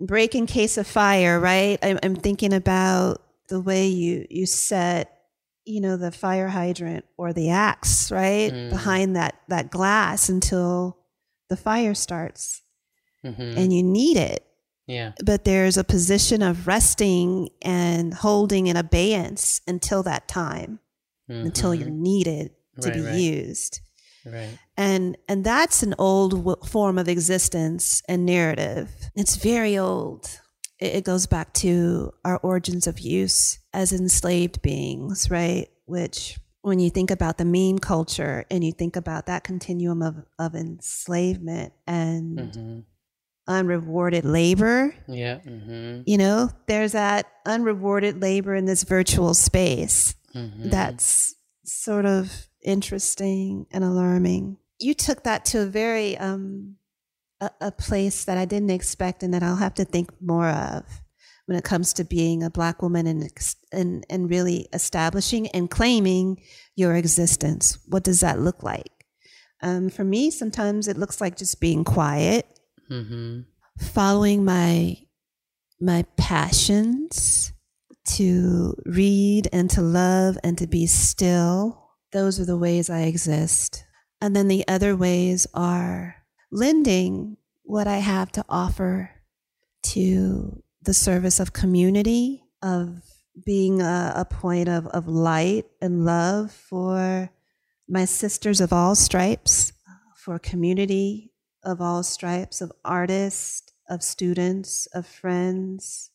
break 0.00 0.34
in 0.34 0.46
case 0.46 0.78
of 0.78 0.86
fire, 0.86 1.38
right? 1.38 1.78
I'm, 1.82 1.98
I'm 2.02 2.16
thinking 2.16 2.52
about 2.52 3.22
the 3.50 3.60
way 3.60 3.88
you 3.88 4.26
you 4.30 4.46
set 4.46 5.20
you 5.66 5.80
know 5.80 5.96
the 5.96 6.10
fire 6.10 6.48
hydrant 6.48 7.04
or 7.18 7.32
the 7.32 7.50
axe 7.50 8.10
right 8.10 8.52
mm. 8.52 8.70
behind 8.70 9.16
that 9.16 9.34
that 9.48 9.70
glass 9.70 10.28
until 10.28 10.96
the 11.50 11.56
fire 11.56 11.94
starts 11.94 12.62
mm-hmm. 13.24 13.58
and 13.58 13.72
you 13.72 13.82
need 13.82 14.16
it 14.16 14.46
yeah 14.86 15.12
but 15.24 15.44
there's 15.44 15.76
a 15.76 15.84
position 15.84 16.42
of 16.42 16.66
resting 16.66 17.48
and 17.60 18.14
holding 18.14 18.68
in 18.68 18.76
abeyance 18.76 19.60
until 19.66 20.02
that 20.02 20.26
time 20.26 20.78
mm-hmm. 21.30 21.46
until 21.46 21.74
you're 21.74 21.90
needed 21.90 22.50
to 22.80 22.88
right, 22.88 22.96
be 22.96 23.00
right. 23.02 23.14
used. 23.14 23.80
Right. 24.24 24.58
And 24.76 25.16
and 25.28 25.44
that's 25.44 25.82
an 25.82 25.94
old 25.98 26.32
w- 26.32 26.56
form 26.66 26.98
of 26.98 27.08
existence 27.08 28.02
and 28.08 28.26
narrative. 28.26 28.90
It's 29.14 29.36
very 29.36 29.78
old. 29.78 30.40
It, 30.78 30.96
it 30.96 31.04
goes 31.04 31.26
back 31.26 31.54
to 31.54 32.12
our 32.24 32.38
origins 32.38 32.86
of 32.86 33.00
use 33.00 33.58
as 33.72 33.92
enslaved 33.92 34.60
beings, 34.62 35.30
right? 35.30 35.68
Which 35.86 36.38
when 36.62 36.78
you 36.78 36.90
think 36.90 37.10
about 37.10 37.38
the 37.38 37.44
meme 37.44 37.78
culture 37.78 38.44
and 38.50 38.62
you 38.62 38.72
think 38.72 38.96
about 38.96 39.26
that 39.26 39.44
continuum 39.44 40.02
of, 40.02 40.16
of 40.38 40.54
enslavement 40.54 41.72
and 41.86 42.38
mm-hmm. 42.38 42.80
unrewarded 43.48 44.24
labor. 44.26 44.94
Yeah. 45.08 45.38
Mm-hmm. 45.38 46.02
You 46.04 46.18
know, 46.18 46.50
there's 46.66 46.92
that 46.92 47.26
unrewarded 47.46 48.20
labor 48.20 48.54
in 48.54 48.66
this 48.66 48.84
virtual 48.84 49.32
space 49.32 50.14
mm-hmm. 50.34 50.70
that's 50.70 51.34
sort 51.64 52.06
of 52.06 52.48
interesting 52.62 53.66
and 53.70 53.84
alarming. 53.84 54.58
You 54.78 54.94
took 54.94 55.24
that 55.24 55.44
to 55.46 55.60
a 55.60 55.66
very 55.66 56.16
um, 56.18 56.76
a, 57.40 57.50
a 57.60 57.72
place 57.72 58.24
that 58.24 58.38
I 58.38 58.44
didn't 58.44 58.70
expect, 58.70 59.22
and 59.22 59.32
that 59.34 59.42
I'll 59.42 59.56
have 59.56 59.74
to 59.74 59.84
think 59.84 60.10
more 60.20 60.48
of 60.48 60.84
when 61.46 61.58
it 61.58 61.64
comes 61.64 61.92
to 61.94 62.04
being 62.04 62.42
a 62.42 62.50
black 62.50 62.82
woman 62.82 63.06
and 63.06 63.28
and 63.72 64.06
and 64.08 64.30
really 64.30 64.68
establishing 64.72 65.48
and 65.48 65.70
claiming 65.70 66.40
your 66.76 66.94
existence. 66.94 67.78
What 67.86 68.04
does 68.04 68.20
that 68.20 68.38
look 68.38 68.62
like? 68.62 68.92
Um, 69.62 69.90
for 69.90 70.04
me, 70.04 70.30
sometimes 70.30 70.88
it 70.88 70.96
looks 70.96 71.20
like 71.20 71.36
just 71.36 71.60
being 71.60 71.84
quiet, 71.84 72.46
mm-hmm. 72.90 73.40
following 73.78 74.44
my 74.44 74.96
my 75.80 76.04
passions, 76.16 77.52
to 78.16 78.74
read 78.86 79.48
and 79.52 79.70
to 79.70 79.82
love 79.82 80.38
and 80.42 80.56
to 80.58 80.66
be 80.66 80.86
still. 80.86 81.90
Those 82.12 82.40
are 82.40 82.44
the 82.44 82.58
ways 82.58 82.90
I 82.90 83.02
exist. 83.02 83.84
And 84.20 84.34
then 84.34 84.48
the 84.48 84.66
other 84.68 84.96
ways 84.96 85.46
are 85.54 86.16
lending 86.50 87.36
what 87.62 87.86
I 87.86 87.98
have 87.98 88.32
to 88.32 88.44
offer 88.48 89.10
to 89.82 90.62
the 90.82 90.94
service 90.94 91.40
of 91.40 91.52
community, 91.52 92.42
of 92.62 93.02
being 93.46 93.80
a, 93.80 94.12
a 94.16 94.24
point 94.24 94.68
of, 94.68 94.86
of 94.88 95.06
light 95.06 95.66
and 95.80 96.04
love 96.04 96.50
for 96.50 97.30
my 97.88 98.04
sisters 98.04 98.60
of 98.60 98.72
all 98.72 98.94
stripes, 98.94 99.72
for 100.16 100.38
community 100.38 101.32
of 101.64 101.80
all 101.80 102.02
stripes, 102.02 102.60
of 102.60 102.72
artists, 102.84 103.72
of 103.88 104.02
students, 104.02 104.86
of 104.94 105.06
friends, 105.06 106.09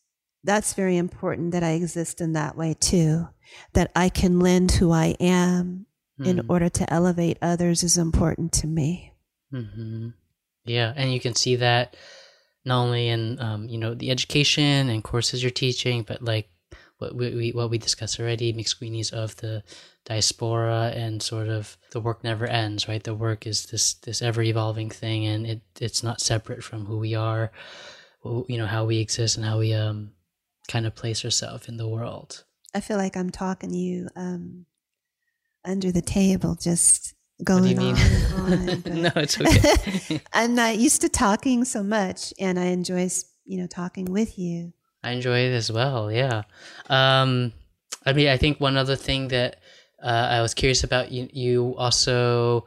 that's 0.46 0.74
very 0.74 0.98
important 0.98 1.52
that 1.52 1.64
I 1.64 1.72
exist 1.72 2.22
in 2.22 2.34
that 2.34 2.56
way 2.56 2.76
too. 2.80 3.28
That 3.74 3.92
I 3.96 4.10
can 4.10 4.40
lend 4.40 4.72
who 4.72 4.92
I 4.92 5.16
am 5.20 5.86
mm. 6.20 6.26
in 6.26 6.38
hmm. 6.40 6.52
order 6.52 6.70
to 6.70 6.94
elevate 6.94 7.38
others 7.42 7.84
is 7.84 7.98
important 7.98 8.52
to 8.54 8.68
me. 8.68 9.14
Mm-hmm. 9.54 10.10
Yeah, 10.66 10.94
and 10.96 11.14
you 11.14 11.20
can 11.20 11.36
see 11.36 11.56
that 11.58 11.96
not 12.66 12.82
only 12.82 13.08
in 13.10 13.40
um, 13.40 13.70
you 13.70 13.78
know 13.78 13.94
the 13.94 14.12
education 14.12 14.90
and 14.90 15.04
courses 15.04 15.44
you're 15.44 15.52
teaching, 15.52 16.04
but 16.04 16.22
like 16.22 16.50
what 16.98 17.16
we, 17.16 17.36
we 17.36 17.52
what 17.52 17.70
we 17.70 17.78
discussed 17.78 18.20
already, 18.20 18.54
McSweeney's 18.54 19.12
of 19.12 19.36
the 19.38 19.64
diaspora 20.06 20.92
and 20.96 21.22
sort 21.22 21.50
of 21.50 21.78
the 21.92 22.00
work 22.00 22.24
never 22.24 22.46
ends, 22.46 22.88
right? 22.88 23.04
The 23.04 23.16
work 23.16 23.46
is 23.46 23.68
this 23.68 23.94
this 23.94 24.22
ever 24.22 24.42
evolving 24.42 24.90
thing, 24.90 25.26
and 25.26 25.46
it 25.46 25.62
it's 25.80 26.04
not 26.04 26.22
separate 26.22 26.64
from 26.64 26.86
who 26.86 26.98
we 26.98 27.14
are, 27.16 27.52
you 28.24 28.58
know, 28.58 28.68
how 28.68 28.86
we 28.86 29.00
exist 29.00 29.38
and 29.38 29.46
how 29.46 29.60
we 29.60 29.74
um 29.74 30.12
kind 30.68 30.86
of 30.86 30.96
place 30.96 31.22
herself 31.22 31.68
in 31.68 31.78
the 31.78 31.88
world. 31.88 32.44
I 32.74 32.82
feel 32.82 32.98
like 32.98 33.16
I'm 33.16 33.30
talking 33.30 33.72
to 33.72 33.78
you 33.78 34.10
um, 34.16 34.66
under 35.64 35.92
the 35.92 36.02
table, 36.02 36.56
just 36.56 37.14
going 37.44 37.80
on 37.80 37.96
and 37.98 38.88
on. 38.88 39.02
no, 39.04 39.12
it's 39.16 39.40
okay. 39.40 40.22
I'm 40.34 40.56
not 40.56 40.78
used 40.78 41.02
to 41.02 41.10
talking 41.10 41.66
so 41.66 41.84
much, 41.84 42.34
and 42.40 42.60
I 42.60 42.66
enjoy, 42.66 43.10
you 43.46 43.60
know, 43.60 43.68
talking 43.68 44.06
with 44.06 44.38
you. 44.38 44.74
I 45.04 45.12
enjoy 45.12 45.40
it 45.40 45.54
as 45.54 45.72
well. 45.72 46.12
Yeah. 46.12 46.44
Um, 46.90 47.54
I 48.06 48.14
mean, 48.14 48.28
I 48.28 48.38
think 48.38 48.60
one 48.60 48.78
other 48.78 48.96
thing 48.96 49.30
that 49.30 49.58
uh, 50.02 50.28
I 50.32 50.42
was 50.42 50.54
curious 50.54 50.84
about, 50.84 51.12
you, 51.12 51.30
you 51.32 51.76
also 51.78 52.66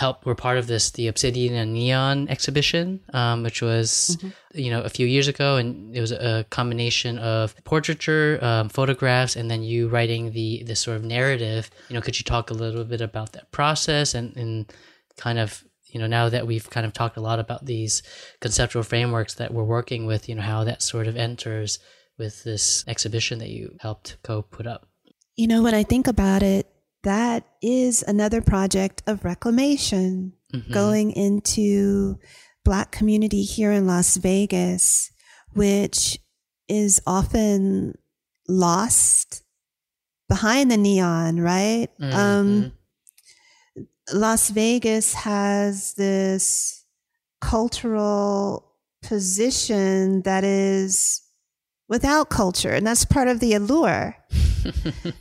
helped 0.00 0.24
were 0.26 0.34
part 0.34 0.58
of 0.58 0.66
this 0.66 0.90
the 0.92 1.06
obsidian 1.08 1.54
and 1.54 1.72
neon 1.72 2.28
exhibition 2.28 3.00
um, 3.12 3.42
which 3.42 3.60
was 3.62 4.16
mm-hmm. 4.16 4.30
you 4.64 4.70
know 4.70 4.80
a 4.82 4.88
few 4.88 5.06
years 5.06 5.28
ago 5.28 5.56
and 5.56 5.94
it 5.94 6.00
was 6.00 6.12
a 6.12 6.44
combination 6.50 7.18
of 7.18 7.54
portraiture 7.64 8.38
um, 8.42 8.68
photographs 8.68 9.36
and 9.36 9.50
then 9.50 9.62
you 9.62 9.88
writing 9.88 10.32
the 10.32 10.62
the 10.64 10.74
sort 10.74 10.96
of 10.96 11.04
narrative 11.04 11.70
you 11.88 11.94
know 11.94 12.00
could 12.00 12.18
you 12.18 12.24
talk 12.24 12.50
a 12.50 12.54
little 12.54 12.84
bit 12.84 13.00
about 13.00 13.32
that 13.32 13.50
process 13.52 14.14
and 14.14 14.36
and 14.36 14.72
kind 15.16 15.38
of 15.38 15.64
you 15.92 16.00
know 16.00 16.06
now 16.06 16.28
that 16.28 16.46
we've 16.46 16.68
kind 16.70 16.86
of 16.86 16.92
talked 16.92 17.16
a 17.16 17.20
lot 17.20 17.38
about 17.38 17.66
these 17.66 18.02
conceptual 18.40 18.82
frameworks 18.82 19.34
that 19.34 19.52
we're 19.52 19.70
working 19.78 20.06
with 20.06 20.28
you 20.28 20.34
know 20.34 20.42
how 20.42 20.64
that 20.64 20.82
sort 20.82 21.06
of 21.06 21.16
enters 21.16 21.78
with 22.20 22.44
this 22.44 22.84
exhibition 22.86 23.40
that 23.40 23.48
you 23.48 23.74
helped 23.80 24.18
co 24.22 24.42
put 24.42 24.68
up? 24.68 24.86
You 25.36 25.48
know, 25.48 25.62
when 25.62 25.74
I 25.74 25.82
think 25.82 26.06
about 26.06 26.42
it, 26.44 26.69
that 27.02 27.46
is 27.62 28.02
another 28.02 28.40
project 28.40 29.02
of 29.06 29.24
reclamation 29.24 30.32
mm-hmm. 30.52 30.72
going 30.72 31.10
into 31.12 32.18
Black 32.64 32.92
community 32.92 33.42
here 33.42 33.72
in 33.72 33.86
Las 33.86 34.16
Vegas, 34.16 35.10
which 35.54 36.18
is 36.68 37.00
often 37.06 37.96
lost 38.48 39.42
behind 40.28 40.70
the 40.70 40.76
neon, 40.76 41.40
right? 41.40 41.88
Mm-hmm. 42.00 42.16
Um, 42.16 42.72
Las 44.12 44.50
Vegas 44.50 45.14
has 45.14 45.94
this 45.94 46.84
cultural 47.40 48.72
position 49.02 50.22
that 50.22 50.44
is 50.44 51.22
without 51.90 52.30
culture, 52.30 52.70
and 52.70 52.86
that's 52.86 53.04
part 53.04 53.28
of 53.28 53.40
the 53.40 53.52
allure 53.52 54.16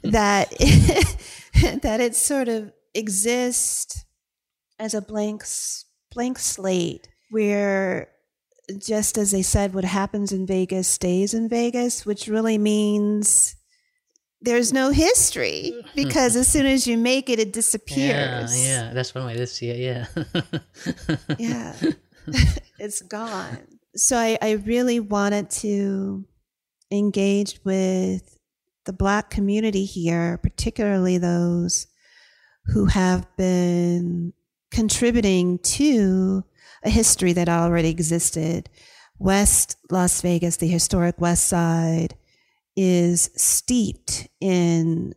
that 0.03 0.49
that 1.82 1.99
it 1.99 2.15
sort 2.15 2.47
of 2.47 2.72
exists 2.93 4.05
as 4.78 4.93
a 4.93 5.01
blank 5.01 5.43
blank 6.13 6.39
slate 6.39 7.07
where 7.32 8.09
just 8.80 9.17
as 9.17 9.32
they 9.32 9.41
said 9.41 9.74
what 9.74 9.84
happens 9.84 10.32
in 10.32 10.45
Vegas 10.45 10.88
stays 10.88 11.34
in 11.34 11.49
Vegas 11.49 12.05
which 12.05 12.28
really 12.28 12.57
means 12.57 13.55
there's 14.41 14.72
no 14.72 14.89
history 14.89 15.74
because 15.95 16.36
as 16.36 16.47
soon 16.47 16.65
as 16.65 16.88
you 16.88 16.97
make 16.97 17.30
it 17.30 17.39
it 17.39 17.51
disappears. 17.53 18.65
Yeah, 18.65 18.86
yeah. 18.86 18.93
that's 18.93 19.13
one 19.13 19.26
way 19.26 19.36
to 19.36 19.47
see 19.47 19.70
it 19.70 19.80
yeah. 19.80 20.05
Yeah. 21.38 21.76
It's 22.80 23.01
gone. 23.01 23.57
So 23.95 24.17
I, 24.17 24.38
I 24.41 24.51
really 24.51 24.99
wanted 24.99 25.49
to 25.51 26.26
engage 26.92 27.60
with 27.64 28.38
the 28.86 28.94
black 28.94 29.30
community 29.30 29.86
here, 29.86 30.40
particularly 30.42 31.18
those 31.18 31.88
who 32.66 32.86
have 32.86 33.26
been 33.38 34.34
contributing 34.72 35.60
to 35.60 36.44
a 36.84 36.90
history 36.90 37.34
that 37.34 37.50
already 37.50 37.90
existed. 37.90 38.70
West 39.18 39.76
Las 39.92 40.22
Vegas, 40.22 40.58
the 40.58 40.68
historic 40.68 41.20
West 41.20 41.46
Side, 41.46 42.16
is 42.76 43.30
steeped 43.36 44.28
in 44.40 45.14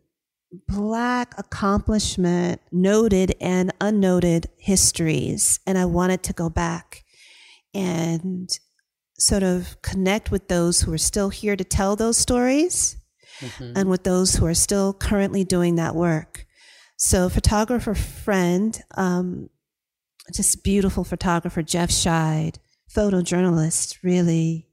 Black 0.68 1.35
accomplishment, 1.39 2.61
noted 2.70 3.35
and 3.41 3.73
unnoted 3.81 4.49
histories. 4.59 5.61
And 5.66 5.79
I 5.79 5.87
wanted 5.87 6.23
to 6.25 6.35
go 6.35 6.51
back 6.51 7.05
and 7.73 8.51
sort 9.23 9.45
of 9.45 9.81
connect 9.83 10.33
with 10.33 10.49
those 10.49 10.81
who 10.81 10.93
are 10.93 10.99
still 10.99 11.29
here 11.29 11.55
to 11.55 11.62
tell 11.62 11.95
those 11.95 12.16
stories 12.16 12.97
mm-hmm. 13.39 13.73
and 13.77 13.89
with 13.89 14.03
those 14.03 14.35
who 14.35 14.47
are 14.47 14.55
still 14.55 14.93
currently 14.93 15.45
doing 15.45 15.77
that 15.77 15.95
work. 15.95 16.45
So, 16.97 17.29
photographer 17.29 17.95
friend, 17.95 18.81
um, 18.97 19.49
just 20.35 20.64
beautiful 20.64 21.05
photographer, 21.05 21.62
Jeff 21.62 21.91
Scheid, 21.91 22.57
photojournalist, 22.93 24.03
really 24.03 24.66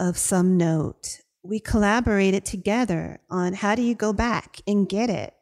of 0.00 0.18
some 0.18 0.56
note. 0.56 1.20
We 1.44 1.60
collaborated 1.60 2.44
together 2.44 3.20
on 3.30 3.52
how 3.52 3.76
do 3.76 3.82
you 3.82 3.94
go 3.94 4.12
back 4.12 4.56
and 4.66 4.88
get 4.88 5.10
it, 5.10 5.32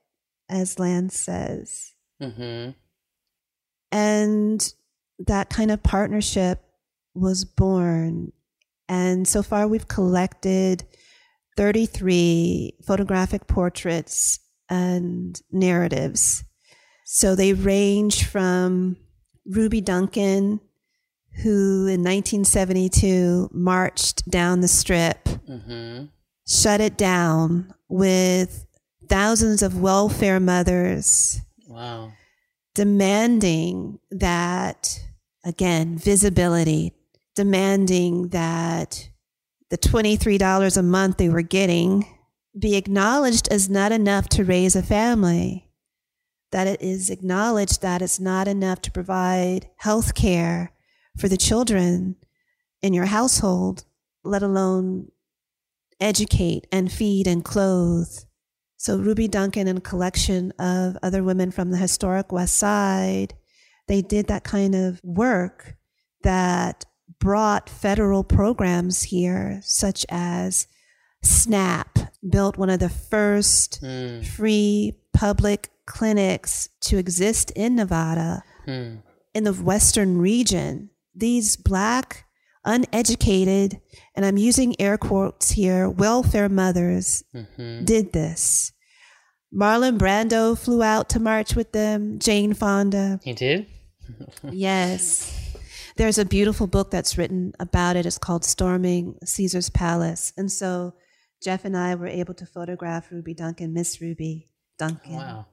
as 0.51 0.79
Lance 0.79 1.18
says. 1.18 1.95
Mm-hmm. 2.22 2.72
And 3.91 4.74
that 5.18 5.49
kind 5.49 5.70
of 5.70 5.83
partnership 5.83 6.67
was 7.18 7.44
born. 7.44 8.32
And 8.88 9.28
so 9.28 9.42
far, 9.42 9.68
we've 9.68 9.88
collected 9.88 10.84
33 11.56 12.76
photographic 12.86 13.46
portraits 13.46 14.40
and 14.70 15.40
narratives. 15.50 16.44
So 17.04 17.34
they 17.34 17.52
range 17.52 18.24
from 18.24 18.96
Ruby 19.46 19.80
Duncan, 19.80 20.60
who 21.42 21.86
in 21.86 22.02
1972 22.04 23.50
marched 23.52 24.28
down 24.28 24.60
the 24.60 24.68
strip, 24.68 25.24
mm-hmm. 25.24 26.04
shut 26.46 26.80
it 26.80 26.96
down 26.96 27.72
with 27.88 28.66
thousands 29.08 29.62
of 29.62 29.80
welfare 29.80 30.38
mothers. 30.38 31.40
Wow. 31.66 32.12
Demanding 32.74 33.98
that, 34.10 35.00
again, 35.44 35.96
visibility, 35.98 36.92
demanding 37.39 38.30
that 38.30 39.11
the 39.70 39.78
$23 39.78 40.76
a 40.76 40.82
month 40.82 41.18
they 41.18 41.28
were 41.28 41.41
getting 41.41 42.05
be 42.59 42.74
acknowledged 42.74 43.47
as 43.53 43.70
not 43.70 43.93
enough 43.93 44.28
to 44.30 44.43
raise 44.43 44.74
a 44.74 44.82
family, 44.82 45.70
that 46.51 46.66
it 46.66 46.82
is 46.82 47.11
acknowledged 47.11 47.80
that 47.80 48.03
it's 48.03 48.18
not 48.18 48.49
enough 48.49 48.82
to 48.82 48.91
provide 48.91 49.70
health 49.76 50.16
care 50.16 50.72
for 51.16 51.28
the 51.28 51.36
children 51.36 52.16
in 52.82 52.93
your 52.93 53.05
household, 53.05 53.84
let 54.24 54.43
alone 54.43 55.07
educate 56.01 56.66
and 56.72 56.91
feed 56.91 57.28
and 57.28 57.45
clothe. 57.45 58.18
So, 58.78 58.99
Ruby 58.99 59.28
Duncan 59.28 59.68
and 59.68 59.78
a 59.78 59.82
collection 59.82 60.53
of 60.59 60.97
other 61.05 61.22
women 61.22 61.53
from 61.53 61.70
the 61.70 61.76
historic 61.76 62.32
West 62.32 62.57
Side, 62.57 63.34
they 63.86 64.03
did 64.03 64.26
that 64.26 64.43
kind 64.43 64.74
of 64.74 65.01
work 65.05 65.76
that 66.24 66.84
brought 67.20 67.68
federal 67.68 68.24
programs 68.24 69.02
here, 69.04 69.60
such 69.62 70.06
as 70.08 70.66
SNAP, 71.22 71.98
built 72.28 72.56
one 72.56 72.70
of 72.70 72.80
the 72.80 72.88
first 72.88 73.82
mm. 73.82 74.24
free 74.24 74.94
public 75.12 75.70
clinics 75.86 76.68
to 76.80 76.98
exist 76.98 77.50
in 77.52 77.76
Nevada, 77.76 78.42
mm. 78.66 79.02
in 79.34 79.44
the 79.44 79.52
Western 79.52 80.18
region. 80.18 80.90
These 81.14 81.56
Black, 81.56 82.26
uneducated, 82.64 83.80
and 84.14 84.24
I'm 84.24 84.36
using 84.36 84.80
air 84.80 84.98
quotes 84.98 85.50
here, 85.50 85.88
welfare 85.88 86.48
mothers 86.48 87.24
mm-hmm. 87.34 87.84
did 87.84 88.12
this. 88.12 88.72
Marlon 89.54 89.98
Brando 89.98 90.56
flew 90.56 90.82
out 90.82 91.08
to 91.10 91.20
march 91.20 91.56
with 91.56 91.72
them, 91.72 92.18
Jane 92.18 92.52
Fonda. 92.52 93.18
He 93.24 93.32
did? 93.32 93.66
yes. 94.50 95.34
There's 95.99 96.18
a 96.18 96.24
beautiful 96.24 96.68
book 96.68 96.92
that's 96.92 97.18
written 97.18 97.55
about 97.59 97.96
it. 97.96 98.07
It's 98.07 98.18
called 98.18 98.44
Storming 98.44 99.18
Caesar's 99.24 99.68
Palace. 99.68 100.32
And 100.36 100.51
so 100.51 100.94
Jeff 101.42 101.64
and 101.64 101.76
I 101.76 101.96
were 101.96 102.07
able 102.07 102.34
to 102.34 102.46
photograph 102.46 103.11
Ruby 103.11 103.34
Duncan, 103.34 103.72
Miss 103.72 104.01
Ruby 104.01 104.49
Duncan. 104.78 105.16
Wow. 105.16 105.46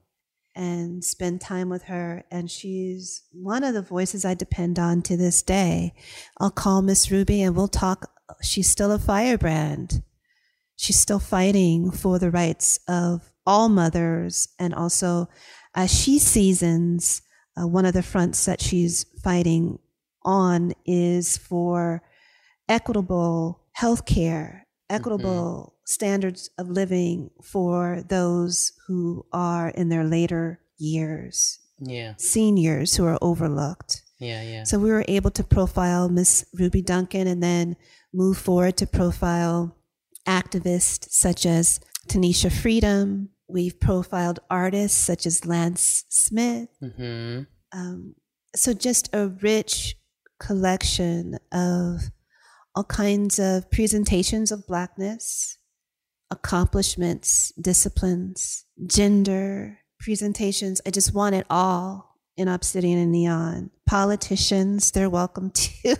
And 0.54 1.04
spend 1.04 1.40
time 1.40 1.68
with 1.68 1.82
her. 1.84 2.22
And 2.30 2.48
she's 2.48 3.24
one 3.32 3.64
of 3.64 3.74
the 3.74 3.82
voices 3.82 4.24
I 4.24 4.34
depend 4.34 4.78
on 4.78 5.02
to 5.02 5.16
this 5.16 5.42
day. 5.42 5.94
I'll 6.38 6.52
call 6.52 6.80
Miss 6.80 7.10
Ruby 7.10 7.42
and 7.42 7.56
we'll 7.56 7.66
talk. 7.66 8.08
She's 8.40 8.70
still 8.70 8.92
a 8.92 9.00
firebrand. 9.00 10.04
She's 10.76 10.98
still 10.98 11.18
fighting 11.18 11.90
for 11.90 12.20
the 12.20 12.30
rights 12.30 12.78
of 12.86 13.32
all 13.44 13.68
mothers. 13.68 14.48
And 14.60 14.72
also, 14.72 15.28
as 15.74 15.92
she 15.92 16.20
seasons, 16.20 17.22
uh, 17.60 17.66
one 17.66 17.84
of 17.84 17.94
the 17.94 18.02
fronts 18.04 18.44
that 18.44 18.60
she's 18.60 19.06
fighting 19.24 19.80
on 20.26 20.72
is 20.84 21.38
for 21.38 22.02
equitable 22.68 23.62
health 23.72 24.04
care, 24.04 24.66
equitable 24.90 25.72
mm-hmm. 25.72 25.82
standards 25.86 26.50
of 26.58 26.68
living 26.68 27.30
for 27.42 28.02
those 28.08 28.72
who 28.86 29.24
are 29.32 29.68
in 29.68 29.88
their 29.88 30.04
later 30.04 30.60
years. 30.78 31.58
Yeah. 31.78 32.14
Seniors 32.18 32.96
who 32.96 33.04
are 33.04 33.18
overlooked. 33.22 34.02
Yeah, 34.18 34.42
yeah. 34.42 34.64
So 34.64 34.78
we 34.78 34.90
were 34.90 35.04
able 35.08 35.30
to 35.32 35.44
profile 35.44 36.08
Miss 36.08 36.46
Ruby 36.54 36.82
Duncan 36.82 37.26
and 37.26 37.42
then 37.42 37.76
move 38.12 38.38
forward 38.38 38.76
to 38.78 38.86
profile 38.86 39.76
activists 40.26 41.08
such 41.10 41.44
as 41.44 41.80
Tanisha 42.08 42.50
Freedom. 42.50 43.28
We've 43.48 43.78
profiled 43.78 44.40
artists 44.50 44.98
such 44.98 45.26
as 45.26 45.44
Lance 45.44 46.04
Smith. 46.08 46.68
Mm-hmm. 46.82 47.42
Um, 47.72 48.14
so 48.54 48.72
just 48.72 49.10
a 49.12 49.28
rich 49.28 49.95
collection 50.38 51.38
of 51.52 52.10
all 52.74 52.84
kinds 52.84 53.38
of 53.38 53.70
presentations 53.70 54.52
of 54.52 54.66
blackness, 54.66 55.58
accomplishments, 56.30 57.52
disciplines, 57.60 58.64
gender, 58.86 59.78
presentations. 59.98 60.80
I 60.86 60.90
just 60.90 61.14
want 61.14 61.34
it 61.34 61.46
all 61.48 62.16
in 62.36 62.48
Obsidian 62.48 62.98
and 62.98 63.12
Neon. 63.12 63.70
Politicians, 63.86 64.90
they're 64.90 65.10
welcome 65.10 65.50
too. 65.54 65.96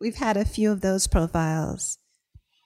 We've 0.00 0.16
had 0.16 0.36
a 0.36 0.44
few 0.44 0.70
of 0.70 0.80
those 0.80 1.06
profiles. 1.06 1.98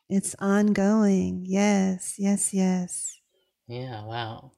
It's 0.09 0.35
ongoing. 0.39 1.45
Yes, 1.47 2.16
yes, 2.18 2.53
yes. 2.53 3.18
Yeah, 3.66 4.05
wow. 4.05 4.53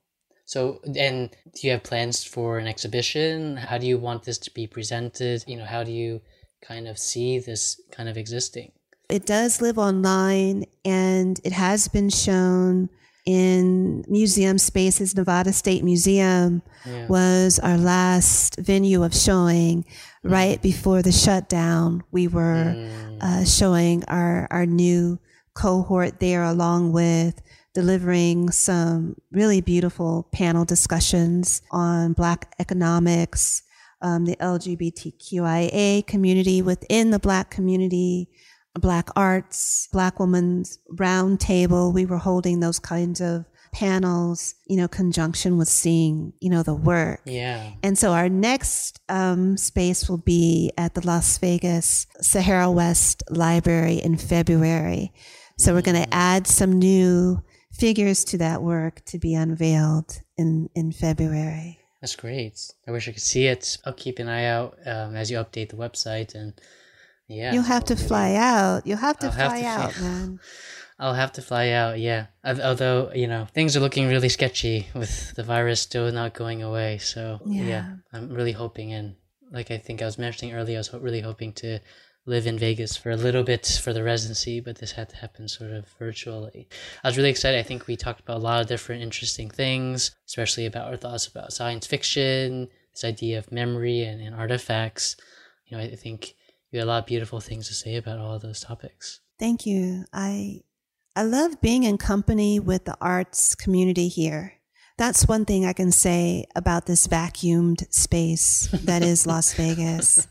So, 0.54 0.78
and 0.96 1.30
do 1.52 1.66
you 1.66 1.72
have 1.72 1.82
plans 1.82 2.22
for 2.22 2.58
an 2.58 2.68
exhibition? 2.68 3.56
How 3.56 3.76
do 3.76 3.88
you 3.88 3.98
want 3.98 4.22
this 4.22 4.38
to 4.38 4.54
be 4.54 4.68
presented? 4.68 5.42
You 5.48 5.56
know, 5.56 5.64
how 5.64 5.82
do 5.82 5.90
you 5.90 6.20
kind 6.62 6.86
of 6.86 6.96
see 6.96 7.40
this 7.40 7.80
kind 7.90 8.08
of 8.08 8.16
existing? 8.16 8.70
It 9.10 9.26
does 9.26 9.60
live 9.60 9.78
online 9.78 10.66
and 10.84 11.40
it 11.42 11.52
has 11.52 11.88
been 11.88 12.08
shown 12.08 12.88
in 13.26 14.04
museum 14.06 14.58
spaces. 14.58 15.16
Nevada 15.16 15.52
State 15.52 15.82
Museum 15.82 16.62
Yeah. 16.86 17.08
was 17.08 17.58
our 17.58 17.76
last 17.76 18.54
venue 18.60 19.02
of 19.02 19.12
showing 19.12 19.84
right 20.22 20.62
before 20.62 21.02
the 21.02 21.10
shutdown. 21.10 22.04
We 22.12 22.28
were 22.28 22.74
Mm. 22.76 23.18
uh, 23.20 23.44
showing 23.44 24.04
our, 24.06 24.46
our 24.52 24.66
new 24.66 25.18
cohort 25.52 26.20
there, 26.20 26.44
along 26.44 26.92
with 26.92 27.42
delivering 27.74 28.50
some 28.50 29.16
really 29.32 29.60
beautiful 29.60 30.28
panel 30.32 30.64
discussions 30.64 31.60
on 31.70 32.12
Black 32.12 32.54
economics, 32.58 33.62
um, 34.00 34.24
the 34.24 34.36
LGBTQIA 34.36 36.06
community 36.06 36.62
within 36.62 37.10
the 37.10 37.18
Black 37.18 37.50
community, 37.50 38.28
Black 38.74 39.08
arts, 39.16 39.88
Black 39.92 40.18
Women's 40.20 40.78
Roundtable. 40.94 41.92
We 41.92 42.06
were 42.06 42.18
holding 42.18 42.60
those 42.60 42.78
kinds 42.78 43.20
of 43.20 43.44
panels, 43.72 44.54
you 44.66 44.76
know, 44.76 44.86
conjunction 44.86 45.58
with 45.58 45.68
seeing, 45.68 46.32
you 46.40 46.48
know, 46.48 46.62
the 46.62 46.74
work. 46.74 47.20
Yeah. 47.24 47.72
And 47.82 47.98
so 47.98 48.12
our 48.12 48.28
next 48.28 49.00
um, 49.08 49.56
space 49.56 50.08
will 50.08 50.18
be 50.18 50.70
at 50.78 50.94
the 50.94 51.04
Las 51.04 51.38
Vegas 51.38 52.06
Sahara 52.20 52.70
West 52.70 53.24
Library 53.30 53.96
in 53.96 54.16
February. 54.16 55.12
So 55.58 55.74
we're 55.74 55.82
going 55.82 56.02
to 56.02 56.14
add 56.14 56.46
some 56.46 56.78
new 56.78 57.42
figures 57.78 58.24
to 58.24 58.38
that 58.38 58.62
work 58.62 59.04
to 59.06 59.18
be 59.18 59.34
unveiled 59.34 60.20
in, 60.36 60.70
in 60.74 60.92
February. 60.92 61.78
That's 62.00 62.16
great. 62.16 62.60
I 62.86 62.90
wish 62.90 63.08
I 63.08 63.12
could 63.12 63.22
see 63.22 63.46
it. 63.46 63.78
I'll 63.84 63.92
keep 63.94 64.18
an 64.18 64.28
eye 64.28 64.44
out 64.44 64.76
um, 64.86 65.16
as 65.16 65.30
you 65.30 65.38
update 65.38 65.70
the 65.70 65.76
website 65.76 66.34
and 66.34 66.52
yeah. 67.28 67.54
You'll 67.54 67.62
have 67.62 67.84
to 67.86 67.96
fly 67.96 68.34
out. 68.34 68.86
You'll 68.86 68.98
have 68.98 69.18
to 69.20 69.26
I'll 69.26 69.32
have 69.32 69.50
fly 69.52 69.60
to 69.60 69.64
fly- 69.64 69.84
out, 69.84 70.00
man. 70.00 70.40
I'll 70.98 71.14
have 71.14 71.32
to 71.32 71.42
fly 71.42 71.70
out, 71.70 71.98
yeah. 71.98 72.26
I've, 72.44 72.60
although, 72.60 73.10
you 73.14 73.26
know, 73.26 73.46
things 73.54 73.76
are 73.76 73.80
looking 73.80 74.06
really 74.08 74.28
sketchy 74.28 74.86
with 74.94 75.34
the 75.34 75.42
virus 75.42 75.80
still 75.80 76.12
not 76.12 76.34
going 76.34 76.62
away. 76.62 76.98
So, 76.98 77.40
yeah, 77.46 77.62
Yeah. 77.64 77.94
I'm 78.12 78.28
really 78.28 78.52
hoping. 78.52 78.92
And 78.92 79.16
like 79.50 79.70
I 79.70 79.78
think 79.78 80.02
I 80.02 80.04
was 80.04 80.18
mentioning 80.18 80.54
earlier, 80.54 80.76
I 80.76 80.80
was 80.80 80.92
really 80.92 81.20
hoping 81.22 81.52
to 81.54 81.80
live 82.26 82.46
in 82.46 82.58
Vegas 82.58 82.96
for 82.96 83.10
a 83.10 83.16
little 83.16 83.42
bit 83.42 83.66
for 83.82 83.92
the 83.92 84.02
residency, 84.02 84.60
but 84.60 84.78
this 84.78 84.92
had 84.92 85.10
to 85.10 85.16
happen 85.16 85.46
sort 85.46 85.72
of 85.72 85.86
virtually. 85.98 86.68
I 87.02 87.08
was 87.08 87.16
really 87.16 87.30
excited. 87.30 87.58
I 87.58 87.62
think 87.62 87.86
we 87.86 87.96
talked 87.96 88.20
about 88.20 88.38
a 88.38 88.40
lot 88.40 88.62
of 88.62 88.66
different 88.66 89.02
interesting 89.02 89.50
things, 89.50 90.14
especially 90.26 90.66
about 90.66 90.88
our 90.88 90.96
thoughts 90.96 91.26
about 91.26 91.52
science 91.52 91.86
fiction, 91.86 92.68
this 92.92 93.04
idea 93.04 93.38
of 93.38 93.52
memory 93.52 94.02
and, 94.02 94.20
and 94.22 94.34
artifacts. 94.34 95.16
You 95.66 95.76
know, 95.76 95.82
I 95.82 95.94
think 95.96 96.34
you 96.70 96.78
had 96.78 96.86
a 96.86 96.88
lot 96.88 97.00
of 97.00 97.06
beautiful 97.06 97.40
things 97.40 97.68
to 97.68 97.74
say 97.74 97.96
about 97.96 98.18
all 98.18 98.38
those 98.38 98.60
topics. 98.60 99.20
Thank 99.38 99.66
you. 99.66 100.04
I 100.12 100.62
I 101.16 101.22
love 101.22 101.60
being 101.60 101.84
in 101.84 101.98
company 101.98 102.58
with 102.58 102.86
the 102.86 102.96
arts 103.00 103.54
community 103.54 104.08
here. 104.08 104.53
That's 104.96 105.26
one 105.26 105.44
thing 105.44 105.66
I 105.66 105.72
can 105.72 105.90
say 105.90 106.44
about 106.54 106.86
this 106.86 107.06
vacuumed 107.08 107.92
space 107.92 108.68
that 108.84 109.02
is 109.02 109.26
Las 109.32 109.52
Vegas. 109.54 110.28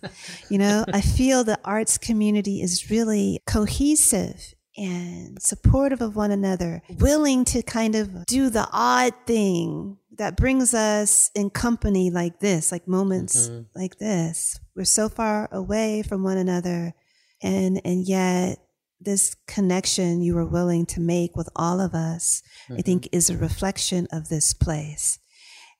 You 0.49 0.57
know, 0.57 0.85
I 0.93 1.01
feel 1.01 1.43
the 1.43 1.59
arts 1.65 1.97
community 1.97 2.61
is 2.61 2.89
really 2.89 3.41
cohesive 3.45 4.53
and 4.77 5.39
supportive 5.41 6.01
of 6.01 6.15
one 6.15 6.31
another, 6.31 6.81
willing 6.97 7.43
to 7.45 7.61
kind 7.61 7.93
of 7.95 8.25
do 8.25 8.49
the 8.49 8.67
odd 8.71 9.13
thing 9.27 9.97
that 10.17 10.37
brings 10.37 10.73
us 10.73 11.29
in 11.35 11.49
company 11.49 12.09
like 12.09 12.39
this, 12.39 12.71
like 12.71 12.87
moments 12.87 13.49
Mhm. 13.49 13.65
like 13.75 13.97
this. 13.99 14.59
We're 14.75 14.85
so 14.85 15.09
far 15.09 15.49
away 15.51 16.03
from 16.03 16.23
one 16.23 16.37
another 16.37 16.93
and 17.41 17.81
and 17.83 18.07
yet 18.07 18.59
this 19.03 19.35
connection 19.47 20.21
you 20.21 20.35
were 20.35 20.45
willing 20.45 20.85
to 20.87 21.01
make 21.01 21.35
with 21.35 21.49
all 21.55 21.79
of 21.79 21.93
us, 21.93 22.41
I 22.69 22.81
think 22.81 23.09
is 23.11 23.29
a 23.29 23.37
reflection 23.37 24.07
of 24.11 24.29
this 24.29 24.53
place. 24.53 25.19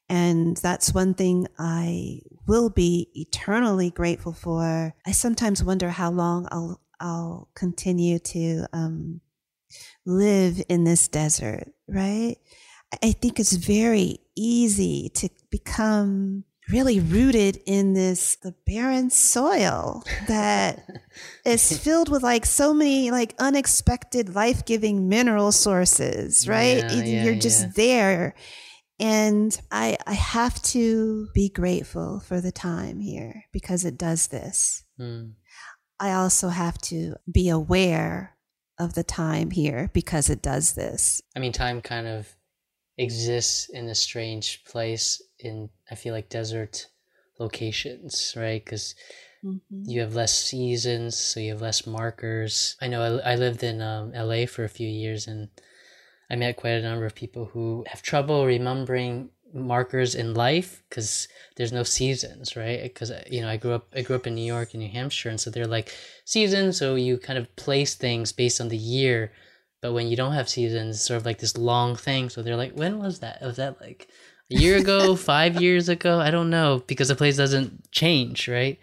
And 0.10 0.58
that's 0.58 0.94
one 0.94 1.14
thing 1.14 1.48
I 1.58 2.20
will 2.48 2.70
be 2.70 3.10
eternally 3.14 3.90
grateful 3.90 4.34
for. 4.34 4.94
I 5.06 5.12
sometimes 5.12 5.64
wonder 5.64 5.90
how 5.90 6.12
long 6.12 6.48
I'll 6.52 6.82
I'll 7.00 7.50
continue 7.56 8.20
to 8.20 8.66
um, 8.72 9.22
live 10.06 10.62
in 10.70 10.84
this 10.84 11.08
desert, 11.08 11.68
right? 11.88 12.38
I 13.02 13.12
think 13.12 13.40
it's 13.40 13.54
very 13.54 14.20
easy 14.36 15.10
to 15.16 15.30
become 15.50 16.44
really 16.72 17.00
rooted 17.00 17.60
in 17.66 17.94
this 17.94 18.38
the 18.38 18.54
barren 18.66 19.10
soil 19.10 20.04
that 20.28 20.88
is 21.46 21.78
filled 21.80 22.10
with 22.10 22.24
like 22.24 22.46
so 22.46 22.74
many 22.74 23.12
like 23.12 23.36
unexpected 23.40 24.34
life-giving 24.34 25.10
mineral 25.10 25.52
sources 25.52 26.48
right 26.48 26.78
Yeah, 26.78 26.92
You- 26.94 27.04
yeah, 27.04 27.24
you're 27.26 27.36
just 27.36 27.62
yeah. 27.64 27.72
there 27.76 28.36
and 29.00 29.60
i 29.72 29.98
i 30.08 30.14
have 30.14 30.62
to 30.64 31.28
be 31.34 31.50
grateful 31.50 32.20
for 32.22 32.40
the 32.40 32.52
time 32.52 33.00
here 33.00 33.44
because 33.52 33.84
it 33.86 33.98
does 33.98 34.28
this 34.28 34.84
Mm. 35.00 35.34
i 36.00 36.12
also 36.14 36.50
have 36.50 36.78
to 36.82 37.16
be 37.32 37.50
aware 37.50 38.38
of 38.80 38.94
the 38.94 39.04
time 39.04 39.50
here 39.52 39.90
because 39.94 40.30
it 40.30 40.42
does 40.42 40.74
this 40.74 41.22
I 41.36 41.40
mean, 41.40 41.52
time 41.52 41.82
kind 41.82 42.08
of 42.08 42.36
exists 42.98 43.70
in 43.70 43.88
a 43.88 43.96
strange 43.96 44.64
place 44.66 45.22
in, 45.40 45.70
I 45.90 45.96
feel 45.96 46.14
like, 46.14 46.30
desert 46.30 46.88
locations, 47.40 48.34
right? 48.38 48.64
Because 48.64 48.96
Mhm. 49.44 49.60
you 49.86 50.02
have 50.02 50.16
less 50.16 50.34
seasons, 50.34 51.18
so 51.18 51.40
you 51.40 51.52
have 51.52 51.62
less 51.62 51.86
markers. 51.86 52.78
I 52.82 52.88
know 52.88 53.20
I, 53.26 53.34
I 53.34 53.36
lived 53.36 53.64
in 53.64 53.82
um, 53.82 54.14
LA 54.14 54.46
for 54.46 54.64
a 54.64 54.70
few 54.70 54.88
years 54.88 55.28
and 55.28 55.50
I 56.30 56.36
met 56.36 56.56
quite 56.56 56.72
a 56.72 56.82
number 56.82 57.06
of 57.06 57.16
people 57.16 57.46
who 57.46 57.86
have 57.88 58.02
trouble 58.02 58.46
remembering 58.46 59.30
markers 59.54 60.16
in 60.16 60.34
life 60.34 60.82
because 60.90 61.28
there's 61.58 61.72
no 61.72 61.84
seasons 61.84 62.56
right 62.56 62.82
because 62.82 63.12
you 63.30 63.40
know 63.40 63.48
i 63.48 63.56
grew 63.56 63.74
up 63.74 63.88
i 63.96 64.02
grew 64.02 64.16
up 64.16 64.26
in 64.26 64.34
new 64.34 64.42
york 64.44 64.74
and 64.74 64.82
new 64.82 64.90
hampshire 64.90 65.30
and 65.30 65.40
so 65.40 65.52
they're 65.52 65.68
like 65.68 65.94
seasons 66.26 66.76
so 66.76 66.96
you 66.96 67.20
kind 67.20 67.38
of 67.38 67.56
place 67.56 67.94
things 67.94 68.32
based 68.32 68.60
on 68.60 68.70
the 68.70 68.78
year 68.78 69.32
but 69.84 69.94
when 69.94 70.08
you 70.08 70.16
don't 70.16 70.32
have 70.32 70.50
seasons 70.50 70.96
it's 70.96 71.06
sort 71.06 71.18
of 71.18 71.26
like 71.26 71.38
this 71.40 71.58
long 71.58 71.96
thing. 71.96 72.30
So 72.30 72.42
they're 72.42 72.56
like 72.56 72.74
when 72.74 72.98
was 72.98 73.20
that? 73.20 73.42
Was 73.42 73.58
that 73.58 73.80
like 73.82 74.08
a 74.50 74.56
year 74.56 74.78
ago? 74.78 75.16
Five 75.34 75.62
years 75.62 75.90
ago? 75.90 76.20
I 76.20 76.32
don't 76.32 76.50
know. 76.50 76.82
Because 76.88 77.10
the 77.10 77.16
place 77.16 77.38
doesn't 77.38 77.92
change 77.92 78.48
right? 78.48 78.80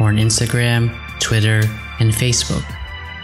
or 0.00 0.08
on 0.08 0.16
Instagram, 0.16 1.20
Twitter, 1.20 1.60
and 2.00 2.10
Facebook 2.10 2.64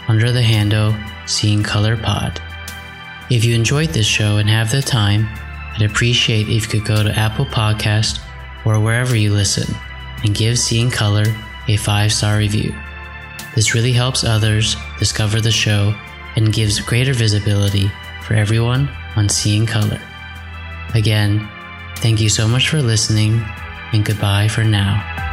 under 0.07 0.31
the 0.31 0.43
handle 0.43 0.95
Seeing 1.25 1.63
Color 1.63 1.97
Pod. 1.97 2.39
If 3.31 3.43
you 3.43 3.55
enjoyed 3.55 3.89
this 3.89 4.05
show 4.05 4.37
and 4.37 4.47
have 4.47 4.69
the 4.69 4.83
time, 4.83 5.27
I'd 5.75 5.81
appreciate 5.81 6.47
if 6.47 6.63
you 6.63 6.69
could 6.79 6.85
go 6.85 7.01
to 7.01 7.17
Apple 7.17 7.45
Podcast 7.45 8.19
or 8.65 8.79
wherever 8.79 9.15
you 9.15 9.33
listen 9.33 9.75
and 10.23 10.35
give 10.35 10.59
Seeing 10.59 10.89
Color 10.91 11.25
a 11.67 11.77
five 11.77 12.11
star 12.11 12.37
review. 12.37 12.73
This 13.55 13.73
really 13.73 13.93
helps 13.93 14.23
others 14.23 14.75
discover 14.97 15.41
the 15.41 15.51
show 15.51 15.93
and 16.35 16.53
gives 16.53 16.79
greater 16.79 17.13
visibility 17.13 17.91
for 18.23 18.33
everyone 18.35 18.89
on 19.15 19.29
Seeing 19.29 19.65
Color. 19.65 20.01
Again, 20.93 21.47
thank 21.97 22.19
you 22.21 22.29
so 22.29 22.47
much 22.47 22.69
for 22.69 22.81
listening, 22.81 23.43
and 23.93 24.05
goodbye 24.05 24.47
for 24.47 24.63
now. 24.63 25.28